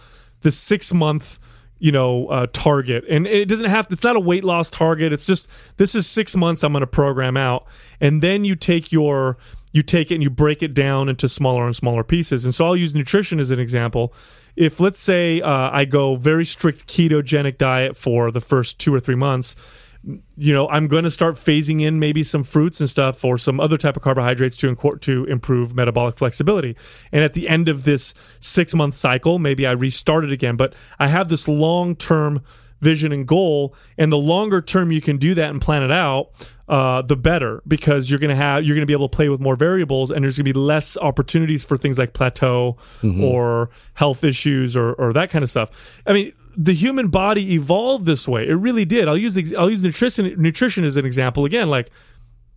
the 0.41 0.51
six 0.51 0.93
month 0.93 1.39
you 1.79 1.91
know 1.91 2.27
uh, 2.27 2.47
target. 2.53 3.03
And 3.09 3.27
it 3.27 3.47
doesn't 3.47 3.69
have 3.69 3.87
it's 3.89 4.03
not 4.03 4.15
a 4.15 4.19
weight 4.19 4.43
loss 4.43 4.69
target. 4.69 5.13
It's 5.13 5.25
just 5.25 5.49
this 5.77 5.95
is 5.95 6.07
six 6.07 6.35
months 6.35 6.63
i'm 6.63 6.73
going 6.73 6.81
to 6.81 6.87
program 6.87 7.37
out. 7.37 7.65
And 7.99 8.21
then 8.21 8.45
you 8.45 8.55
take 8.55 8.91
your 8.91 9.37
you 9.71 9.83
take 9.83 10.11
it 10.11 10.15
and 10.15 10.23
you 10.23 10.29
break 10.29 10.63
it 10.63 10.73
down 10.73 11.09
into 11.09 11.29
smaller 11.29 11.65
and 11.65 11.75
smaller 11.75 12.03
pieces. 12.03 12.45
And 12.45 12.53
so 12.53 12.65
i'll 12.65 12.75
use 12.75 12.95
nutrition 12.95 13.39
as 13.39 13.51
an 13.51 13.59
example. 13.59 14.13
If 14.55 14.79
let's 14.79 14.99
say 14.99 15.41
uh, 15.41 15.69
i 15.71 15.85
go 15.85 16.15
very 16.15 16.45
strict 16.45 16.87
ketogenic 16.87 17.57
diet 17.57 17.95
for 17.95 18.31
the 18.31 18.41
first 18.41 18.79
two 18.79 18.93
or 18.93 18.99
three 18.99 19.15
months 19.15 19.55
you 20.03 20.53
know 20.53 20.69
i'm 20.69 20.87
going 20.87 21.03
to 21.03 21.11
start 21.11 21.35
phasing 21.35 21.81
in 21.81 21.99
maybe 21.99 22.23
some 22.23 22.43
fruits 22.43 22.79
and 22.79 22.89
stuff 22.89 23.25
or 23.25 23.37
some 23.37 23.59
other 23.59 23.77
type 23.77 23.97
of 23.97 24.03
carbohydrates 24.03 24.57
to 24.57 24.73
inco- 24.73 24.99
to 25.01 25.25
improve 25.25 25.75
metabolic 25.75 26.15
flexibility. 26.15 26.75
And 27.11 27.23
at 27.23 27.33
the 27.33 27.49
end 27.49 27.67
of 27.67 27.83
this 27.83 28.13
6 28.39 28.73
month 28.75 28.95
cycle 28.95 29.39
maybe 29.39 29.65
i 29.65 29.71
restart 29.71 30.23
it 30.23 30.31
again. 30.31 30.55
But 30.55 30.73
i 30.99 31.07
have 31.07 31.27
this 31.27 31.47
long 31.47 31.95
term 31.95 32.41
vision 32.79 33.11
and 33.11 33.27
goal. 33.27 33.75
And 33.97 34.11
the 34.11 34.17
longer 34.17 34.61
term 34.61 34.91
you 34.91 35.01
can 35.01 35.17
do 35.17 35.33
that 35.33 35.49
and 35.49 35.61
plan 35.61 35.83
it 35.83 35.91
out 35.91 36.29
uh, 36.67 37.01
the 37.01 37.15
better 37.15 37.61
because 37.67 38.09
you're 38.09 38.19
going 38.19 38.29
to 38.29 38.35
have 38.35 38.63
you're 38.63 38.75
going 38.75 38.83
to 38.83 38.87
be 38.87 38.93
able 38.93 39.07
to 39.07 39.15
play 39.15 39.29
with 39.29 39.39
more 39.39 39.55
variables 39.55 40.11
and 40.11 40.23
there's 40.23 40.37
going 40.37 40.45
to 40.45 40.53
be 40.53 40.59
less 40.59 40.97
opportunities 40.97 41.63
for 41.63 41.77
things 41.77 41.97
like 41.97 42.13
plateau 42.13 42.77
or 43.21 43.69
health 43.93 44.23
issues 44.23 44.75
or, 44.75 44.93
or 44.93 45.13
that 45.13 45.29
kind 45.29 45.43
of 45.43 45.49
stuff. 45.49 46.01
I 46.05 46.13
mean 46.13 46.31
the 46.59 46.73
human 46.73 47.07
body 47.09 47.53
evolved 47.53 48.05
this 48.07 48.27
way 48.27 48.47
it 48.47 48.55
really 48.55 48.83
did 48.83 49.07
i'll 49.07 49.17
use 49.17 49.53
i'll 49.53 49.69
use 49.69 49.83
nutrition 49.83 50.33
nutrition 50.41 50.83
as 50.83 50.97
an 50.97 51.05
example 51.05 51.45
again 51.45 51.69
like 51.69 51.89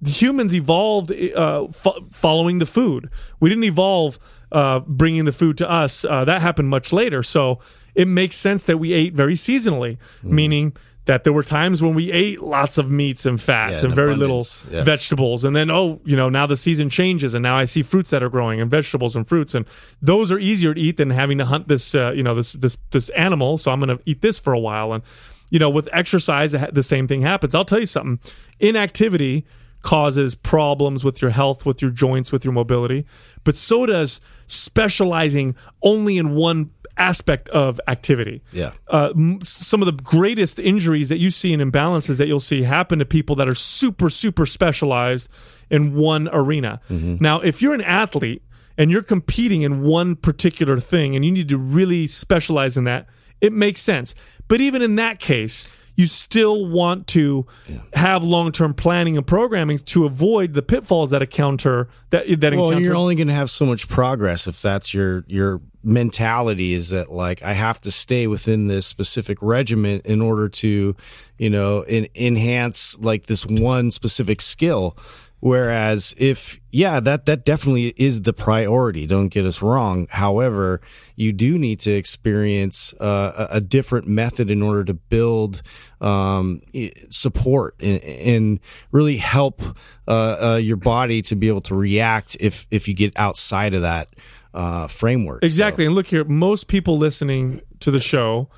humans 0.06 0.54
evolved 0.54 1.12
uh, 1.12 1.68
fo- 1.68 2.06
following 2.10 2.58
the 2.58 2.64
food. 2.64 3.10
We 3.38 3.50
didn't 3.50 3.64
evolve 3.64 4.18
uh, 4.50 4.80
bringing 4.80 5.26
the 5.26 5.32
food 5.32 5.58
to 5.58 5.70
us. 5.70 6.06
Uh, 6.06 6.24
that 6.24 6.40
happened 6.40 6.70
much 6.70 6.90
later. 6.90 7.22
So 7.22 7.60
it 7.94 8.08
makes 8.08 8.36
sense 8.36 8.64
that 8.64 8.78
we 8.78 8.94
ate 8.94 9.12
very 9.12 9.34
seasonally, 9.34 9.98
Mm. 10.24 10.30
meaning 10.30 10.72
that 11.10 11.24
there 11.24 11.32
were 11.32 11.42
times 11.42 11.82
when 11.82 11.94
we 11.94 12.12
ate 12.12 12.40
lots 12.40 12.78
of 12.78 12.88
meats 12.88 13.26
and 13.26 13.40
fats 13.40 13.82
Yeah, 13.82 13.86
and 13.88 13.94
very 13.96 14.12
abundance. 14.14 14.64
little 14.64 14.76
Yeah. 14.78 14.84
vegetables. 14.84 15.44
And 15.44 15.56
then, 15.56 15.68
oh, 15.68 16.00
you 16.04 16.14
know, 16.14 16.28
now 16.28 16.46
the 16.46 16.56
season 16.56 16.88
changes 16.88 17.34
and 17.34 17.42
now 17.42 17.56
I 17.56 17.64
see 17.64 17.82
fruits 17.82 18.10
that 18.10 18.22
are 18.22 18.28
growing 18.28 18.60
and 18.60 18.70
vegetables 18.70 19.16
and 19.16 19.26
fruits. 19.26 19.52
And 19.56 19.66
those 20.00 20.30
are 20.30 20.38
easier 20.38 20.72
to 20.72 20.80
eat 20.80 20.98
than 20.98 21.10
having 21.10 21.38
to 21.38 21.44
hunt 21.44 21.66
this, 21.66 21.94
uh, 21.96 22.12
you 22.14 22.22
know, 22.22 22.36
this, 22.36 22.52
this, 22.52 22.76
this 22.92 23.08
animal. 23.10 23.58
So 23.58 23.72
I'm 23.72 23.80
going 23.80 23.96
to 23.98 24.02
eat 24.06 24.22
this 24.22 24.38
for 24.38 24.52
a 24.52 24.60
while. 24.60 24.92
And, 24.92 25.02
you 25.50 25.58
know, 25.58 25.68
with 25.68 25.88
exercise, 25.92 26.52
the 26.52 26.82
same 26.84 27.08
thing 27.08 27.22
happens. 27.22 27.56
I'll 27.56 27.64
tell 27.64 27.80
you 27.80 27.86
something 27.86 28.20
inactivity 28.60 29.44
causes 29.82 30.34
problems 30.36 31.02
with 31.02 31.20
your 31.22 31.32
health, 31.32 31.66
with 31.66 31.82
your 31.82 31.90
joints, 31.90 32.30
with 32.30 32.44
your 32.44 32.52
mobility, 32.52 33.04
but 33.44 33.56
so 33.56 33.86
does 33.86 34.20
specializing 34.46 35.56
only 35.82 36.18
in 36.18 36.34
one 36.34 36.70
aspect 37.00 37.48
of 37.48 37.80
activity. 37.88 38.42
Yeah. 38.52 38.72
Uh, 38.86 39.10
m- 39.16 39.40
some 39.42 39.82
of 39.82 39.86
the 39.86 40.02
greatest 40.02 40.58
injuries 40.58 41.08
that 41.08 41.18
you 41.18 41.30
see 41.30 41.52
and 41.54 41.62
imbalances 41.62 42.18
that 42.18 42.28
you'll 42.28 42.40
see 42.40 42.62
happen 42.62 42.98
to 42.98 43.04
people 43.04 43.34
that 43.36 43.48
are 43.48 43.54
super, 43.54 44.10
super 44.10 44.46
specialized 44.46 45.30
in 45.70 45.94
one 45.94 46.28
arena. 46.32 46.80
Now, 46.88 47.40
if 47.40 47.62
you're 47.62 47.74
an 47.74 47.80
athlete 47.80 48.42
and 48.76 48.90
you're 48.90 49.02
competing 49.02 49.62
in 49.62 49.82
one 49.82 50.16
particular 50.16 50.78
thing 50.78 51.16
and 51.16 51.24
you 51.24 51.32
need 51.32 51.48
to 51.48 51.58
really 51.58 52.06
specialize 52.06 52.76
in 52.76 52.84
that, 52.84 53.06
it 53.40 53.52
makes 53.52 53.80
sense. 53.80 54.14
But 54.48 54.60
even 54.60 54.82
in 54.82 54.96
that 54.96 55.18
case, 55.18 55.66
you 56.00 56.06
still 56.06 56.66
want 56.66 57.06
to 57.08 57.46
have 57.92 58.24
long-term 58.24 58.72
planning 58.72 59.18
and 59.18 59.26
programming 59.26 59.78
to 59.78 60.06
avoid 60.06 60.54
the 60.54 60.62
pitfalls 60.62 61.10
that 61.10 61.20
encounter 61.20 61.88
that 62.08 62.26
that 62.40 62.54
Well, 62.54 62.68
encounter 62.68 62.86
you're 62.86 62.96
only 62.96 63.14
going 63.14 63.28
to 63.28 63.34
have 63.34 63.50
so 63.50 63.66
much 63.66 63.86
progress 63.86 64.46
if 64.46 64.62
that's 64.62 64.94
your 64.94 65.24
your 65.28 65.60
mentality 65.82 66.72
is 66.72 66.90
that 66.90 67.12
like 67.12 67.42
I 67.42 67.52
have 67.52 67.80
to 67.82 67.90
stay 67.90 68.26
within 68.26 68.68
this 68.68 68.86
specific 68.86 69.38
regiment 69.42 70.06
in 70.06 70.22
order 70.22 70.48
to, 70.48 70.96
you 71.38 71.50
know, 71.50 71.82
in, 71.82 72.08
enhance 72.14 72.98
like 72.98 73.26
this 73.26 73.44
one 73.46 73.90
specific 73.90 74.40
skill. 74.40 74.96
Whereas 75.40 76.14
if 76.18 76.60
yeah, 76.70 77.00
that 77.00 77.24
that 77.24 77.44
definitely 77.46 77.94
is 77.96 78.22
the 78.22 78.34
priority. 78.34 79.06
Don't 79.06 79.28
get 79.28 79.46
us 79.46 79.62
wrong. 79.62 80.06
However, 80.10 80.80
you 81.16 81.32
do 81.32 81.58
need 81.58 81.80
to 81.80 81.92
experience 81.92 82.94
uh, 83.00 83.48
a, 83.50 83.56
a 83.56 83.60
different 83.60 84.06
method 84.06 84.50
in 84.50 84.62
order 84.62 84.84
to 84.84 84.94
build 84.94 85.62
um, 86.00 86.60
support 87.08 87.74
and, 87.80 88.02
and 88.02 88.60
really 88.92 89.16
help 89.16 89.62
uh, 90.06 90.54
uh, 90.54 90.60
your 90.62 90.76
body 90.76 91.22
to 91.22 91.36
be 91.36 91.48
able 91.48 91.62
to 91.62 91.74
react 91.74 92.36
if 92.38 92.66
if 92.70 92.86
you 92.86 92.94
get 92.94 93.14
outside 93.16 93.72
of 93.72 93.80
that 93.80 94.10
uh, 94.52 94.88
framework. 94.88 95.42
Exactly. 95.42 95.86
And 95.86 95.94
look 95.94 96.08
here, 96.08 96.24
most 96.24 96.68
people 96.68 96.98
listening 96.98 97.62
to 97.80 97.90
the 97.90 98.00
show 98.00 98.48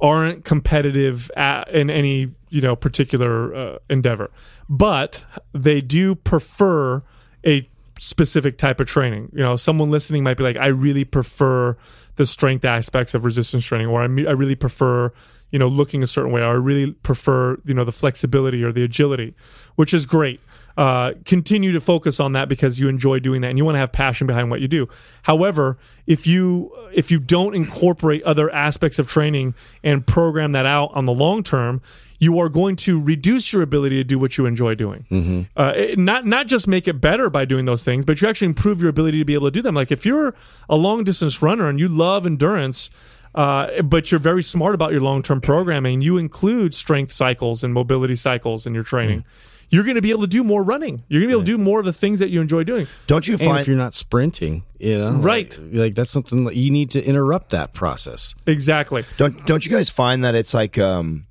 aren't 0.00 0.44
competitive 0.44 1.30
at, 1.36 1.68
in 1.68 1.90
any 1.90 2.30
you 2.52 2.60
know 2.60 2.76
particular 2.76 3.54
uh, 3.54 3.78
endeavor, 3.88 4.30
but 4.68 5.24
they 5.52 5.80
do 5.80 6.14
prefer 6.14 7.02
a 7.44 7.66
specific 7.98 8.58
type 8.58 8.78
of 8.78 8.86
training. 8.86 9.30
You 9.32 9.42
know, 9.42 9.56
someone 9.56 9.90
listening 9.90 10.22
might 10.22 10.36
be 10.36 10.44
like, 10.44 10.56
I 10.56 10.66
really 10.66 11.04
prefer 11.04 11.76
the 12.16 12.26
strength 12.26 12.64
aspects 12.64 13.14
of 13.14 13.24
resistance 13.24 13.64
training, 13.64 13.86
or 13.86 14.02
I, 14.02 14.06
me- 14.06 14.26
I 14.26 14.32
really 14.32 14.54
prefer 14.54 15.12
you 15.50 15.58
know 15.58 15.66
looking 15.66 16.02
a 16.02 16.06
certain 16.06 16.30
way, 16.30 16.42
or 16.42 16.44
I 16.44 16.52
really 16.52 16.92
prefer 16.92 17.58
you 17.64 17.74
know 17.74 17.84
the 17.84 17.92
flexibility 17.92 18.62
or 18.62 18.70
the 18.70 18.84
agility, 18.84 19.34
which 19.76 19.94
is 19.94 20.04
great 20.04 20.40
uh, 20.76 21.12
continue 21.24 21.72
to 21.72 21.80
focus 21.80 22.18
on 22.20 22.32
that 22.32 22.48
because 22.48 22.80
you 22.80 22.88
enjoy 22.88 23.18
doing 23.18 23.40
that 23.42 23.48
and 23.48 23.58
you 23.58 23.64
want 23.64 23.74
to 23.74 23.78
have 23.80 23.92
passion 23.92 24.26
behind 24.26 24.50
what 24.50 24.60
you 24.60 24.68
do. 24.68 24.88
However, 25.22 25.78
if 26.06 26.26
you 26.26 26.70
if 26.92 27.10
you 27.10 27.18
don't 27.18 27.54
incorporate 27.54 28.22
other 28.24 28.50
aspects 28.50 28.98
of 28.98 29.08
training 29.08 29.54
and 29.82 30.06
program 30.06 30.52
that 30.52 30.66
out 30.66 30.90
on 30.94 31.04
the 31.04 31.12
long 31.12 31.42
term, 31.42 31.80
you 32.18 32.38
are 32.38 32.48
going 32.48 32.76
to 32.76 33.00
reduce 33.02 33.52
your 33.52 33.62
ability 33.62 33.96
to 33.96 34.04
do 34.04 34.18
what 34.18 34.36
you 34.38 34.46
enjoy 34.46 34.74
doing. 34.74 35.46
Uh, 35.56 35.72
it- 35.74 35.98
not 35.98 36.26
not 36.26 36.46
just 36.48 36.66
make 36.68 36.86
it 36.88 37.00
better 37.00 37.28
by 37.30 37.44
doing 37.44 37.64
those 37.64 37.82
things, 37.82 38.04
but 38.04 38.20
you 38.22 38.28
actually 38.28 38.46
improve 38.46 38.80
your 38.80 38.90
ability 38.90 39.18
to 39.18 39.24
be 39.24 39.34
able 39.34 39.46
to 39.48 39.50
do 39.52 39.62
them. 39.62 39.74
Like 39.74 39.92
if 39.92 40.04
you're 40.06 40.34
a 40.68 40.76
long 40.76 41.04
distance 41.04 41.42
runner 41.42 41.68
and 41.68 41.78
you 41.78 41.88
love 41.88 42.24
endurance. 42.26 42.90
Uh, 43.34 43.80
but 43.80 44.10
you're 44.12 44.20
very 44.20 44.42
smart 44.42 44.74
about 44.74 44.92
your 44.92 45.00
long-term 45.00 45.40
programming. 45.40 46.02
You 46.02 46.18
include 46.18 46.74
strength 46.74 47.10
cycles 47.12 47.64
and 47.64 47.72
mobility 47.72 48.14
cycles 48.14 48.66
in 48.66 48.74
your 48.74 48.82
training. 48.84 49.24
You're 49.72 49.84
going 49.84 49.96
to 49.96 50.02
be 50.02 50.10
able 50.10 50.20
to 50.20 50.26
do 50.26 50.44
more 50.44 50.62
running. 50.62 51.02
You're 51.08 51.20
going 51.22 51.30
to 51.30 51.34
be 51.34 51.40
able 51.40 51.44
to 51.44 51.52
do 51.52 51.58
more 51.58 51.80
of 51.80 51.86
the 51.86 51.94
things 51.94 52.18
that 52.20 52.28
you 52.28 52.42
enjoy 52.42 52.62
doing. 52.62 52.86
Don't 53.06 53.26
you 53.26 53.34
And 53.34 53.42
find 53.42 53.60
if 53.60 53.66
you're 53.66 53.76
not 53.76 53.94
sprinting, 53.94 54.64
you 54.78 54.98
know, 54.98 55.12
Right. 55.12 55.58
Like, 55.58 55.72
like 55.72 55.94
that's 55.94 56.10
something 56.10 56.44
that 56.44 56.56
you 56.56 56.70
need 56.70 56.90
to 56.90 57.02
interrupt 57.02 57.50
that 57.50 57.72
process. 57.72 58.34
Exactly. 58.46 59.04
Don't 59.16 59.46
don't 59.46 59.64
you 59.64 59.72
guys 59.72 59.88
find 59.88 60.24
that 60.24 60.34
it's 60.34 60.52
like 60.52 60.78
um 60.78 61.26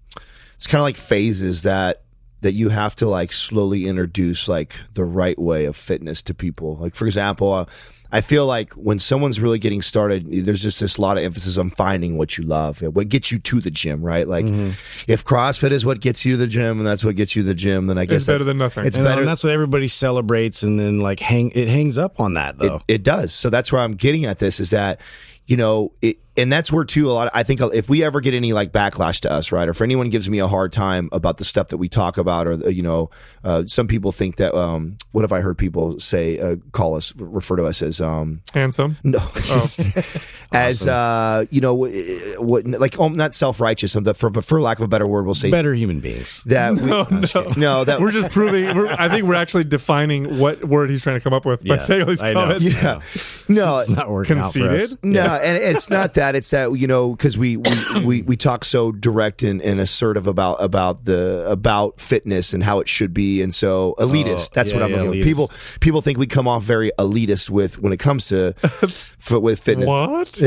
it's 0.55 0.65
kind 0.65 0.79
of 0.81 0.83
like 0.83 0.95
phases 0.97 1.63
that 1.63 2.01
that 2.41 2.53
you 2.53 2.69
have 2.69 2.95
to 2.95 3.07
like 3.07 3.31
slowly 3.31 3.87
introduce 3.87 4.47
like 4.47 4.73
the 4.93 5.05
right 5.05 5.37
way 5.37 5.65
of 5.65 5.75
fitness 5.75 6.23
to 6.23 6.33
people. 6.33 6.77
Like 6.77 6.95
for 6.95 7.05
example, 7.05 7.53
uh, 7.53 7.65
I 8.11 8.21
feel 8.21 8.45
like 8.45 8.73
when 8.73 8.99
someone's 8.99 9.39
really 9.39 9.59
getting 9.59 9.81
started, 9.81 10.27
there's 10.45 10.61
just 10.61 10.79
this 10.79 10.99
lot 10.99 11.17
of 11.17 11.23
emphasis 11.23 11.57
on 11.57 11.69
finding 11.69 12.17
what 12.17 12.37
you 12.37 12.43
love, 12.43 12.81
what 12.81 13.07
gets 13.07 13.31
you 13.31 13.39
to 13.39 13.61
the 13.61 13.71
gym, 13.71 14.01
right? 14.01 14.27
Like 14.27 14.45
mm-hmm. 14.45 14.69
if 15.11 15.23
CrossFit 15.23 15.71
is 15.71 15.85
what 15.85 16.01
gets 16.01 16.25
you 16.25 16.33
to 16.33 16.37
the 16.37 16.47
gym 16.47 16.79
and 16.79 16.87
that's 16.87 17.05
what 17.05 17.15
gets 17.15 17.35
you 17.35 17.43
to 17.43 17.47
the 17.47 17.55
gym, 17.55 17.87
then 17.87 17.97
I 17.97 18.05
guess 18.05 18.17
It's 18.17 18.27
better 18.27 18.43
than 18.43 18.57
nothing. 18.57 18.85
It's 18.85 18.97
And, 18.97 19.05
uh, 19.05 19.09
better. 19.09 19.21
and 19.21 19.27
that's 19.27 19.43
what 19.43 19.53
everybody 19.53 19.87
celebrates, 19.87 20.63
and 20.63 20.79
then 20.79 20.99
like 20.99 21.19
hang 21.19 21.51
it 21.55 21.67
hangs 21.67 21.97
up 21.97 22.19
on 22.19 22.33
that 22.33 22.59
though. 22.59 22.77
It, 22.87 22.95
it 22.95 23.03
does. 23.03 23.33
So 23.33 23.49
that's 23.49 23.71
where 23.71 23.81
I'm 23.81 23.93
getting 23.93 24.25
at 24.25 24.39
this 24.39 24.59
is 24.59 24.71
that, 24.71 24.99
you 25.47 25.57
know, 25.57 25.91
it, 26.01 26.17
and 26.37 26.51
that's 26.51 26.71
where 26.71 26.83
too 26.85 27.09
a 27.09 27.13
lot. 27.13 27.29
I 27.33 27.43
think 27.43 27.59
if 27.61 27.89
we 27.89 28.03
ever 28.03 28.21
get 28.21 28.33
any 28.33 28.53
like 28.53 28.71
backlash 28.71 29.21
to 29.21 29.31
us, 29.31 29.51
right, 29.51 29.67
or 29.67 29.71
if 29.71 29.81
anyone 29.81 30.09
gives 30.09 30.29
me 30.29 30.39
a 30.39 30.47
hard 30.47 30.71
time 30.73 31.09
about 31.11 31.37
the 31.37 31.45
stuff 31.45 31.69
that 31.69 31.77
we 31.77 31.89
talk 31.89 32.17
about, 32.17 32.47
or 32.47 32.69
you 32.69 32.83
know, 32.83 33.09
uh, 33.43 33.65
some 33.65 33.87
people 33.87 34.11
think 34.11 34.37
that. 34.37 34.53
Um, 34.55 34.97
what 35.11 35.23
have 35.23 35.33
I 35.33 35.41
heard 35.41 35.57
people 35.57 35.99
say? 35.99 36.39
Uh, 36.39 36.55
call 36.71 36.95
us, 36.95 37.13
refer 37.17 37.57
to 37.57 37.65
us 37.65 37.81
as 37.81 37.99
um, 37.99 38.41
Handsome. 38.53 38.95
no, 39.03 39.19
as 40.53 40.87
uh, 40.87 41.45
you 41.49 41.59
know, 41.61 41.75
wh- 41.75 42.39
what 42.41 42.65
like 42.65 42.97
um, 42.99 43.15
not 43.17 43.33
self 43.33 43.59
righteous, 43.59 43.93
but 43.95 44.15
for 44.17 44.29
but 44.29 44.45
for 44.45 44.61
lack 44.61 44.79
of 44.79 44.85
a 44.85 44.87
better 44.87 45.05
word, 45.07 45.25
we'll 45.25 45.33
say 45.33 45.51
Better 45.51 45.73
human 45.73 45.99
beings. 45.99 46.43
that. 46.45 46.73
We, 46.75 46.87
no, 47.61 47.83
that 47.83 47.99
We're 47.99 48.11
just 48.11 48.31
proving. 48.31 48.73
We're, 48.75 48.87
I 48.87 49.09
think 49.09 49.25
we're 49.27 49.33
actually 49.35 49.65
defining 49.65 50.39
what 50.39 50.63
word 50.63 50.89
he's 50.89 51.03
trying 51.03 51.17
to 51.17 51.23
come 51.23 51.33
up 51.33 51.45
with 51.45 51.65
by 51.67 51.75
Yeah, 51.75 51.79
saying 51.81 52.01
all 52.03 52.07
these 52.07 52.23
I 52.23 52.31
know. 52.31 52.41
comments. 52.41 52.65
yeah, 52.81 53.01
no, 53.49 53.77
It's 53.79 53.89
not 53.89 54.09
working 54.09 54.37
out 54.37 54.53
for 54.53 54.59
Conceited? 54.59 54.81
us. 54.81 54.97
No, 55.03 55.23
and 55.23 55.57
it's 55.57 55.89
not 55.89 56.13
that. 56.15 56.20
It's 56.35 56.49
that 56.51 56.71
you 56.77 56.87
know 56.87 57.11
because 57.11 57.37
we, 57.37 57.57
we 57.57 57.71
we 58.05 58.21
we 58.21 58.37
talk 58.37 58.63
so 58.63 58.91
direct 58.91 59.43
and, 59.43 59.61
and 59.61 59.79
assertive 59.79 60.27
about 60.27 60.61
about 60.61 61.05
the 61.05 61.45
about 61.49 61.99
fitness 61.99 62.53
and 62.53 62.63
how 62.63 62.79
it 62.79 62.87
should 62.87 63.13
be, 63.13 63.41
and 63.41 63.53
so 63.53 63.95
elitist. 63.99 64.49
Oh, 64.49 64.53
that's 64.53 64.71
yeah, 64.71 64.77
what 64.77 64.83
I'm 64.83 64.91
yeah, 64.91 65.01
looking. 65.03 65.13
elitist. 65.13 65.21
at. 65.21 65.25
People 65.25 65.51
people 65.79 66.01
think 66.01 66.17
we 66.19 66.27
come 66.27 66.47
off 66.47 66.63
very 66.63 66.91
elitist 66.97 67.49
with 67.49 67.79
when 67.79 67.93
it 67.93 67.97
comes 67.97 68.27
to 68.27 68.55
with 69.31 69.59
fitness. 69.59 69.87
What? 69.87 70.41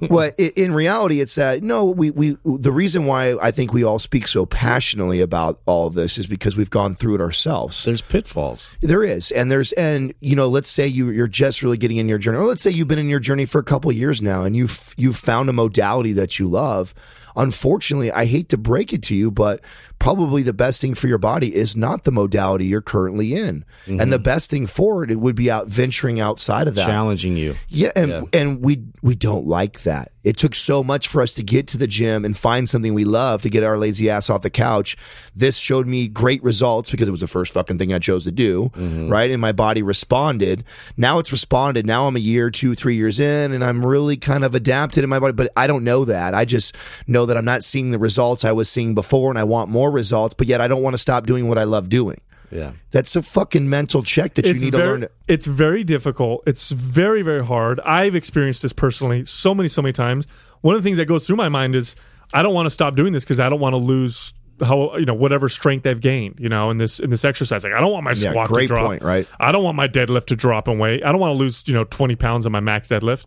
well, 0.10 0.30
in 0.38 0.72
reality, 0.72 1.20
it's 1.20 1.34
that 1.34 1.62
no, 1.62 1.84
we 1.84 2.10
we 2.10 2.36
the 2.44 2.72
reason 2.72 3.06
why 3.06 3.34
I 3.40 3.50
think 3.50 3.72
we 3.72 3.84
all 3.84 3.98
speak 3.98 4.26
so 4.26 4.46
passionately 4.46 5.20
about 5.20 5.60
all 5.66 5.86
of 5.86 5.94
this 5.94 6.18
is 6.18 6.26
because 6.26 6.56
we've 6.56 6.70
gone 6.70 6.94
through 6.94 7.16
it 7.16 7.20
ourselves. 7.20 7.84
There's 7.84 8.02
pitfalls. 8.02 8.76
There 8.80 9.02
is, 9.02 9.30
and 9.30 9.50
there's, 9.50 9.72
and 9.72 10.14
you 10.20 10.36
know, 10.36 10.48
let's 10.48 10.70
say 10.70 10.86
you 10.86 11.10
you're 11.10 11.26
just 11.26 11.62
really 11.62 11.76
getting 11.76 11.96
in 11.96 12.08
your 12.08 12.18
journey, 12.18 12.38
or 12.38 12.46
let's 12.46 12.62
say 12.62 12.70
you've 12.70 12.88
been 12.88 12.98
in 12.98 13.08
your 13.08 13.20
journey 13.20 13.46
for 13.46 13.58
a 13.58 13.64
couple 13.64 13.90
of 13.90 13.96
years 13.96 14.22
now, 14.22 14.43
and 14.44 14.56
you've 14.56 14.94
you've 14.96 15.16
found 15.16 15.48
a 15.48 15.52
modality 15.52 16.12
that 16.12 16.38
you 16.38 16.48
love. 16.48 16.94
Unfortunately, 17.36 18.12
I 18.12 18.26
hate 18.26 18.50
to 18.50 18.56
break 18.56 18.92
it 18.92 19.02
to 19.04 19.14
you, 19.16 19.30
but 19.30 19.60
probably 19.98 20.42
the 20.42 20.52
best 20.52 20.80
thing 20.80 20.94
for 20.94 21.08
your 21.08 21.18
body 21.18 21.54
is 21.54 21.76
not 21.76 22.04
the 22.04 22.12
modality 22.12 22.66
you're 22.66 22.80
currently 22.80 23.34
in, 23.34 23.64
and 23.86 24.00
mm-hmm. 24.00 24.10
the 24.10 24.20
best 24.20 24.50
thing 24.50 24.66
for 24.68 25.02
it, 25.02 25.10
it 25.10 25.18
would 25.18 25.34
be 25.34 25.50
out 25.50 25.66
venturing 25.66 26.20
outside 26.20 26.68
of 26.68 26.76
that. 26.76 26.86
Challenging 26.86 27.36
you. 27.36 27.56
Yeah, 27.68 27.90
and 27.96 28.10
Yeah. 28.10 28.22
and 28.32 28.60
we 28.62 28.84
we 29.02 29.16
don't 29.16 29.46
like 29.46 29.82
that. 29.82 30.12
It 30.24 30.38
took 30.38 30.54
so 30.54 30.82
much 30.82 31.06
for 31.06 31.20
us 31.20 31.34
to 31.34 31.42
get 31.42 31.68
to 31.68 31.78
the 31.78 31.86
gym 31.86 32.24
and 32.24 32.36
find 32.36 32.68
something 32.68 32.94
we 32.94 33.04
love 33.04 33.42
to 33.42 33.50
get 33.50 33.62
our 33.62 33.76
lazy 33.78 34.08
ass 34.08 34.30
off 34.30 34.42
the 34.42 34.50
couch. 34.50 34.96
This 35.36 35.58
showed 35.58 35.86
me 35.86 36.08
great 36.08 36.42
results 36.42 36.90
because 36.90 37.06
it 37.06 37.10
was 37.10 37.20
the 37.20 37.26
first 37.26 37.52
fucking 37.52 37.78
thing 37.78 37.92
I 37.92 37.98
chose 37.98 38.24
to 38.24 38.32
do, 38.32 38.70
mm-hmm. 38.74 39.08
right? 39.08 39.30
And 39.30 39.40
my 39.40 39.52
body 39.52 39.82
responded. 39.82 40.64
Now 40.96 41.18
it's 41.18 41.30
responded. 41.30 41.86
Now 41.86 42.06
I'm 42.06 42.16
a 42.16 42.20
year, 42.20 42.50
two, 42.50 42.74
three 42.74 42.96
years 42.96 43.20
in, 43.20 43.52
and 43.52 43.62
I'm 43.62 43.84
really 43.84 44.16
kind 44.16 44.44
of 44.44 44.54
adapted 44.54 45.04
in 45.04 45.10
my 45.10 45.20
body. 45.20 45.34
But 45.34 45.50
I 45.56 45.66
don't 45.66 45.84
know 45.84 46.06
that. 46.06 46.34
I 46.34 46.44
just 46.44 46.74
know 47.06 47.26
that 47.26 47.36
I'm 47.36 47.44
not 47.44 47.62
seeing 47.62 47.90
the 47.90 47.98
results 47.98 48.44
I 48.44 48.52
was 48.52 48.68
seeing 48.68 48.94
before, 48.94 49.30
and 49.30 49.38
I 49.38 49.44
want 49.44 49.70
more 49.70 49.90
results. 49.90 50.34
But 50.34 50.46
yet 50.46 50.60
I 50.60 50.68
don't 50.68 50.82
want 50.82 50.94
to 50.94 50.98
stop 50.98 51.26
doing 51.26 51.48
what 51.48 51.58
I 51.58 51.64
love 51.64 51.88
doing. 51.88 52.20
Yeah. 52.54 52.72
That's 52.92 53.16
a 53.16 53.22
fucking 53.22 53.68
mental 53.68 54.02
check 54.02 54.34
that 54.34 54.46
you 54.46 54.52
it's 54.52 54.62
need 54.62 54.72
very, 54.72 54.84
to 54.84 54.90
learn. 54.92 55.00
To, 55.02 55.10
It's 55.28 55.46
very 55.46 55.82
difficult. 55.84 56.44
It's 56.46 56.70
very, 56.70 57.22
very 57.22 57.44
hard. 57.44 57.80
I've 57.80 58.14
experienced 58.14 58.62
this 58.62 58.72
personally 58.72 59.24
so 59.24 59.54
many, 59.54 59.68
so 59.68 59.82
many 59.82 59.92
times. 59.92 60.26
One 60.60 60.74
of 60.76 60.82
the 60.82 60.86
things 60.86 60.96
that 60.98 61.06
goes 61.06 61.26
through 61.26 61.36
my 61.36 61.48
mind 61.48 61.74
is 61.74 61.96
I 62.32 62.42
don't 62.42 62.54
want 62.54 62.66
to 62.66 62.70
stop 62.70 62.94
doing 62.94 63.12
this 63.12 63.24
because 63.24 63.40
I 63.40 63.48
don't 63.48 63.60
want 63.60 63.72
to 63.74 63.78
lose 63.78 64.32
how 64.64 64.96
you 64.98 65.04
know 65.04 65.14
whatever 65.14 65.48
strength 65.48 65.82
they've 65.82 66.00
gained, 66.00 66.38
you 66.38 66.48
know, 66.48 66.70
in 66.70 66.78
this 66.78 67.00
in 67.00 67.10
this 67.10 67.24
exercise. 67.24 67.64
Like 67.64 67.72
I 67.72 67.80
don't 67.80 67.90
want 67.92 68.04
my 68.04 68.12
Yeah, 68.12 68.30
squat 68.30 68.48
great 68.48 68.68
to 68.68 68.74
drop. 68.74 68.86
point, 68.86 69.02
right? 69.02 69.28
I 69.40 69.50
don't 69.50 69.64
want 69.64 69.76
my 69.76 69.88
deadlift 69.88 70.26
to 70.26 70.36
drop 70.36 70.68
in 70.68 70.78
weight. 70.78 71.04
I 71.04 71.10
don't 71.10 71.20
want 71.20 71.32
to 71.32 71.38
lose, 71.38 71.66
you 71.66 71.74
know, 71.74 71.82
20 71.84 72.14
pounds 72.16 72.46
on 72.46 72.52
my 72.52 72.60
max 72.60 72.88
deadlift. 72.88 73.26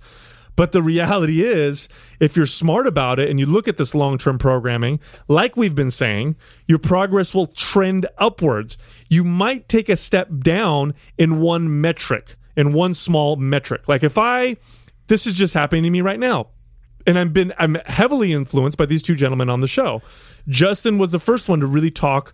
But 0.58 0.74
the 0.74 0.82
reality 0.82 1.43
is, 1.43 1.88
if 2.20 2.36
you're 2.36 2.47
smart 2.47 2.88
about 2.88 3.20
it 3.20 3.30
and 3.30 3.39
you 3.39 3.45
look 3.45 3.70
at 3.70 3.78
this 3.78 3.95
long 3.95 4.18
term 4.18 4.38
programming, 4.38 4.99
like 5.30 5.55
we've 5.55 5.76
been 5.76 5.91
saying, 5.91 6.36
your 6.66 6.80
progress 6.80 7.34
will 7.34 7.47
trend 7.47 8.08
upwards. 8.18 8.78
You 9.08 9.24
might 9.24 9.70
take 9.70 9.88
a 9.88 9.95
step 9.95 10.28
down 10.39 10.93
in 11.18 11.39
one 11.39 11.80
metric, 11.80 12.36
in 12.58 12.74
one 12.74 12.95
small 12.95 13.38
metric. 13.38 13.88
Like 13.88 14.03
if 14.03 14.18
I, 14.18 14.58
this 15.05 15.28
is 15.28 15.36
just 15.36 15.53
happening 15.53 15.84
to 15.84 15.89
me 15.89 16.01
right 16.01 16.20
now 16.20 16.47
and 17.05 17.18
I've 17.18 17.34
been 17.34 17.53
I'm 17.58 17.76
heavily 17.86 18.34
influenced 18.34 18.78
by 18.78 18.86
these 18.86 19.01
two 19.01 19.16
gentlemen 19.16 19.49
on 19.49 19.62
the 19.62 19.68
show. 19.68 20.01
Justin 20.47 20.97
was 20.97 21.12
the 21.12 21.20
first 21.20 21.47
one 21.47 21.62
to 21.62 21.66
really 21.66 21.89
talk, 21.91 22.34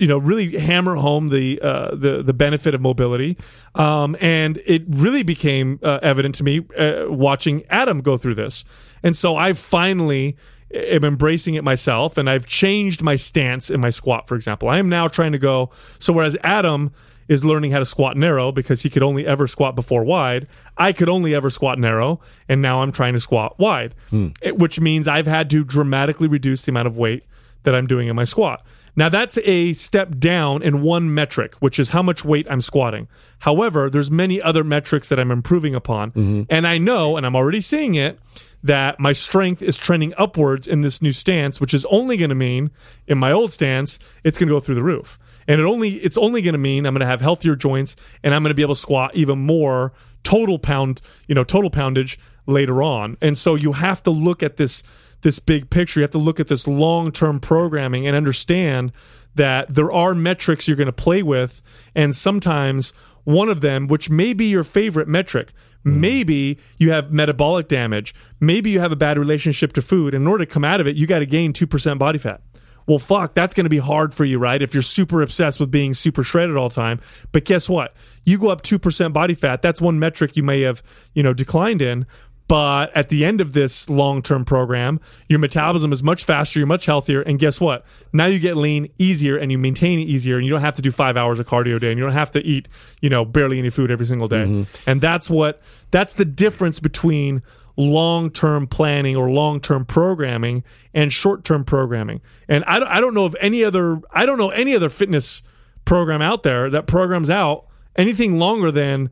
you 0.00 0.06
know, 0.06 0.18
really 0.18 0.58
hammer 0.58 0.96
home 0.96 1.28
the 1.30 1.60
uh, 1.62 1.94
the 1.94 2.22
the 2.22 2.32
benefit 2.34 2.74
of 2.74 2.80
mobility, 2.80 3.36
um, 3.74 4.16
and 4.20 4.60
it 4.66 4.82
really 4.88 5.22
became 5.22 5.78
uh, 5.82 5.98
evident 6.02 6.34
to 6.36 6.44
me 6.44 6.66
uh, 6.78 7.04
watching 7.08 7.64
Adam 7.70 8.00
go 8.00 8.16
through 8.16 8.34
this, 8.34 8.64
and 9.02 9.16
so 9.16 9.36
I 9.36 9.52
finally 9.52 10.36
am 10.74 11.04
embracing 11.04 11.54
it 11.54 11.64
myself, 11.64 12.18
and 12.18 12.28
I've 12.28 12.46
changed 12.46 13.02
my 13.02 13.16
stance 13.16 13.70
in 13.70 13.80
my 13.80 13.90
squat. 13.90 14.26
For 14.28 14.34
example, 14.34 14.68
I 14.68 14.78
am 14.78 14.88
now 14.88 15.08
trying 15.08 15.32
to 15.32 15.38
go. 15.38 15.70
So 15.98 16.12
whereas 16.12 16.36
Adam 16.42 16.90
is 17.28 17.44
learning 17.44 17.72
how 17.72 17.78
to 17.80 17.84
squat 17.84 18.16
narrow 18.16 18.52
because 18.52 18.82
he 18.82 18.90
could 18.90 19.02
only 19.02 19.26
ever 19.26 19.46
squat 19.48 19.74
before 19.74 20.04
wide. 20.04 20.46
I 20.78 20.92
could 20.92 21.08
only 21.08 21.34
ever 21.34 21.50
squat 21.50 21.76
narrow, 21.78 22.20
and 22.48 22.62
now 22.62 22.82
I'm 22.82 22.92
trying 22.92 23.14
to 23.14 23.20
squat 23.20 23.58
wide, 23.58 23.94
It- 24.42 24.58
which 24.58 24.78
means 24.80 25.08
I've 25.08 25.26
had 25.26 25.50
to 25.50 25.64
dramatically 25.64 26.28
reduce 26.28 26.62
the 26.62 26.70
amount 26.70 26.86
of 26.86 26.96
weight 26.98 27.24
that 27.64 27.74
I'm 27.74 27.86
doing 27.88 28.06
in 28.06 28.14
my 28.14 28.22
squat. 28.24 28.62
Now 28.96 29.08
that's 29.10 29.38
a 29.38 29.74
step 29.74 30.16
down 30.18 30.62
in 30.62 30.82
one 30.82 31.12
metric, 31.12 31.54
which 31.56 31.78
is 31.78 31.90
how 31.90 32.02
much 32.02 32.24
weight 32.24 32.46
I'm 32.50 32.62
squatting. 32.62 33.08
However, 33.40 33.90
there's 33.90 34.10
many 34.10 34.40
other 34.40 34.64
metrics 34.64 35.10
that 35.10 35.20
I'm 35.20 35.30
improving 35.30 35.74
upon, 35.74 36.12
mm-hmm. 36.12 36.42
and 36.48 36.66
I 36.66 36.78
know, 36.78 37.16
and 37.16 37.26
I'm 37.26 37.36
already 37.36 37.60
seeing 37.60 37.94
it, 37.94 38.18
that 38.62 38.98
my 38.98 39.12
strength 39.12 39.62
is 39.62 39.76
trending 39.76 40.14
upwards 40.16 40.66
in 40.66 40.80
this 40.80 41.00
new 41.00 41.12
stance, 41.12 41.60
which 41.60 41.74
is 41.74 41.84
only 41.86 42.16
going 42.16 42.30
to 42.30 42.34
mean 42.34 42.70
in 43.06 43.18
my 43.18 43.30
old 43.30 43.52
stance 43.52 43.98
it's 44.24 44.38
going 44.38 44.48
to 44.48 44.54
go 44.54 44.60
through 44.60 44.74
the 44.74 44.82
roof, 44.82 45.18
and 45.46 45.60
it 45.60 45.64
only 45.64 45.90
it's 45.90 46.18
only 46.18 46.42
going 46.42 46.54
to 46.54 46.58
mean 46.58 46.86
I'm 46.86 46.94
going 46.94 47.00
to 47.00 47.06
have 47.06 47.20
healthier 47.20 47.54
joints 47.54 47.96
and 48.22 48.34
I'm 48.34 48.42
going 48.42 48.50
to 48.50 48.54
be 48.54 48.62
able 48.62 48.74
to 48.74 48.80
squat 48.80 49.14
even 49.14 49.38
more 49.38 49.92
total 50.22 50.58
pound, 50.58 51.00
you 51.28 51.34
know, 51.34 51.44
total 51.44 51.70
poundage 51.70 52.18
later 52.46 52.82
on. 52.82 53.16
And 53.20 53.38
so 53.38 53.54
you 53.54 53.72
have 53.72 54.02
to 54.04 54.10
look 54.10 54.42
at 54.42 54.56
this 54.56 54.82
this 55.22 55.38
big 55.38 55.70
picture. 55.70 56.00
You 56.00 56.04
have 56.04 56.10
to 56.12 56.18
look 56.18 56.40
at 56.40 56.48
this 56.48 56.66
long 56.66 57.12
term 57.12 57.40
programming 57.40 58.06
and 58.06 58.16
understand 58.16 58.92
that 59.34 59.74
there 59.74 59.92
are 59.92 60.14
metrics 60.14 60.66
you're 60.66 60.76
going 60.76 60.86
to 60.86 60.92
play 60.92 61.22
with, 61.22 61.62
and 61.94 62.14
sometimes 62.14 62.92
one 63.24 63.48
of 63.48 63.60
them, 63.60 63.86
which 63.86 64.08
may 64.08 64.32
be 64.32 64.46
your 64.46 64.64
favorite 64.64 65.08
metric, 65.08 65.52
mm. 65.84 65.96
maybe 65.96 66.58
you 66.78 66.90
have 66.92 67.12
metabolic 67.12 67.68
damage, 67.68 68.14
maybe 68.40 68.70
you 68.70 68.80
have 68.80 68.92
a 68.92 68.96
bad 68.96 69.18
relationship 69.18 69.72
to 69.74 69.82
food. 69.82 70.14
In 70.14 70.26
order 70.26 70.44
to 70.44 70.50
come 70.50 70.64
out 70.64 70.80
of 70.80 70.86
it, 70.86 70.96
you 70.96 71.06
got 71.06 71.18
to 71.18 71.26
gain 71.26 71.52
two 71.52 71.66
percent 71.66 71.98
body 71.98 72.18
fat. 72.18 72.40
Well, 72.86 73.00
fuck, 73.00 73.34
that's 73.34 73.52
going 73.52 73.64
to 73.64 73.70
be 73.70 73.78
hard 73.78 74.14
for 74.14 74.24
you, 74.24 74.38
right? 74.38 74.62
If 74.62 74.72
you're 74.72 74.82
super 74.82 75.20
obsessed 75.20 75.58
with 75.58 75.72
being 75.72 75.92
super 75.92 76.22
shredded 76.22 76.56
all 76.56 76.68
the 76.68 76.74
time. 76.76 77.00
But 77.32 77.44
guess 77.44 77.68
what? 77.68 77.94
You 78.24 78.38
go 78.38 78.48
up 78.48 78.62
2% 78.62 79.12
body 79.12 79.34
fat. 79.34 79.60
That's 79.60 79.80
one 79.80 79.98
metric 79.98 80.36
you 80.36 80.44
may 80.44 80.60
have, 80.60 80.84
you 81.12 81.22
know, 81.22 81.34
declined 81.34 81.82
in. 81.82 82.06
But 82.48 82.96
at 82.96 83.08
the 83.08 83.24
end 83.24 83.40
of 83.40 83.54
this 83.54 83.90
long 83.90 84.22
term 84.22 84.44
program, 84.44 85.00
your 85.28 85.38
metabolism 85.38 85.92
is 85.92 86.02
much 86.02 86.24
faster, 86.24 86.60
you're 86.60 86.66
much 86.66 86.86
healthier. 86.86 87.20
And 87.20 87.38
guess 87.38 87.60
what? 87.60 87.84
Now 88.12 88.26
you 88.26 88.38
get 88.38 88.56
lean 88.56 88.88
easier 88.98 89.36
and 89.36 89.50
you 89.50 89.58
maintain 89.58 89.98
it 89.98 90.02
easier. 90.02 90.36
And 90.36 90.44
you 90.46 90.52
don't 90.52 90.60
have 90.60 90.74
to 90.74 90.82
do 90.82 90.90
five 90.90 91.16
hours 91.16 91.38
of 91.38 91.46
cardio 91.46 91.76
a 91.76 91.80
day 91.80 91.90
and 91.90 91.98
you 91.98 92.04
don't 92.04 92.12
have 92.12 92.30
to 92.32 92.44
eat, 92.44 92.68
you 93.00 93.10
know, 93.10 93.24
barely 93.24 93.58
any 93.58 93.70
food 93.70 93.90
every 93.90 94.06
single 94.06 94.28
day. 94.28 94.44
Mm-hmm. 94.44 94.90
And 94.90 95.00
that's 95.00 95.28
what, 95.28 95.60
that's 95.90 96.12
the 96.12 96.24
difference 96.24 96.78
between 96.78 97.42
long 97.76 98.30
term 98.30 98.66
planning 98.66 99.16
or 99.16 99.30
long 99.30 99.60
term 99.60 99.84
programming 99.84 100.64
and 100.94 101.12
short 101.12 101.44
term 101.44 101.64
programming. 101.64 102.20
And 102.48 102.64
I 102.64 102.78
don't, 102.78 102.88
I 102.88 103.00
don't 103.00 103.14
know 103.14 103.24
of 103.24 103.36
any 103.40 103.64
other 103.64 104.00
I 104.12 104.26
don't 104.26 104.38
know 104.38 104.50
any 104.50 104.74
other 104.74 104.88
fitness 104.88 105.42
program 105.84 106.22
out 106.22 106.42
there 106.42 106.70
that 106.70 106.86
programs 106.86 107.30
out 107.30 107.66
anything 107.96 108.38
longer 108.38 108.70
than 108.70 109.10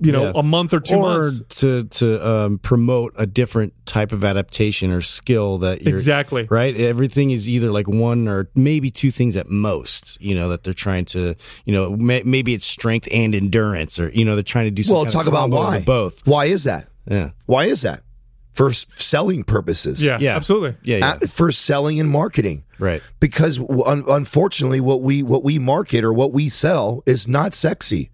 you 0.00 0.12
know 0.12 0.24
Yeah. 0.24 0.32
a 0.36 0.42
month 0.42 0.72
or 0.74 0.80
two 0.80 0.96
or 0.96 1.22
months. 1.22 1.42
to 1.60 1.84
to 1.84 2.26
um, 2.28 2.58
promote 2.58 3.12
a 3.18 3.26
different 3.26 3.72
type 3.86 4.12
of 4.12 4.22
adaptation 4.24 4.90
or 4.92 5.00
skill 5.00 5.58
that 5.58 5.82
you're 5.82 5.94
Exactly. 5.94 6.46
right. 6.50 6.76
Everything 6.76 7.30
is 7.32 7.48
either 7.48 7.70
like 7.70 7.88
one 7.88 8.28
or 8.28 8.48
maybe 8.54 8.90
two 8.90 9.10
things 9.10 9.36
at 9.36 9.48
most. 9.48 10.20
You 10.20 10.34
know 10.34 10.48
that 10.48 10.64
they're 10.64 10.74
trying 10.74 11.04
to. 11.06 11.34
You 11.64 11.72
know, 11.74 11.90
may, 11.96 12.22
maybe 12.24 12.54
it's 12.54 12.66
strength 12.66 13.08
and 13.12 13.34
endurance, 13.34 13.98
or 14.00 14.10
you 14.10 14.24
know 14.24 14.34
they're 14.34 14.42
trying 14.42 14.66
to 14.66 14.70
do. 14.70 14.82
Some 14.82 14.94
Well, 14.94 15.04
kind 15.04 15.12
talk 15.12 15.22
of 15.22 15.28
about 15.34 15.50
why. 15.50 15.80
both. 15.80 16.26
Why 16.26 16.46
is 16.46 16.64
that? 16.64 16.86
Yeah, 17.10 17.30
Why 17.46 17.64
is 17.64 17.82
that? 17.82 18.02
For 18.52 18.72
selling 18.72 19.42
purposes. 19.44 20.04
Yeah, 20.04 20.18
yeah, 20.20 20.36
absolutely. 20.36 20.74
Yeah, 20.82 20.98
yeah. 20.98 21.10
Uh, 21.12 21.18
for 21.28 21.50
selling 21.52 21.98
and 22.00 22.10
marketing. 22.10 22.64
right. 22.78 23.00
Because 23.20 23.58
un- 23.58 24.04
unfortunately, 24.08 24.80
what 24.80 25.02
we 25.02 25.22
what 25.22 25.42
we 25.44 25.58
market 25.58 26.04
or 26.04 26.12
what 26.12 26.32
we 26.32 26.48
sell 26.48 27.02
is 27.06 27.26
not 27.28 27.54
sexy. 27.54 28.10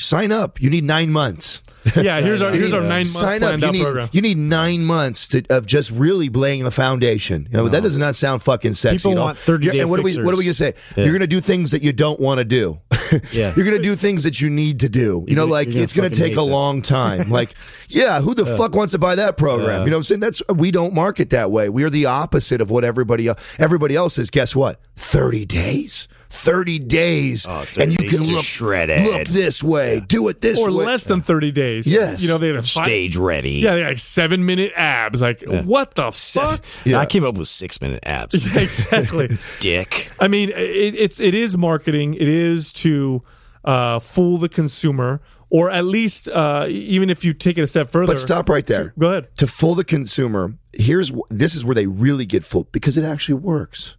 Sign 0.00 0.32
up. 0.32 0.60
You 0.60 0.70
need 0.70 0.84
nine 0.84 1.10
months. 1.10 1.62
Yeah, 1.96 2.20
here's 2.20 2.42
our 2.42 2.52
here's 2.52 2.72
our 2.72 2.80
nine 2.82 2.90
month 2.90 3.06
Sign 3.08 3.42
up. 3.42 3.58
You 3.60 3.72
need 3.72 3.82
program. 3.82 4.08
you 4.12 4.20
need 4.20 4.36
nine 4.38 4.84
months 4.84 5.28
to, 5.28 5.42
of 5.50 5.66
just 5.66 5.90
really 5.90 6.28
laying 6.28 6.64
the 6.64 6.70
foundation. 6.70 7.48
You 7.50 7.58
know, 7.58 7.68
that 7.68 7.82
does 7.82 7.96
not 7.98 8.14
sound 8.14 8.42
fucking 8.42 8.74
sexy. 8.74 8.98
People 8.98 9.12
at 9.12 9.18
all. 9.18 9.24
want 9.26 9.38
30 9.38 9.64
You're- 9.64 9.76
day 9.76 9.80
And 9.82 9.90
what 9.90 10.00
are 10.00 10.02
we 10.02 10.16
what 10.22 10.34
are 10.34 10.36
we 10.36 10.44
gonna 10.44 10.54
say? 10.54 10.74
You're 10.96 11.12
gonna 11.12 11.26
do 11.26 11.40
things 11.40 11.70
that 11.70 11.82
you 11.82 11.92
don't 11.92 12.20
want 12.20 12.38
to 12.38 12.44
do. 12.44 12.80
Yeah. 13.32 13.52
You're 13.56 13.64
gonna 13.64 13.80
do 13.80 13.96
things 13.96 14.22
that 14.22 14.40
you 14.40 14.48
need 14.50 14.80
to 14.80 14.88
do. 14.88 15.24
You 15.26 15.34
know, 15.34 15.44
like 15.44 15.68
gonna 15.68 15.80
it's 15.80 15.92
gonna 15.92 16.10
take 16.10 16.34
a 16.34 16.36
this. 16.36 16.44
long 16.46 16.80
time. 16.98 17.28
like, 17.28 17.54
yeah, 17.88 18.20
who 18.20 18.34
the 18.36 18.46
fuck 18.46 18.76
wants 18.76 18.92
to 18.92 18.98
buy 19.00 19.16
that 19.16 19.36
program? 19.36 19.82
You 19.82 19.90
know 19.90 19.96
what 19.96 19.98
I'm 19.98 20.02
saying? 20.04 20.20
That's 20.20 20.42
we 20.54 20.70
don't 20.70 20.94
market 20.94 21.30
that 21.30 21.50
way. 21.50 21.68
We 21.68 21.82
are 21.82 21.90
the 21.90 22.06
opposite 22.06 22.60
of 22.60 22.70
what 22.70 22.84
everybody 22.84 23.26
else 23.26 23.56
everybody 23.58 23.96
else 23.96 24.16
is. 24.16 24.30
Guess 24.30 24.54
what? 24.54 24.80
Thirty 24.94 25.44
days. 25.44 26.06
30 26.30 26.78
days 26.78 27.46
Oh, 27.48 27.62
30 27.64 27.82
and 27.82 27.92
you 27.92 27.98
days 27.98 28.10
can 28.18 28.26
look 28.32 28.44
shred 28.44 28.88
it. 28.88 29.02
look 29.02 29.26
this 29.26 29.62
way 29.62 30.00
do 30.06 30.28
it 30.28 30.40
this 30.40 30.58
or 30.60 30.70
way 30.70 30.84
Or 30.84 30.86
less 30.86 31.04
than 31.04 31.20
30 31.20 31.50
days. 31.50 31.86
Yes. 31.86 32.22
You 32.22 32.28
know, 32.28 32.38
they 32.38 32.46
had 32.48 32.56
a 32.56 32.62
five, 32.62 32.84
Stage 32.84 33.16
ready. 33.16 33.50
Yeah, 33.54 33.74
they 33.74 33.80
had 33.82 33.88
like 33.90 33.98
seven 33.98 34.46
minute 34.46 34.72
abs. 34.76 35.20
Like, 35.20 35.42
what 35.46 35.94
the 35.94 36.12
fuck? 36.12 36.64
Yeah. 36.84 36.98
I 36.98 37.06
came 37.06 37.24
up 37.24 37.36
with 37.36 37.48
six 37.48 37.80
minute 37.80 38.00
abs. 38.04 38.46
exactly. 38.56 39.28
Dick. 39.60 40.10
I 40.20 40.28
mean, 40.28 40.50
it, 40.50 40.54
it's 40.96 41.20
it 41.20 41.34
is 41.34 41.56
marketing. 41.58 42.14
It 42.14 42.28
is 42.28 42.72
to 42.74 43.22
uh, 43.64 43.98
fool 43.98 44.38
the 44.38 44.48
consumer, 44.48 45.20
or 45.50 45.70
at 45.70 45.84
least 45.84 46.28
uh, 46.28 46.66
even 46.68 47.10
if 47.10 47.24
you 47.24 47.34
take 47.34 47.58
it 47.58 47.62
a 47.62 47.66
step 47.66 47.90
further. 47.90 48.12
But 48.12 48.18
stop 48.18 48.48
right 48.48 48.66
there. 48.66 48.94
Go 48.98 49.08
ahead. 49.10 49.36
To 49.38 49.46
fool 49.46 49.74
the 49.74 49.84
consumer, 49.84 50.54
here's 50.72 51.12
this 51.28 51.54
is 51.56 51.64
where 51.64 51.74
they 51.74 51.86
really 51.86 52.24
get 52.26 52.44
fooled 52.44 52.70
because 52.72 52.96
it 52.96 53.04
actually 53.04 53.34
works. 53.34 53.96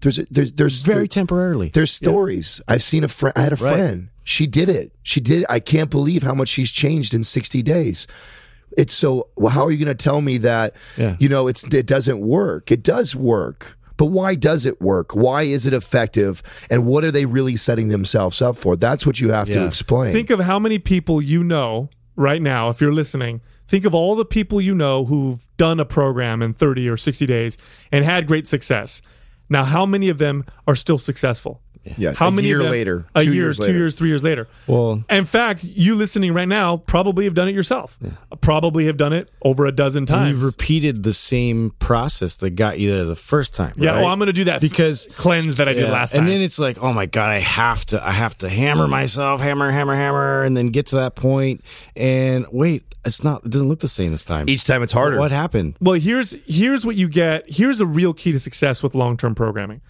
There's 0.00 0.16
there's 0.30 0.52
there's 0.54 0.82
Very 0.82 1.08
temporarily. 1.08 1.68
there's 1.68 1.90
stories. 1.90 2.60
I've 2.68 2.82
seen 2.82 3.04
a 3.04 3.08
friend. 3.08 3.34
I 3.36 3.42
had 3.42 3.52
a 3.52 3.56
Right. 3.56 3.72
friend. 3.74 4.08
She 4.24 4.46
did 4.46 4.68
it. 4.68 4.92
She 5.02 5.20
did. 5.20 5.44
I 5.48 5.60
can't 5.60 5.90
believe 5.90 6.22
how 6.22 6.34
much 6.34 6.48
she's 6.48 6.70
changed 6.70 7.14
in 7.14 7.22
60 7.22 7.62
days. 7.62 8.06
It's 8.78 8.94
so. 8.94 9.28
Well, 9.36 9.50
how 9.50 9.64
are 9.64 9.70
you 9.70 9.84
going 9.84 9.94
to 9.96 10.02
tell 10.04 10.20
me 10.20 10.38
that? 10.38 10.74
Yeah. 10.96 11.16
You 11.18 11.28
know, 11.28 11.48
it's 11.48 11.64
it 11.64 11.86
doesn't 11.86 12.20
work. 12.20 12.70
It 12.70 12.82
does 12.82 13.14
work. 13.16 13.76
But 13.96 14.06
why 14.06 14.34
does 14.34 14.64
it 14.64 14.80
work? 14.80 15.14
Why 15.14 15.42
is 15.42 15.66
it 15.66 15.74
effective? 15.74 16.42
And 16.70 16.86
what 16.86 17.04
are 17.04 17.10
they 17.10 17.26
really 17.26 17.56
setting 17.56 17.88
themselves 17.88 18.40
up 18.40 18.56
for? 18.56 18.74
That's 18.76 19.04
what 19.04 19.20
you 19.20 19.30
have 19.32 19.50
to 19.50 19.66
explain. 19.66 20.12
Think 20.12 20.30
of 20.30 20.40
how 20.40 20.58
many 20.58 20.78
people 20.78 21.20
you 21.20 21.44
know 21.44 21.90
right 22.16 22.40
now, 22.40 22.70
if 22.70 22.80
you're 22.80 22.94
listening. 22.94 23.42
Think 23.68 23.84
of 23.84 23.94
all 23.94 24.16
the 24.16 24.24
people 24.24 24.58
you 24.60 24.74
know 24.74 25.04
who've 25.04 25.46
done 25.58 25.78
a 25.80 25.84
program 25.84 26.40
in 26.40 26.54
30 26.54 26.88
or 26.88 26.96
60 26.96 27.26
days 27.26 27.58
and 27.92 28.04
had 28.04 28.26
great 28.26 28.48
success. 28.48 29.02
Now, 29.50 29.64
how 29.64 29.84
many 29.84 30.08
of 30.08 30.18
them 30.18 30.44
are 30.68 30.76
still 30.76 30.96
successful? 30.96 31.60
Yeah, 31.96 32.12
How 32.12 32.28
a 32.28 32.30
many 32.30 32.48
year 32.48 32.62
later, 32.62 33.06
a 33.14 33.24
two 33.24 33.32
year, 33.32 33.44
years 33.44 33.56
two 33.56 33.62
later. 33.64 33.78
years, 33.78 33.94
three 33.94 34.08
years 34.08 34.22
later. 34.22 34.48
Well- 34.66 35.02
in 35.08 35.24
fact, 35.24 35.64
you 35.64 35.94
listening 35.94 36.34
right 36.34 36.48
now 36.48 36.76
probably 36.78 37.24
have 37.24 37.34
done 37.34 37.48
it 37.48 37.54
yourself. 37.54 37.98
Probably 38.40 38.86
have 38.86 38.96
done 38.96 39.12
it 39.12 39.30
over 39.42 39.66
a 39.66 39.72
dozen 39.72 40.02
And 40.02 40.08
times. 40.08 40.30
you've 40.30 40.44
repeated 40.44 41.02
the 41.02 41.14
same 41.14 41.70
process 41.78 42.36
that 42.36 42.50
got 42.50 42.78
you 42.78 42.90
there 42.94 43.04
the 43.04 43.16
first 43.16 43.54
time. 43.54 43.72
yeah, 43.76 43.90
oh, 43.90 43.94
right? 43.94 44.04
oh, 44.04 44.06
I'm 44.08 44.18
going 44.18 44.26
to 44.26 44.32
do 44.32 44.44
that 44.44 44.60
because 44.60 45.08
cleanse 45.16 45.56
that 45.56 45.68
I 45.68 45.72
did 45.72 45.88
last 45.88 46.12
time. 46.12 46.20
And 46.20 46.28
then 46.28 46.40
it's 46.40 46.58
like, 46.58 46.82
oh 46.82 46.92
my 46.92 47.06
god, 47.06 47.30
I 47.30 47.38
have 47.38 47.84
to, 47.86 48.06
I 48.06 48.12
have 48.12 48.36
to 48.38 48.48
hammer 48.48 48.86
mm. 48.86 48.90
myself, 48.90 49.40
hammer, 49.40 49.70
hammer, 49.70 49.94
hammer, 49.94 50.44
and 50.44 50.56
then 50.56 50.68
get 50.68 50.88
to 50.88 50.96
that 50.96 51.14
point. 51.14 51.62
And 51.96 52.46
wait, 52.52 52.84
it's 53.04 53.24
not, 53.24 53.44
it 53.44 53.50
doesn't 53.50 53.68
look 53.68 53.80
the 53.80 53.88
same 53.88 54.12
this 54.12 54.24
time. 54.24 54.48
Each 54.48 54.64
time 54.64 54.82
it's 54.82 54.92
harder. 54.92 55.18
What 55.18 55.32
happened? 55.32 55.76
Well, 55.80 55.98
here's 55.98 56.36
here's 56.46 56.84
what 56.84 56.96
you 56.96 57.08
get. 57.08 57.44
Here's 57.46 57.80
a 57.80 57.86
real 57.86 58.12
key 58.12 58.32
to 58.32 58.38
success 58.38 58.82
with 58.82 58.94
long 58.94 59.16
term 59.16 59.34
programming. 59.34 59.80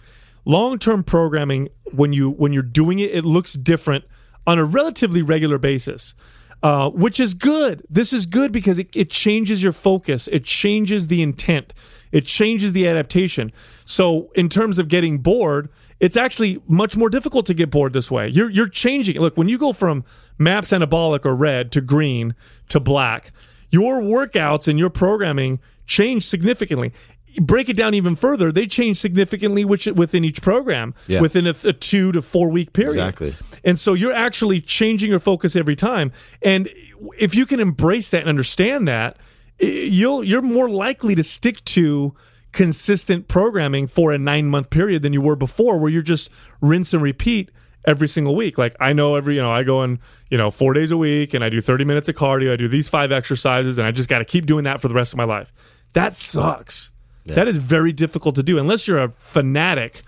Long 0.45 0.79
term 0.79 1.03
programming, 1.03 1.69
when 1.91 2.13
you 2.13 2.31
when 2.31 2.53
you're 2.53 2.63
doing 2.63 2.99
it, 2.99 3.11
it 3.11 3.25
looks 3.25 3.53
different 3.53 4.05
on 4.47 4.57
a 4.57 4.65
relatively 4.65 5.21
regular 5.21 5.57
basis, 5.57 6.15
uh, 6.63 6.89
which 6.89 7.19
is 7.19 7.33
good. 7.33 7.83
This 7.89 8.11
is 8.11 8.25
good 8.25 8.51
because 8.51 8.79
it, 8.79 8.89
it 8.95 9.09
changes 9.09 9.61
your 9.61 9.71
focus. 9.71 10.27
It 10.29 10.43
changes 10.43 11.07
the 11.07 11.21
intent. 11.21 11.73
It 12.11 12.25
changes 12.25 12.73
the 12.73 12.87
adaptation. 12.87 13.51
So 13.85 14.31
in 14.35 14.49
terms 14.49 14.79
of 14.79 14.87
getting 14.87 15.19
bored, 15.19 15.69
it's 15.99 16.17
actually 16.17 16.61
much 16.67 16.97
more 16.97 17.09
difficult 17.09 17.45
to 17.45 17.53
get 17.53 17.69
bored 17.69 17.93
this 17.93 18.09
way. 18.09 18.27
You're 18.27 18.49
you're 18.49 18.67
changing. 18.67 19.19
Look, 19.19 19.37
when 19.37 19.47
you 19.47 19.59
go 19.59 19.73
from 19.73 20.03
MAPS 20.39 20.71
anabolic 20.71 21.25
or 21.25 21.35
red 21.35 21.71
to 21.73 21.81
green 21.81 22.33
to 22.69 22.79
black, 22.79 23.31
your 23.69 24.01
workouts 24.01 24.67
and 24.67 24.79
your 24.79 24.89
programming 24.89 25.59
change 25.85 26.23
significantly. 26.25 26.93
Break 27.39 27.69
it 27.69 27.75
down 27.77 27.93
even 27.93 28.15
further, 28.15 28.51
they 28.51 28.67
change 28.67 28.97
significantly 28.97 29.63
which, 29.63 29.85
within 29.87 30.23
each 30.25 30.41
program 30.41 30.93
Yeah. 31.07 31.21
within 31.21 31.47
a, 31.47 31.53
a 31.65 31.73
two 31.73 32.11
to 32.11 32.21
four 32.21 32.49
week 32.49 32.73
period. 32.73 32.91
Exactly. 32.91 33.35
And 33.63 33.79
so 33.79 33.93
you're 33.93 34.13
actually 34.13 34.59
changing 34.61 35.09
your 35.11 35.19
focus 35.19 35.55
every 35.55 35.75
time. 35.75 36.11
And 36.41 36.67
if 37.17 37.35
you 37.35 37.45
can 37.45 37.59
embrace 37.59 38.09
that 38.09 38.21
and 38.21 38.29
understand 38.29 38.87
that, 38.87 39.17
you'll 39.59 40.23
you're 40.23 40.41
more 40.41 40.69
likely 40.69 41.15
to 41.15 41.23
stick 41.23 41.63
to 41.65 42.15
consistent 42.51 43.27
programming 43.27 43.87
for 43.87 44.11
a 44.11 44.17
9-month 44.17 44.69
period 44.69 45.01
than 45.03 45.13
you 45.13 45.21
were 45.21 45.37
before 45.37 45.77
where 45.77 45.89
you're 45.89 46.01
just 46.01 46.29
rinse 46.59 46.93
and 46.93 47.01
repeat 47.01 47.49
every 47.85 48.07
single 48.07 48.35
week. 48.35 48.57
Like 48.57 48.75
I 48.79 48.91
know 48.93 49.15
every, 49.15 49.35
you 49.35 49.41
know, 49.41 49.49
I 49.51 49.63
go 49.63 49.83
in, 49.83 49.99
you 50.29 50.37
know, 50.37 50.51
4 50.51 50.73
days 50.73 50.91
a 50.91 50.97
week 50.97 51.33
and 51.33 51.43
I 51.43 51.49
do 51.49 51.61
30 51.61 51.85
minutes 51.85 52.09
of 52.09 52.15
cardio, 52.15 52.51
I 52.53 52.55
do 52.57 52.67
these 52.67 52.89
5 52.89 53.11
exercises 53.11 53.77
and 53.77 53.87
I 53.87 53.91
just 53.91 54.09
got 54.09 54.19
to 54.19 54.25
keep 54.25 54.45
doing 54.45 54.65
that 54.65 54.81
for 54.81 54.87
the 54.89 54.93
rest 54.93 55.13
of 55.13 55.17
my 55.17 55.23
life. 55.23 55.53
That 55.93 56.15
sucks. 56.15 56.91
That 57.25 57.47
is 57.47 57.59
very 57.59 57.91
difficult 57.93 58.35
to 58.35 58.43
do 58.43 58.57
unless 58.57 58.87
you're 58.87 59.01
a 59.01 59.09
fanatic 59.11 60.01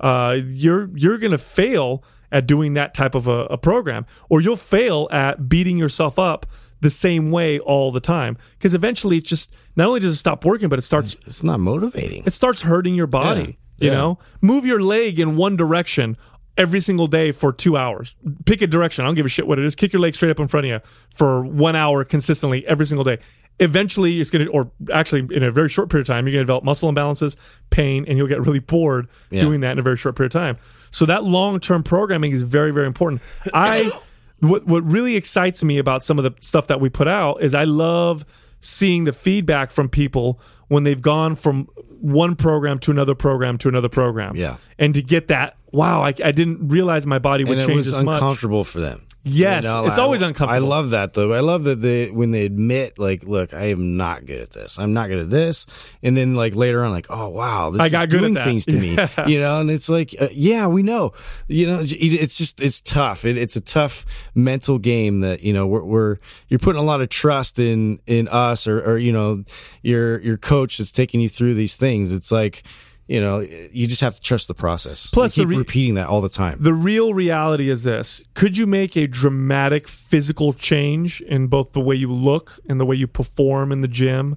uh, 0.00 0.38
you're 0.48 0.88
you're 0.96 1.18
going 1.18 1.30
to 1.32 1.38
fail 1.38 2.02
at 2.32 2.46
doing 2.46 2.74
that 2.74 2.94
type 2.94 3.14
of 3.14 3.26
a, 3.28 3.44
a 3.46 3.58
program, 3.58 4.06
or 4.30 4.40
you'll 4.40 4.56
fail 4.56 5.08
at 5.10 5.48
beating 5.48 5.76
yourself 5.76 6.18
up 6.18 6.46
the 6.80 6.88
same 6.88 7.30
way 7.30 7.58
all 7.58 7.90
the 7.90 8.00
time. 8.00 8.38
Because 8.52 8.72
eventually, 8.72 9.18
it 9.18 9.24
just 9.26 9.54
not 9.76 9.88
only 9.88 10.00
does 10.00 10.14
it 10.14 10.16
stop 10.16 10.44
working, 10.46 10.68
but 10.70 10.78
it 10.78 10.82
starts 10.82 11.16
It's 11.26 11.42
not 11.42 11.60
motivating. 11.60 12.22
it 12.24 12.32
starts 12.32 12.62
hurting 12.62 12.94
your 12.94 13.08
body. 13.08 13.58
Yeah. 13.78 13.84
You 13.86 13.90
Yeah. 13.90 13.96
know, 13.98 14.18
move 14.40 14.64
your 14.64 14.80
leg 14.82 15.20
in 15.20 15.36
one 15.36 15.56
direction 15.56 16.16
every 16.56 16.80
single 16.80 17.06
day 17.06 17.32
for 17.32 17.52
two 17.52 17.76
hours. 17.76 18.16
Pick 18.46 18.62
a 18.62 18.66
direction. 18.66 19.04
I 19.04 19.08
don't 19.08 19.14
give 19.16 19.26
a 19.26 19.30
shit 19.30 19.46
what 19.46 19.58
it 19.58 19.64
is. 19.64 19.74
Kick 19.74 19.92
your 19.92 20.00
leg 20.00 20.14
straight 20.14 20.30
up 20.30 20.40
in 20.40 20.48
front 20.48 20.66
of 20.66 20.70
you 20.70 20.80
for 21.14 21.42
one 21.42 21.74
hour 21.76 22.04
consistently 22.04 22.66
every 22.66 22.86
single 22.86 23.04
day. 23.04 23.18
Eventually, 23.60 24.20
it's 24.20 24.30
going 24.30 24.46
to, 24.46 24.50
or 24.50 24.70
actually, 24.92 25.28
in 25.36 25.42
a 25.42 25.50
very 25.50 25.68
short 25.68 25.90
period 25.90 26.08
of 26.08 26.14
time, 26.14 26.26
you're 26.26 26.32
going 26.32 26.40
to 26.42 26.44
develop 26.46 26.64
muscle 26.64 26.90
imbalances, 26.90 27.36
pain, 27.70 28.04
and 28.08 28.16
you'll 28.18 28.26
get 28.26 28.40
really 28.40 28.58
bored 28.58 29.06
Yeah. 29.30 29.42
doing 29.42 29.60
that 29.60 29.72
in 29.72 29.78
a 29.78 29.82
very 29.82 29.96
short 29.98 30.16
period 30.16 30.34
of 30.34 30.40
time. 30.40 30.56
So 30.90 31.04
that 31.06 31.24
long 31.24 31.60
term 31.60 31.82
programming 31.82 32.32
is 32.32 32.42
very, 32.42 32.72
very 32.72 32.86
important. 32.86 33.20
I 33.54 33.92
what 34.40 34.66
what 34.66 34.82
really 34.84 35.14
excites 35.16 35.62
me 35.62 35.78
about 35.78 36.02
some 36.02 36.18
of 36.18 36.24
the 36.24 36.32
stuff 36.40 36.66
that 36.68 36.80
we 36.80 36.88
put 36.88 37.06
out 37.06 37.42
is 37.42 37.54
I 37.54 37.64
love 37.64 38.24
seeing 38.60 39.04
the 39.04 39.12
feedback 39.12 39.70
from 39.70 39.88
people 39.88 40.40
when 40.68 40.84
they've 40.84 41.00
gone 41.02 41.36
from 41.36 41.68
one 42.00 42.34
program 42.36 42.78
to 42.78 42.90
another 42.90 43.14
program 43.14 43.58
to 43.58 43.68
another 43.68 43.88
program. 43.90 44.34
Yeah. 44.36 44.56
And 44.78 44.94
to 44.94 45.02
get 45.02 45.28
that, 45.28 45.56
wow, 45.70 46.02
I, 46.02 46.08
I 46.24 46.32
didn't 46.32 46.68
realize 46.68 47.04
my 47.06 47.18
body 47.18 47.44
would 47.44 47.58
and 47.58 47.62
it 47.62 47.66
change 47.66 47.76
was 47.76 47.90
this 47.92 48.00
much. 48.00 48.14
uncomfortable 48.14 48.64
for 48.64 48.80
them. 48.80 49.02
Yes, 49.22 49.64
it's 49.64 49.98
I- 49.98 50.02
always 50.02 50.22
uncomfortable. 50.22 50.54
I 50.64 50.66
love 50.66 50.90
that 50.90 51.12
though. 51.12 51.32
I 51.32 51.40
love 51.40 51.64
that 51.64 51.80
they 51.80 52.10
when 52.10 52.30
they 52.30 52.46
admit 52.46 52.98
like, 52.98 53.24
look, 53.24 53.52
I 53.52 53.64
am 53.66 53.96
not 53.96 54.24
good 54.24 54.40
at 54.40 54.50
this. 54.50 54.78
I'm 54.78 54.94
not 54.94 55.08
good 55.08 55.18
at 55.18 55.28
this, 55.30 55.66
and 56.02 56.16
then 56.16 56.34
like 56.34 56.54
later 56.54 56.82
on, 56.84 56.90
like, 56.90 57.06
oh 57.10 57.28
wow, 57.28 57.70
this 57.70 57.82
I 57.82 57.86
is 57.86 57.92
got 57.92 58.08
good 58.08 58.20
doing 58.20 58.34
things 58.34 58.64
to 58.66 58.78
me, 58.78 58.96
you 59.30 59.38
know. 59.38 59.60
And 59.60 59.70
it's 59.70 59.88
like, 59.90 60.14
uh, 60.18 60.28
yeah, 60.32 60.66
we 60.68 60.82
know, 60.82 61.12
you 61.48 61.66
know, 61.66 61.80
it's 61.82 62.38
just 62.38 62.62
it's 62.62 62.80
tough. 62.80 63.24
It, 63.26 63.36
it's 63.36 63.56
a 63.56 63.60
tough 63.60 64.06
mental 64.34 64.78
game 64.78 65.20
that 65.20 65.42
you 65.42 65.52
know 65.52 65.66
we're, 65.66 65.84
we're 65.84 66.16
you're 66.48 66.58
putting 66.58 66.80
a 66.80 66.84
lot 66.84 67.02
of 67.02 67.10
trust 67.10 67.58
in 67.58 68.00
in 68.06 68.26
us 68.28 68.66
or 68.66 68.80
or 68.82 68.96
you 68.96 69.12
know 69.12 69.44
your 69.82 70.18
your 70.22 70.38
coach 70.38 70.78
that's 70.78 70.92
taking 70.92 71.20
you 71.20 71.28
through 71.28 71.54
these 71.54 71.76
things. 71.76 72.12
It's 72.12 72.32
like. 72.32 72.62
You 73.10 73.20
know, 73.20 73.40
you 73.40 73.88
just 73.88 74.02
have 74.02 74.14
to 74.14 74.20
trust 74.20 74.46
the 74.46 74.54
process. 74.54 75.10
Plus 75.10 75.36
You 75.36 75.42
the 75.42 75.48
keep 75.48 75.56
re- 75.56 75.58
repeating 75.58 75.94
that 75.94 76.06
all 76.06 76.20
the 76.20 76.28
time. 76.28 76.58
The 76.60 76.72
real 76.72 77.12
reality 77.12 77.68
is 77.68 77.82
this 77.82 78.24
could 78.34 78.56
you 78.56 78.68
make 78.68 78.96
a 78.96 79.08
dramatic 79.08 79.88
physical 79.88 80.52
change 80.52 81.20
in 81.22 81.48
both 81.48 81.72
the 81.72 81.80
way 81.80 81.96
you 81.96 82.12
look 82.12 82.60
and 82.68 82.78
the 82.78 82.86
way 82.86 82.94
you 82.94 83.08
perform 83.08 83.72
in 83.72 83.80
the 83.80 83.88
gym 83.88 84.36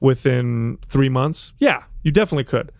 within 0.00 0.78
three 0.84 1.08
months? 1.08 1.52
Yeah, 1.60 1.84
you 2.02 2.10
definitely 2.10 2.42
could. 2.44 2.72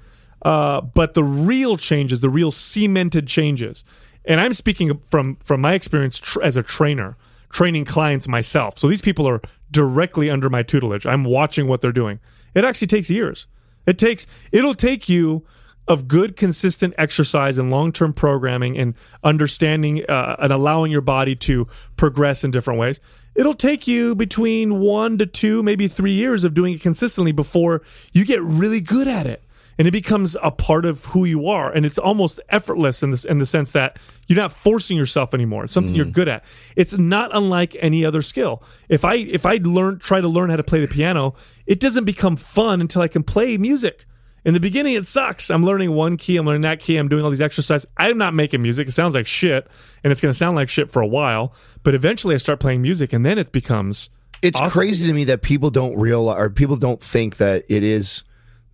Uh, 0.43 0.81
but 0.81 1.15
the 1.15 1.23
real 1.23 1.77
changes, 1.77 2.19
the 2.19 2.29
real 2.29 2.51
cemented 2.51 3.29
changes, 3.29 3.85
and 4.25 4.41
I'm 4.41 4.53
speaking 4.53 4.99
from 4.99 5.37
from 5.37 5.61
my 5.61 5.75
experience 5.75 6.19
tr- 6.19 6.43
as 6.43 6.57
a 6.57 6.63
trainer, 6.65 7.17
training 7.51 7.85
clients 7.85 8.27
myself. 8.27 8.79
So 8.79 8.89
these 8.89 9.03
people 9.03 9.29
are 9.29 9.41
directly 9.71 10.29
under 10.29 10.51
my 10.51 10.65
tutelage. 10.65 11.07
I'm 11.07 11.23
watching 11.23 11.69
what 11.69 11.83
they're 11.83 11.93
doing. 11.93 12.19
It 12.53 12.65
actually 12.65 12.89
takes 12.89 13.09
years. 13.09 13.47
It 13.87 13.99
takes 13.99 14.27
it'll 14.53 14.75
take 14.75 15.09
you 15.09 15.45
of 15.89 16.07
good 16.07 16.37
consistent 16.37 16.95
exercise 16.97 17.59
and 17.59 17.71
long-term 17.71 18.13
programming 18.13 18.79
and 18.79 18.95
understanding 19.25 20.05
uh, 20.09 20.37
and 20.39 20.53
allowing 20.53 20.93
your 20.93 21.01
body 21.01 21.35
to 21.35 21.67
progress 21.97 22.45
in 22.45 22.51
different 22.51 22.79
ways. 22.79 23.01
It'll 23.35 23.55
take 23.55 23.89
you 23.89 24.15
between 24.15 24.79
one 24.79 25.19
to 25.19 25.27
two 25.27 25.63
maybe 25.63 25.89
three 25.89 26.13
years 26.13 26.45
of 26.45 26.55
doing 26.55 26.75
it 26.75 26.81
consistently 26.81 27.33
before 27.33 27.83
you 28.13 28.25
get 28.25 28.43
really 28.43 28.81
good 28.81 29.09
at 29.09 29.27
it 29.27 29.43
and 29.81 29.89
it 29.89 29.93
becomes 29.93 30.37
a 30.43 30.51
part 30.51 30.85
of 30.85 31.07
who 31.07 31.25
you 31.25 31.49
are 31.49 31.73
and 31.73 31.87
it's 31.87 31.97
almost 31.97 32.39
effortless 32.51 33.03
in 33.03 33.13
this 33.13 33.25
in 33.25 33.39
the 33.39 33.47
sense 33.47 33.73
that 33.73 33.97
you're 34.29 34.37
not 34.37 34.53
forcing 34.53 34.95
yourself 34.95 35.33
anymore 35.33 35.65
it's 35.65 35.73
something 35.73 35.95
you're 35.95 36.05
mm. 36.05 36.13
good 36.13 36.29
at 36.29 36.45
it's 36.77 36.99
not 36.99 37.35
unlike 37.35 37.75
any 37.81 38.05
other 38.05 38.21
skill 38.21 38.63
if 38.91 39.07
i 39.07 39.15
if 39.15 39.47
i 39.47 39.59
learn 39.63 39.99
try 39.99 40.21
to 40.21 40.29
learn 40.29 40.51
how 40.51 40.57
to 40.57 40.63
play 40.63 40.81
the 40.81 40.87
piano 40.87 41.35
it 41.67 41.81
doesn't 41.81 42.05
become 42.05 42.37
fun 42.37 42.83
until 42.83 43.01
i 43.01 43.09
can 43.09 43.23
play 43.23 43.57
music 43.57 44.05
in 44.43 44.55
the 44.55 44.61
beginning, 44.61 44.95
it 44.95 45.05
sucks. 45.05 45.51
I'm 45.51 45.65
learning 45.65 45.93
one 45.93 46.17
key, 46.17 46.39
I'm 46.39 46.47
learning 46.47 46.63
that 46.63 46.81
key, 46.81 46.97
I'm 46.97 47.09
doing 47.09 47.25
all 47.25 47.31
these 47.31 47.43
exercises. 47.43 47.87
I'm 47.99 48.17
not 48.17 48.33
making 48.33 48.63
music. 48.63 48.89
It 48.89 48.93
sounds 48.93 49.15
like 49.15 49.27
shit, 49.27 49.69
and 50.03 50.11
it's 50.11 50.23
going 50.23 50.31
to 50.31 50.39
sound 50.39 50.57
like 50.57 50.71
shit 50.71 50.89
for 50.89 51.03
a 51.03 51.07
while. 51.07 51.53
But 51.83 51.95
eventually, 51.95 52.35
I 52.35 52.39
start 52.39 52.59
playing 52.59 52.81
music, 52.81 53.13
and 53.13 53.25
then 53.25 53.37
it 53.37 53.53
becomes. 53.53 54.09
It's 54.41 54.59
Awesome. 54.59 54.71
crazy 54.71 55.07
to 55.07 55.13
me 55.13 55.25
that 55.25 55.43
people 55.43 55.71
don't 55.71 55.95
realize 55.99 56.41
or 56.41 56.49
people 56.49 56.77
don't 56.77 57.03
think 57.03 57.37
that 57.37 57.65
it 57.69 57.83
is 57.83 58.25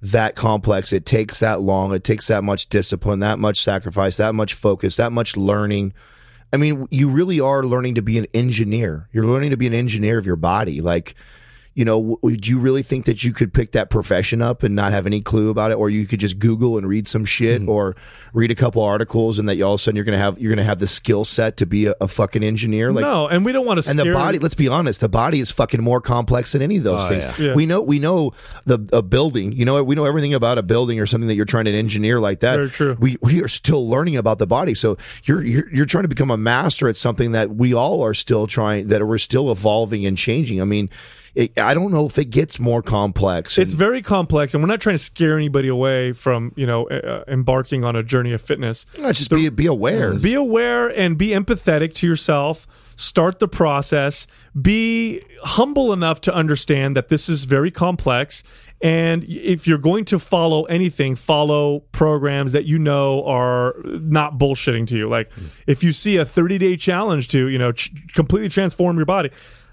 that 0.01 0.37
complex. 0.37 0.93
It 0.93 1.07
takes 1.07 1.41
that 1.41 1.61
long. 1.61 1.95
It 1.95 2.05
takes 2.05 2.27
that 2.29 2.45
much 2.45 2.69
discipline, 2.69 3.19
that 3.21 3.39
much 3.39 3.63
sacrifice, 3.63 4.17
that 4.19 4.35
much 4.35 4.55
focus, 4.55 4.97
that 4.97 5.13
much 5.13 5.37
learning. 5.37 5.93
I 6.53 6.59
mean, 6.59 6.87
you 6.91 7.09
really 7.09 7.41
are 7.41 7.63
learning 7.63 7.97
to 7.97 8.03
be 8.03 8.19
an 8.19 8.27
engineer. 8.35 9.09
You're 9.13 9.27
learning 9.27 9.51
to 9.51 9.57
be 9.57 9.67
an 9.67 9.75
engineer 9.75 10.19
of 10.19 10.27
your 10.27 10.37
body. 10.37 10.81
Like, 10.81 11.15
you 11.77 11.85
know, 11.85 11.99
w- 12.01 12.19
would 12.23 12.47
you 12.49 12.59
really 12.59 12.83
think 12.83 13.05
that 13.05 13.23
you 13.23 13.33
could 13.33 13.53
pick 13.55 13.71
that 13.73 13.91
profession 13.91 14.43
up 14.43 14.63
and 14.65 14.75
not 14.75 14.93
have 14.93 15.07
any 15.07 15.21
clue 15.21 15.51
about 15.51 15.71
it, 15.71 15.75
or 15.75 15.89
you 15.91 16.07
could 16.07 16.19
just 16.19 16.39
Google 16.41 16.79
and 16.79 16.89
read 16.89 17.07
some 17.07 17.25
shit, 17.25 17.61
Hmm. 17.63 17.69
or 17.69 17.95
read 18.33 18.51
a 18.51 18.55
couple 18.55 18.83
articles, 18.83 19.39
and 19.39 19.49
that 19.49 19.61
all 19.63 19.75
of 19.75 19.81
a 19.81 19.83
sudden 19.83 19.95
you're 19.97 20.05
gonna 20.05 20.19
have 20.19 20.39
you're 20.41 20.51
gonna 20.51 20.65
have 20.65 20.79
the 20.81 20.87
skill 20.89 21.25
set 21.25 21.57
to 21.59 21.67
be 21.67 21.87
a, 21.87 21.95
a 22.01 22.09
fucking 22.09 22.43
engineer? 22.43 22.93
Like, 22.93 23.03
no, 23.03 23.29
and 23.29 23.45
we 23.45 23.53
don't 23.53 23.65
want 23.67 23.83
to 23.83 23.89
and 23.91 23.99
the 23.99 24.13
body 24.13 24.39
let's 24.39 24.55
be 24.55 24.69
honest 24.69 25.01
the 25.01 25.09
body 25.09 25.39
is 25.39 25.51
fucking 25.53 25.83
more 25.83 26.01
complex 26.01 26.53
than 26.53 26.63
any 26.63 26.79
of 26.79 26.83
those 26.85 27.05
Oh, 27.05 27.09
things 27.09 27.25
yeah. 27.39 27.49
Yeah. 27.49 27.55
we 27.55 27.67
know 27.67 27.83
we 27.83 27.99
know 27.99 28.33
the 28.65 28.79
a 28.93 29.03
building 29.03 29.53
you 29.53 29.65
know 29.67 29.85
we 29.85 29.95
know 29.95 30.07
everything 30.07 30.33
about 30.35 30.57
a 30.59 30.63
building 30.63 30.99
or 30.99 31.05
something 31.07 31.29
that 31.29 31.35
you're 31.35 31.45
trying 31.45 31.67
to 31.67 31.73
engineer 31.73 32.19
like 32.21 32.41
that 32.41 32.57
Very 32.57 32.71
true. 32.71 32.97
we 32.99 33.19
we 33.21 33.43
are 33.43 33.49
still 33.49 33.87
learning 33.87 34.17
about 34.17 34.39
the 34.39 34.47
body 34.47 34.73
so 34.75 34.97
you're 35.25 35.45
you're, 35.45 35.69
you're 35.75 35.85
trying 35.87 36.05
to 36.05 36.09
become 36.09 36.31
a 36.31 36.37
master 36.39 36.89
at 36.89 36.97
something 36.97 37.33
that 37.33 37.51
we 37.55 37.75
all 37.75 38.03
are 38.03 38.15
still 38.15 38.47
trying 38.47 38.89
that 38.89 39.07
we're 39.07 39.19
still 39.19 39.51
evolving 39.51 40.07
and 40.07 40.17
changing 40.17 40.61
i 40.61 40.65
mean 40.65 40.89
it, 41.37 41.59
i 41.61 41.73
don't 41.75 41.93
know 41.93 42.07
if 42.07 42.19
it 42.19 42.31
gets 42.31 42.59
more 42.59 42.83
complex 42.83 43.59
It's 43.59 43.75
very 43.75 44.03
complex, 44.03 44.55
and 44.55 44.63
we're 44.63 44.69
not 44.69 44.81
trying 44.81 44.95
to 44.97 45.05
scare 45.13 45.37
anybody 45.37 45.69
away 45.69 46.13
from 46.13 46.53
you 46.57 46.67
know 46.67 46.89
uh, 46.89 47.23
embarking 47.29 47.85
on 47.85 47.95
a 47.95 48.03
journey 48.03 48.33
of 48.33 48.41
fitness. 48.41 48.87
let's 48.99 49.19
just 49.19 49.31
be 49.31 49.49
be 49.51 49.67
aware 49.67 50.15
Be 50.19 50.35
aware 50.35 50.89
and 50.89 51.17
be 51.19 51.29
empathetic 51.29 51.95
to 52.01 52.07
yourself. 52.07 52.67
Start 52.99 53.41
the 53.41 53.49
process. 53.49 54.27
Be 54.61 55.21
humble 55.43 55.93
enough 55.93 56.19
to 56.23 56.35
understand 56.35 56.97
that 56.97 57.09
this 57.09 57.29
is 57.29 57.45
very 57.45 57.71
complex. 57.71 58.43
And 58.81 59.23
if 59.25 59.67
you're 59.69 59.77
going 59.91 60.07
to 60.07 60.19
follow 60.19 60.65
anything, 60.65 61.15
follow 61.17 61.81
programs 61.93 62.53
that 62.53 62.65
you 62.65 62.79
know 62.79 63.23
are 63.27 63.75
not 63.85 64.39
bullshitting 64.39 64.87
to 64.89 64.97
you. 64.97 65.09
Like 65.11 65.31
if 65.67 65.85
you 65.85 65.93
see 65.93 66.17
a 66.17 66.25
30 66.25 66.57
day 66.59 66.77
challenge 66.79 67.29
to, 67.29 67.49
you 67.49 67.59
know, 67.59 67.73
ch- 67.73 67.93
completely 68.15 68.49
transform 68.49 68.97
your 68.97 69.07
body, 69.07 69.31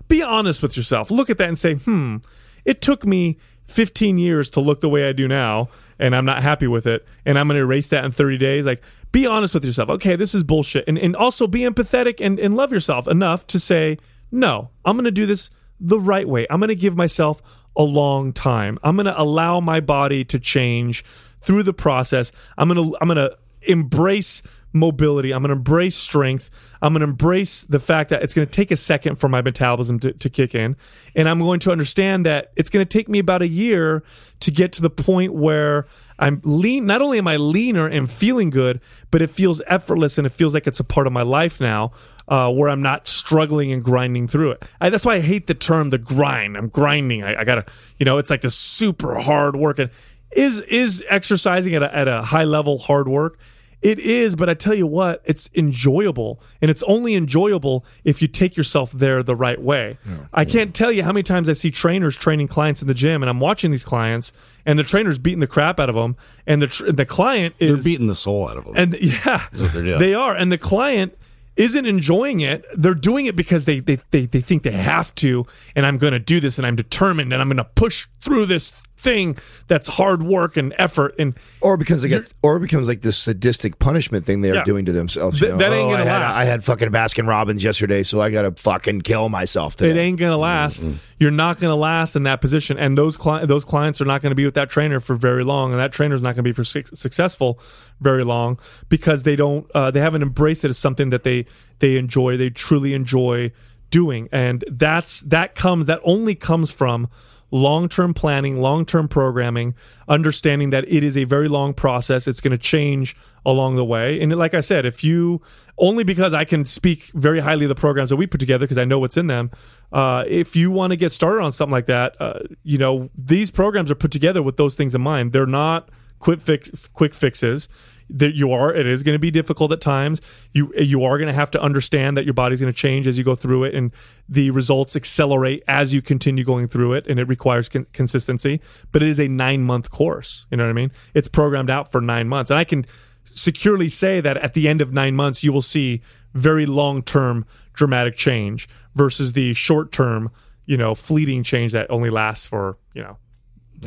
be 0.07 0.21
honest 0.21 0.61
with 0.61 0.77
yourself. 0.77 1.11
Look 1.11 1.29
at 1.29 1.37
that 1.37 1.47
and 1.47 1.57
say, 1.57 1.75
hmm, 1.75 2.17
it 2.65 2.81
took 2.81 3.05
me 3.05 3.37
15 3.65 4.17
years 4.17 4.49
to 4.51 4.59
look 4.59 4.81
the 4.81 4.89
way 4.89 5.07
I 5.07 5.13
do 5.13 5.27
now, 5.27 5.69
and 5.99 6.15
I'm 6.15 6.25
not 6.25 6.43
happy 6.43 6.67
with 6.67 6.85
it, 6.87 7.05
and 7.25 7.37
I'm 7.39 7.47
going 7.47 7.57
to 7.57 7.63
erase 7.63 7.87
that 7.89 8.03
in 8.03 8.11
30 8.11 8.37
days. 8.37 8.65
Like, 8.65 8.83
be 9.11 9.27
honest 9.27 9.53
with 9.53 9.63
yourself. 9.63 9.89
Okay, 9.89 10.15
this 10.15 10.33
is 10.33 10.43
bullshit. 10.43 10.85
And, 10.87 10.97
and 10.97 11.15
also 11.15 11.47
be 11.47 11.61
empathetic 11.61 12.19
and, 12.19 12.39
and 12.39 12.55
love 12.55 12.71
yourself 12.71 13.07
enough 13.07 13.45
to 13.47 13.59
say, 13.59 13.97
no, 14.31 14.71
I'm 14.83 14.95
going 14.95 15.05
to 15.05 15.11
do 15.11 15.25
this 15.25 15.51
the 15.79 15.99
right 15.99 16.27
way. 16.27 16.47
I'm 16.49 16.59
going 16.59 16.69
to 16.69 16.75
give 16.75 16.97
myself 16.97 17.41
a 17.75 17.83
long 17.83 18.33
time. 18.33 18.79
I'm 18.83 18.95
going 18.95 19.05
to 19.05 19.19
allow 19.19 19.59
my 19.59 19.79
body 19.79 20.25
to 20.25 20.39
change 20.39 21.03
through 21.39 21.63
the 21.63 21.73
process. 21.73 22.31
I'm 22.57 22.69
going 22.69 22.91
to, 22.91 22.97
I'm 22.99 23.07
going 23.07 23.17
to 23.17 23.37
embrace 23.61 24.41
mobility. 24.73 25.31
I'm 25.31 25.41
going 25.41 25.49
to 25.49 25.55
embrace 25.55 25.95
strength. 25.95 26.49
I'm 26.81 26.93
going 26.93 27.01
to 27.01 27.07
embrace 27.07 27.61
the 27.61 27.79
fact 27.79 28.09
that 28.09 28.23
it's 28.23 28.33
going 28.33 28.47
to 28.47 28.51
take 28.51 28.71
a 28.71 28.75
second 28.75 29.15
for 29.15 29.29
my 29.29 29.41
metabolism 29.41 29.99
to, 29.99 30.11
to 30.13 30.29
kick 30.29 30.55
in. 30.55 30.75
And 31.15 31.29
I'm 31.29 31.39
going 31.39 31.59
to 31.61 31.71
understand 31.71 32.25
that 32.25 32.51
it's 32.55 32.69
going 32.69 32.85
to 32.85 32.89
take 32.89 33.07
me 33.07 33.19
about 33.19 33.41
a 33.41 33.47
year 33.47 34.03
to 34.41 34.51
get 34.51 34.73
to 34.73 34.81
the 34.81 34.89
point 34.89 35.33
where 35.33 35.85
I'm 36.19 36.41
lean. 36.43 36.85
Not 36.85 37.01
only 37.01 37.19
am 37.19 37.27
I 37.27 37.37
leaner 37.37 37.87
and 37.87 38.09
feeling 38.09 38.49
good, 38.49 38.81
but 39.11 39.21
it 39.21 39.29
feels 39.29 39.61
effortless 39.67 40.17
and 40.17 40.27
it 40.27 40.31
feels 40.31 40.53
like 40.53 40.67
it's 40.67 40.79
a 40.79 40.83
part 40.83 41.07
of 41.07 41.13
my 41.13 41.23
life 41.23 41.61
now. 41.61 41.91
Uh, 42.25 42.49
where 42.49 42.69
I'm 42.69 42.81
not 42.81 43.05
struggling 43.05 43.73
and 43.73 43.83
grinding 43.83 44.29
through 44.29 44.51
it. 44.51 44.63
I, 44.79 44.89
that's 44.89 45.05
why 45.05 45.15
I 45.15 45.19
hate 45.19 45.47
the 45.47 45.53
term 45.53 45.89
the 45.89 45.97
grind. 45.97 46.55
I'm 46.55 46.69
grinding. 46.69 47.21
I, 47.21 47.41
I 47.41 47.43
gotta, 47.43 47.65
you 47.97 48.05
know, 48.05 48.17
it's 48.17 48.29
like 48.29 48.39
this 48.39 48.55
super 48.55 49.19
hard 49.19 49.57
work. 49.57 49.77
And 49.77 49.89
is 50.31 50.61
is 50.65 51.03
exercising 51.09 51.75
at 51.75 51.83
a, 51.83 51.93
at 51.93 52.07
a 52.07 52.21
high 52.21 52.45
level 52.45 52.77
hard 52.77 53.09
work? 53.09 53.37
It 53.83 53.99
is, 53.99 54.35
but 54.37 54.49
I 54.49 54.53
tell 54.53 54.73
you 54.73 54.87
what, 54.87 55.21
it's 55.25 55.49
enjoyable. 55.53 56.41
And 56.61 56.71
it's 56.71 56.83
only 56.83 57.15
enjoyable 57.15 57.85
if 58.05 58.21
you 58.21 58.29
take 58.29 58.55
yourself 58.55 58.93
there 58.93 59.21
the 59.23 59.35
right 59.35 59.61
way. 59.61 59.97
I 60.33 60.45
can't 60.45 60.73
tell 60.73 60.91
you 60.91 61.03
how 61.03 61.11
many 61.11 61.23
times 61.23 61.49
I 61.49 61.53
see 61.53 61.69
trainers 61.69 62.15
training 62.15 62.47
clients 62.47 62.81
in 62.81 62.87
the 62.87 62.93
gym 62.93 63.21
and 63.21 63.29
I'm 63.29 63.41
watching 63.41 63.71
these 63.71 63.83
clients 63.83 64.31
and 64.65 64.79
the 64.79 64.83
trainer's 64.83 65.17
beating 65.19 65.41
the 65.41 65.47
crap 65.47 65.81
out 65.81 65.89
of 65.89 65.95
them 65.95 66.15
and 66.47 66.61
the 66.61 66.67
tr- 66.67 66.91
the 66.91 67.05
client 67.05 67.55
They're 67.59 67.75
is 67.75 67.83
beating 67.83 68.07
the 68.07 68.15
soul 68.15 68.47
out 68.47 68.55
of 68.55 68.63
them. 68.63 68.73
and 68.77 68.93
yeah, 69.01 69.47
they're 69.51 69.97
they 69.99 70.13
are. 70.13 70.33
And 70.33 70.49
the 70.49 70.57
client 70.57 71.17
isn't 71.57 71.85
enjoying 71.85 72.39
it. 72.39 72.63
They're 72.75 72.95
doing 72.95 73.25
it 73.25 73.35
because 73.35 73.65
they 73.65 73.81
they 73.81 73.97
they, 74.11 74.25
they 74.27 74.39
think 74.41 74.63
they 74.63 74.71
have 74.71 75.13
to. 75.15 75.45
And 75.75 75.85
I'm 75.85 75.97
going 75.97 76.13
to 76.13 76.19
do 76.19 76.39
this, 76.39 76.57
and 76.57 76.65
I'm 76.65 76.75
determined, 76.75 77.33
and 77.33 77.41
I'm 77.41 77.47
going 77.49 77.57
to 77.57 77.63
push 77.63 78.07
through 78.21 78.45
this 78.47 78.73
thing 79.03 79.37
that's 79.67 79.87
hard 79.87 80.23
work 80.23 80.57
and 80.57 80.73
effort. 80.79 81.13
And 81.19 81.35
Or 81.61 81.77
because 81.77 82.01
they 82.01 82.07
get, 82.09 82.21
or 82.41 82.55
it 82.57 82.61
becomes 82.61 82.87
like 82.87 83.01
this 83.01 83.17
sadistic 83.17 83.77
punishment 83.79 84.25
thing 84.25 84.41
they're 84.41 84.55
Yeah. 84.55 84.63
doing 84.63 84.85
to 84.85 84.91
themselves. 84.93 85.39
you 85.41 85.47
Th- 85.47 85.51
know? 85.51 85.57
that 85.59 85.73
ain't 85.75 85.87
Oh, 85.87 85.91
gonna 85.91 86.03
I 86.03 86.05
had, 86.05 86.19
last. 86.21 86.37
I 86.37 86.45
had 86.45 86.63
fucking 86.63 86.89
Baskin 86.91 87.27
Robbins 87.27 87.63
yesterday, 87.63 88.01
so 88.03 88.21
I 88.21 88.31
gotta 88.31 88.51
fucking 88.57 89.01
kill 89.01 89.29
myself 89.29 89.75
today. 89.75 89.91
it 89.91 90.01
ain't 90.01 90.17
to 90.31 90.37
last. 90.37 90.83
You're 91.19 91.31
not 91.31 91.59
to 91.59 91.75
last 91.75 92.15
in 92.15 92.23
that 92.23 92.41
position, 92.41 92.77
and 92.79 92.97
those 92.97 93.17
cli- 93.17 93.45
those 93.45 93.65
clients 93.65 93.99
are 94.01 94.05
not 94.05 94.21
going 94.21 94.31
to 94.31 94.35
be 94.35 94.45
with 94.45 94.55
that 94.55 94.69
trainer 94.69 94.99
for 94.99 95.15
very 95.15 95.43
long, 95.43 95.71
and 95.71 95.79
that 95.79 95.91
trainer's 95.91 96.21
not 96.21 96.29
going 96.35 96.43
to 96.43 96.49
be 96.49 96.51
for 96.53 96.63
suc 96.63 96.87
successful 96.93 97.59
very 98.01 98.23
long 98.23 98.57
because 98.89 99.23
they 99.23 99.35
don't 99.35 99.69
uh, 99.75 99.91
they 99.91 99.99
haven't 99.99 100.21
embraced 100.21 100.65
it 100.65 100.69
as 100.69 100.77
something 100.77 101.09
that 101.11 101.23
they 101.23 101.45
they 101.79 101.97
enjoy, 101.97 102.35
they 102.37 102.49
truly 102.49 102.93
enjoy 102.93 103.51
doing, 103.89 104.27
and 104.31 104.63
that's 104.69 105.21
that 105.21 105.55
comes 105.55 105.85
that 105.87 105.99
only 106.03 106.35
comes 106.35 106.71
from 106.71 107.07
long 107.53 107.87
term 107.87 108.13
planning, 108.15 108.59
long 108.59 108.83
term 108.83 109.07
programming, 109.07 109.75
understanding 110.09 110.71
that 110.71 110.83
it 110.89 111.03
is 111.03 111.15
a 111.15 111.23
very 111.23 111.47
long 111.47 111.73
process. 111.73 112.27
It's 112.27 112.41
going 112.41 112.51
to 112.51 112.57
change 112.57 113.15
along 113.45 113.75
the 113.75 113.85
way. 113.85 114.19
And 114.19 114.35
like 114.35 114.53
I 114.53 114.59
said, 114.59 114.85
if 114.85 115.03
you 115.03 115.41
only 115.77 116.03
because 116.03 116.33
I 116.33 116.45
can 116.45 116.65
speak 116.65 117.05
very 117.13 117.39
highly 117.39 117.65
of 117.65 117.69
the 117.69 117.75
programs 117.75 118.09
that 118.09 118.15
we 118.15 118.25
put 118.25 118.39
together 118.39 118.65
because 118.65 118.77
I 118.77 118.85
know 118.85 118.99
what's 118.99 119.17
in 119.17 119.27
them. 119.27 119.51
Uh, 119.91 120.23
if 120.27 120.55
you 120.55 120.71
want 120.71 120.91
to 120.91 120.97
get 120.97 121.11
started 121.11 121.43
on 121.43 121.51
something 121.51 121.71
like 121.71 121.85
that, 121.85 122.19
uh, 122.19 122.39
you 122.63 122.79
know 122.79 123.09
these 123.15 123.51
programs 123.51 123.91
are 123.91 123.95
put 123.95 124.11
together 124.11 124.41
with 124.41 124.57
those 124.57 124.73
things 124.73 124.95
in 124.95 125.01
mind. 125.01 125.31
They're 125.31 125.45
not 125.45 125.89
quick 126.19 126.41
fix 126.41 126.87
quick 126.87 127.13
fixes 127.13 127.67
that 128.09 128.35
you 128.35 128.51
are 128.51 128.73
it 128.73 128.85
is 128.85 129.03
going 129.03 129.15
to 129.15 129.19
be 129.19 129.31
difficult 129.31 129.71
at 129.71 129.81
times. 129.81 130.21
You 130.51 130.73
you 130.77 131.03
are 131.03 131.17
going 131.17 131.27
to 131.27 131.33
have 131.33 131.51
to 131.51 131.61
understand 131.61 132.17
that 132.17 132.25
your 132.25 132.33
body's 132.33 132.61
going 132.61 132.71
to 132.71 132.77
change 132.77 133.07
as 133.07 133.17
you 133.17 133.23
go 133.23 133.35
through 133.35 133.65
it 133.65 133.75
and 133.75 133.91
the 134.27 134.51
results 134.51 134.95
accelerate 134.95 135.63
as 135.67 135.93
you 135.93 136.01
continue 136.01 136.43
going 136.43 136.67
through 136.67 136.93
it 136.93 137.07
and 137.07 137.19
it 137.19 137.27
requires 137.27 137.69
con- 137.69 137.87
consistency. 137.93 138.61
But 138.91 139.03
it 139.03 139.09
is 139.09 139.19
a 139.19 139.27
9 139.27 139.63
month 139.63 139.91
course 139.91 140.45
you 140.49 140.57
know 140.57 140.63
what 140.63 140.69
i 140.69 140.73
mean? 140.73 140.91
It's 141.13 141.27
programmed 141.27 141.69
out 141.69 141.91
for 141.91 142.01
9 142.01 142.27
months. 142.27 142.51
And 142.51 142.57
i 142.57 142.63
can 142.63 142.85
securely 143.25 143.89
say 143.89 144.19
that 144.19 144.37
at 144.37 144.53
the 144.53 144.67
end 144.67 144.81
of 144.81 144.91
9 144.91 145.15
months 145.15 145.43
you 145.43 145.53
will 145.53 145.61
see 145.61 146.01
very 146.33 146.65
long 146.65 147.01
term 147.01 147.45
dramatic 147.73 148.15
change 148.15 148.67
versus 148.95 149.33
the 149.33 149.53
short 149.53 149.91
term 149.91 150.31
you 150.65 150.77
know 150.77 150.95
fleeting 150.95 151.43
change 151.43 151.71
that 151.71 151.89
only 151.89 152.09
lasts 152.09 152.45
for 152.45 152.77
you 152.93 153.01
know 153.01 153.17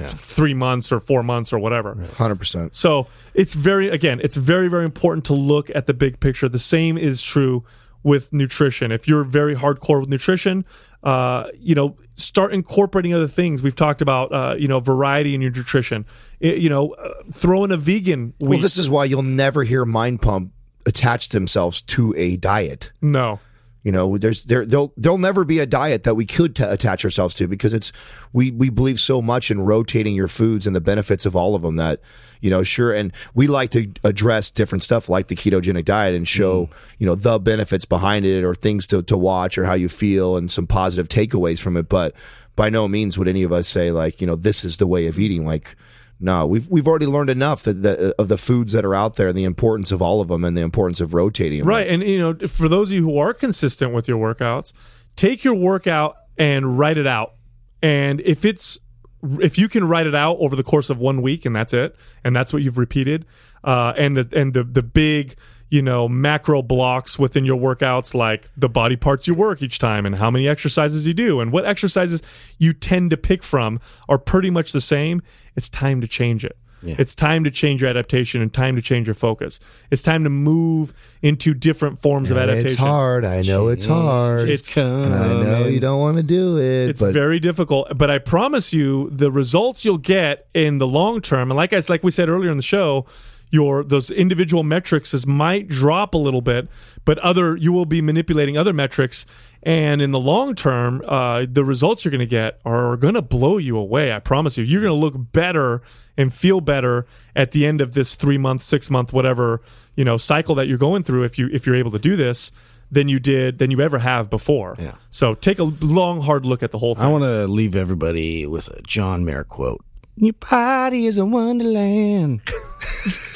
three 0.06 0.54
months 0.54 0.92
or 0.92 1.00
four 1.00 1.22
months 1.22 1.52
or 1.52 1.58
whatever 1.58 1.96
Hundred 2.16 2.36
percent. 2.36 2.74
so 2.76 3.06
it's 3.34 3.54
very, 3.54 3.88
again, 3.88 4.20
it's 4.22 4.36
very, 4.36 4.68
very 4.68 4.84
important 4.84 5.24
to 5.26 5.34
look 5.34 5.70
at 5.74 5.86
the 5.86 5.94
big 5.94 6.20
picture. 6.20 6.48
The 6.48 6.58
same 6.58 6.96
is 6.98 7.22
true 7.22 7.64
with 8.02 8.32
nutrition. 8.32 8.92
If 8.92 9.08
you're 9.08 9.24
very 9.24 9.56
hardcore 9.56 10.00
with 10.00 10.08
nutrition, 10.08 10.64
uh, 11.02 11.48
you 11.58 11.74
know, 11.74 11.96
start 12.14 12.52
incorporating 12.52 13.12
other 13.12 13.26
things. 13.26 13.62
We've 13.62 13.74
talked 13.74 14.00
about, 14.00 14.32
uh, 14.32 14.54
you 14.58 14.68
know, 14.68 14.80
variety 14.80 15.34
in 15.34 15.40
your 15.40 15.50
nutrition. 15.50 16.06
I- 16.42 16.46
you 16.46 16.68
know, 16.68 16.90
uh, 16.94 17.08
throw 17.32 17.64
in 17.64 17.72
a 17.72 17.76
vegan 17.76 18.34
week. 18.40 18.50
Well, 18.50 18.58
this 18.60 18.78
is 18.78 18.88
why 18.88 19.06
you'll 19.06 19.22
never 19.22 19.64
hear 19.64 19.84
Mind 19.84 20.22
Pump 20.22 20.52
attach 20.86 21.30
themselves 21.30 21.82
to 21.82 22.14
a 22.16 22.36
diet. 22.36 22.90
no. 23.02 23.40
You 23.86 23.92
know, 23.92 24.18
there's 24.18 24.42
there 24.46 24.66
there'll 24.66 24.92
there'll 24.96 25.16
never 25.16 25.44
be 25.44 25.60
a 25.60 25.64
diet 25.64 26.02
that 26.02 26.16
we 26.16 26.26
could 26.26 26.56
t- 26.56 26.64
attach 26.64 27.04
ourselves 27.04 27.36
to 27.36 27.46
because 27.46 27.72
it's 27.72 27.92
we 28.32 28.50
we 28.50 28.68
believe 28.68 28.98
so 28.98 29.22
much 29.22 29.48
in 29.48 29.60
rotating 29.60 30.16
your 30.16 30.26
foods 30.26 30.66
and 30.66 30.74
the 30.74 30.80
benefits 30.80 31.24
of 31.24 31.36
all 31.36 31.54
of 31.54 31.62
them 31.62 31.76
that 31.76 32.00
you 32.40 32.50
know 32.50 32.64
sure 32.64 32.92
and 32.92 33.12
we 33.32 33.46
like 33.46 33.70
to 33.70 33.92
address 34.02 34.50
different 34.50 34.82
stuff 34.82 35.08
like 35.08 35.28
the 35.28 35.36
ketogenic 35.36 35.84
diet 35.84 36.16
and 36.16 36.26
show 36.26 36.64
mm-hmm. 36.64 36.94
you 36.98 37.06
know 37.06 37.14
the 37.14 37.38
benefits 37.38 37.84
behind 37.84 38.26
it 38.26 38.42
or 38.42 38.56
things 38.56 38.88
to 38.88 39.04
to 39.04 39.16
watch 39.16 39.56
or 39.56 39.66
how 39.66 39.74
you 39.74 39.88
feel 39.88 40.36
and 40.36 40.50
some 40.50 40.66
positive 40.66 41.06
takeaways 41.08 41.60
from 41.60 41.76
it. 41.76 41.88
But 41.88 42.12
by 42.56 42.70
no 42.70 42.88
means 42.88 43.16
would 43.16 43.28
any 43.28 43.44
of 43.44 43.52
us 43.52 43.68
say 43.68 43.92
like 43.92 44.20
you 44.20 44.26
know 44.26 44.34
this 44.34 44.64
is 44.64 44.78
the 44.78 44.88
way 44.88 45.06
of 45.06 45.16
eating. 45.20 45.46
Like 45.46 45.76
no, 46.18 46.46
we've 46.46 46.68
we've 46.68 46.88
already 46.88 47.06
learned 47.06 47.28
enough 47.28 47.62
that 47.64 47.82
the, 47.82 48.14
of 48.18 48.28
the 48.28 48.38
foods 48.38 48.72
that 48.72 48.84
are 48.84 48.94
out 48.94 49.16
there 49.16 49.28
and 49.28 49.36
the 49.36 49.44
importance 49.44 49.92
of 49.92 50.00
all 50.00 50.20
of 50.20 50.28
them 50.28 50.44
and 50.44 50.56
the 50.56 50.62
importance 50.62 51.00
of 51.00 51.12
rotating 51.12 51.58
them. 51.60 51.68
Right. 51.68 51.86
And, 51.86 52.02
you 52.02 52.18
know, 52.18 52.46
for 52.48 52.68
those 52.68 52.90
of 52.90 52.96
you 52.96 53.02
who 53.02 53.18
are 53.18 53.34
consistent 53.34 53.92
with 53.92 54.08
your 54.08 54.18
workouts, 54.18 54.72
take 55.14 55.44
your 55.44 55.54
workout 55.54 56.16
and 56.38 56.78
write 56.78 56.96
it 56.96 57.06
out. 57.06 57.34
And 57.82 58.20
if 58.22 58.44
it's, 58.44 58.78
if 59.22 59.58
you 59.58 59.68
can 59.68 59.86
write 59.86 60.06
it 60.06 60.14
out 60.14 60.38
over 60.40 60.56
the 60.56 60.62
course 60.62 60.88
of 60.88 60.98
one 60.98 61.20
week 61.20 61.44
and 61.44 61.54
that's 61.54 61.74
it, 61.74 61.94
and 62.24 62.34
that's 62.34 62.52
what 62.52 62.62
you've 62.62 62.78
repeated, 62.78 63.26
uh, 63.62 63.92
and 63.96 64.16
the, 64.16 64.38
and 64.38 64.54
the, 64.54 64.64
the 64.64 64.82
big, 64.82 65.34
you 65.68 65.82
know, 65.82 66.08
macro 66.08 66.62
blocks 66.62 67.18
within 67.18 67.44
your 67.44 67.56
workouts, 67.56 68.14
like 68.14 68.48
the 68.56 68.68
body 68.68 68.96
parts 68.96 69.26
you 69.26 69.34
work 69.34 69.62
each 69.62 69.78
time 69.78 70.06
and 70.06 70.16
how 70.16 70.30
many 70.30 70.48
exercises 70.48 71.06
you 71.06 71.14
do 71.14 71.40
and 71.40 71.52
what 71.52 71.64
exercises 71.64 72.22
you 72.58 72.72
tend 72.72 73.10
to 73.10 73.16
pick 73.16 73.42
from 73.42 73.80
are 74.08 74.18
pretty 74.18 74.50
much 74.50 74.72
the 74.72 74.80
same. 74.80 75.22
It's 75.56 75.68
time 75.68 76.00
to 76.00 76.08
change 76.08 76.44
it. 76.44 76.56
It's 76.82 77.14
time 77.14 77.42
to 77.44 77.50
change 77.50 77.80
your 77.80 77.90
adaptation 77.90 78.40
and 78.42 78.52
time 78.52 78.76
to 78.76 78.82
change 78.82 79.08
your 79.08 79.14
focus. 79.14 79.58
It's 79.90 80.02
time 80.02 80.24
to 80.24 80.30
move 80.30 80.92
into 81.22 81.54
different 81.54 81.98
forms 81.98 82.30
of 82.30 82.36
adaptation. 82.36 82.72
It's 82.72 82.76
hard. 82.76 83.24
I 83.24 83.40
know 83.42 83.68
it's 83.68 83.86
hard. 83.86 84.48
It's 84.48 84.76
I 84.76 85.42
know 85.42 85.66
you 85.66 85.80
don't 85.80 86.00
want 86.00 86.18
to 86.18 86.22
do 86.22 86.58
it, 86.58 86.90
it's 86.90 87.00
but 87.00 87.12
very 87.12 87.40
difficult, 87.40 87.96
but 87.96 88.10
I 88.10 88.18
promise 88.18 88.72
you, 88.72 89.10
the 89.10 89.30
results 89.30 89.84
you'll 89.84 89.98
get 89.98 90.46
in 90.54 90.78
the 90.78 90.86
long 90.86 91.20
term, 91.20 91.50
and 91.50 91.56
like 91.56 91.72
I 91.72 91.82
like 91.88 92.04
we 92.04 92.10
said 92.10 92.28
earlier 92.28 92.50
in 92.50 92.56
the 92.56 92.62
show, 92.62 93.06
your 93.50 93.84
those 93.84 94.10
individual 94.10 94.62
metrics 94.62 95.14
is 95.14 95.26
might 95.26 95.68
drop 95.68 96.14
a 96.14 96.18
little 96.18 96.40
bit, 96.40 96.68
but 97.04 97.18
other 97.20 97.56
you 97.56 97.72
will 97.72 97.86
be 97.86 98.00
manipulating 98.00 98.58
other 98.58 98.72
metrics, 98.72 99.26
and 99.62 100.02
in 100.02 100.10
the 100.10 100.20
long 100.20 100.54
term, 100.54 101.02
uh, 101.06 101.46
the 101.48 101.64
results 101.64 102.04
you're 102.04 102.10
going 102.10 102.18
to 102.20 102.26
get 102.26 102.60
are 102.64 102.96
going 102.96 103.14
to 103.14 103.22
blow 103.22 103.58
you 103.58 103.76
away. 103.76 104.12
I 104.12 104.18
promise 104.18 104.58
you, 104.58 104.64
you're 104.64 104.82
going 104.82 104.92
to 104.92 104.98
look 104.98 105.32
better 105.32 105.82
and 106.16 106.32
feel 106.32 106.60
better 106.60 107.06
at 107.34 107.52
the 107.52 107.66
end 107.66 107.80
of 107.80 107.92
this 107.92 108.16
three 108.16 108.38
month, 108.38 108.62
six 108.62 108.90
month, 108.90 109.12
whatever 109.12 109.62
you 109.94 110.04
know 110.04 110.16
cycle 110.16 110.54
that 110.56 110.66
you're 110.66 110.78
going 110.78 111.02
through. 111.02 111.22
If 111.24 111.38
you 111.38 111.48
if 111.52 111.66
you're 111.66 111.76
able 111.76 111.92
to 111.92 111.98
do 111.98 112.16
this. 112.16 112.52
Than 112.88 113.08
you 113.08 113.18
did, 113.18 113.58
than 113.58 113.72
you 113.72 113.80
ever 113.80 113.98
have 113.98 114.30
before. 114.30 114.76
Yeah. 114.78 114.92
So 115.10 115.34
take 115.34 115.58
a 115.58 115.64
long, 115.64 116.20
hard 116.22 116.46
look 116.46 116.62
at 116.62 116.70
the 116.70 116.78
whole 116.78 116.94
thing. 116.94 117.04
I 117.04 117.08
want 117.08 117.24
to 117.24 117.48
leave 117.48 117.74
everybody 117.74 118.46
with 118.46 118.68
a 118.68 118.80
John 118.82 119.24
Mayer 119.24 119.42
quote. 119.42 119.84
Your 120.14 120.34
body 120.34 121.06
is 121.06 121.18
a 121.18 121.26
wonderland. 121.26 122.42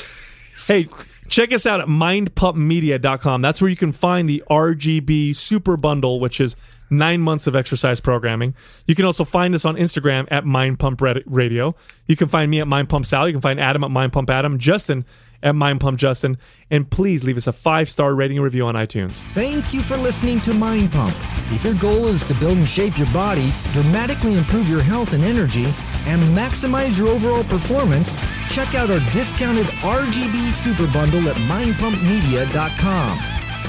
Hey, 0.66 0.86
check 1.28 1.52
us 1.52 1.66
out 1.66 1.80
at 1.80 1.86
mindpumpmedia.com. 1.86 3.42
That's 3.42 3.60
where 3.60 3.70
you 3.70 3.76
can 3.76 3.92
find 3.92 4.28
the 4.28 4.42
RGB 4.50 5.34
Super 5.34 5.76
Bundle, 5.76 6.20
which 6.20 6.40
is 6.40 6.56
nine 6.90 7.20
months 7.20 7.46
of 7.46 7.54
exercise 7.54 8.00
programming. 8.00 8.54
You 8.86 8.94
can 8.94 9.04
also 9.04 9.24
find 9.24 9.54
us 9.54 9.64
on 9.64 9.76
Instagram 9.76 10.26
at 10.30 10.44
Mind 10.44 10.78
Pump 10.78 11.00
Radio. 11.00 11.74
You 12.06 12.16
can 12.16 12.28
find 12.28 12.50
me 12.50 12.60
at 12.60 12.68
Mind 12.68 12.88
Pump 12.88 13.06
Sal. 13.06 13.28
You 13.28 13.32
can 13.32 13.40
find 13.40 13.60
Adam 13.60 13.84
at 13.84 13.90
Mind 13.90 14.12
Pump 14.12 14.28
Adam, 14.28 14.58
Justin 14.58 15.04
at 15.42 15.54
Mind 15.54 15.80
Pump 15.80 15.98
Justin. 15.98 16.36
And 16.70 16.90
please 16.90 17.24
leave 17.24 17.36
us 17.36 17.46
a 17.46 17.52
five 17.52 17.88
star 17.88 18.14
rating 18.14 18.38
and 18.38 18.44
review 18.44 18.66
on 18.66 18.74
iTunes. 18.74 19.12
Thank 19.32 19.72
you 19.72 19.80
for 19.80 19.96
listening 19.96 20.40
to 20.42 20.52
Mind 20.52 20.92
Pump. 20.92 21.14
If 21.52 21.64
your 21.64 21.74
goal 21.74 22.08
is 22.08 22.24
to 22.24 22.34
build 22.34 22.58
and 22.58 22.68
shape 22.68 22.98
your 22.98 23.10
body, 23.12 23.52
dramatically 23.72 24.36
improve 24.36 24.68
your 24.68 24.82
health 24.82 25.12
and 25.14 25.24
energy, 25.24 25.66
and 26.06 26.22
maximize 26.36 26.98
your 26.98 27.08
overall 27.08 27.44
performance, 27.44 28.16
check 28.50 28.74
out 28.74 28.90
our 28.90 29.00
discounted 29.12 29.66
RGB 29.82 30.50
Super 30.50 30.86
Bundle 30.92 31.28
at 31.28 31.36
mindpumpmedia.com. 31.36 33.18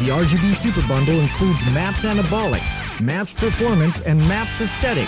The 0.04 0.10
RGB 0.10 0.56
Super 0.56 0.88
Bundle 0.88 1.20
includes 1.20 1.64
MAPS 1.74 2.06
Anabolic, 2.06 2.64
MAPS 3.00 3.34
Performance, 3.36 4.02
and 4.02 4.20
MAPS 4.20 4.62
Aesthetic. 4.62 5.08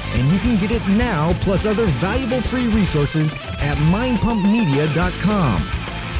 and 0.13 0.31
you 0.31 0.39
can 0.39 0.59
get 0.59 0.71
it 0.71 0.85
now 0.89 1.33
plus 1.41 1.65
other 1.65 1.85
valuable 1.85 2.41
free 2.41 2.67
resources 2.67 3.33
at 3.59 3.77
mindpumpmedia.com. 3.91 5.67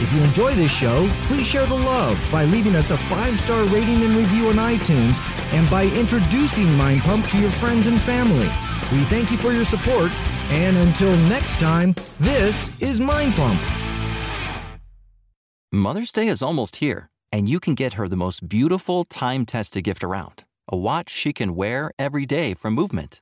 If 0.01 0.11
you 0.13 0.21
enjoy 0.23 0.53
this 0.53 0.75
show, 0.75 1.07
please 1.25 1.45
share 1.45 1.67
the 1.67 1.75
love 1.75 2.27
by 2.31 2.45
leaving 2.45 2.75
us 2.75 2.91
a 2.91 2.97
five 2.97 3.37
star 3.37 3.63
rating 3.65 4.03
and 4.03 4.15
review 4.15 4.47
on 4.47 4.55
iTunes 4.55 5.21
and 5.53 5.69
by 5.69 5.85
introducing 5.85 6.73
Mind 6.75 7.01
Pump 7.01 7.27
to 7.27 7.37
your 7.39 7.51
friends 7.51 7.87
and 7.87 8.01
family. 8.01 8.49
We 8.91 9.03
thank 9.05 9.31
you 9.31 9.37
for 9.37 9.51
your 9.51 9.63
support, 9.63 10.11
and 10.49 10.75
until 10.75 11.15
next 11.29 11.59
time, 11.59 11.93
this 12.19 12.81
is 12.81 12.99
Mind 12.99 13.35
Pump. 13.35 13.61
Mother's 15.71 16.11
Day 16.11 16.27
is 16.27 16.41
almost 16.41 16.77
here, 16.77 17.09
and 17.31 17.47
you 17.47 17.59
can 17.59 17.75
get 17.75 17.93
her 17.93 18.09
the 18.09 18.17
most 18.17 18.49
beautiful 18.49 19.05
time 19.05 19.45
tested 19.45 19.83
gift 19.83 20.03
around 20.03 20.43
a 20.67 20.77
watch 20.77 21.09
she 21.09 21.33
can 21.33 21.55
wear 21.55 21.91
every 21.99 22.25
day 22.25 22.53
from 22.53 22.73
Movement. 22.73 23.21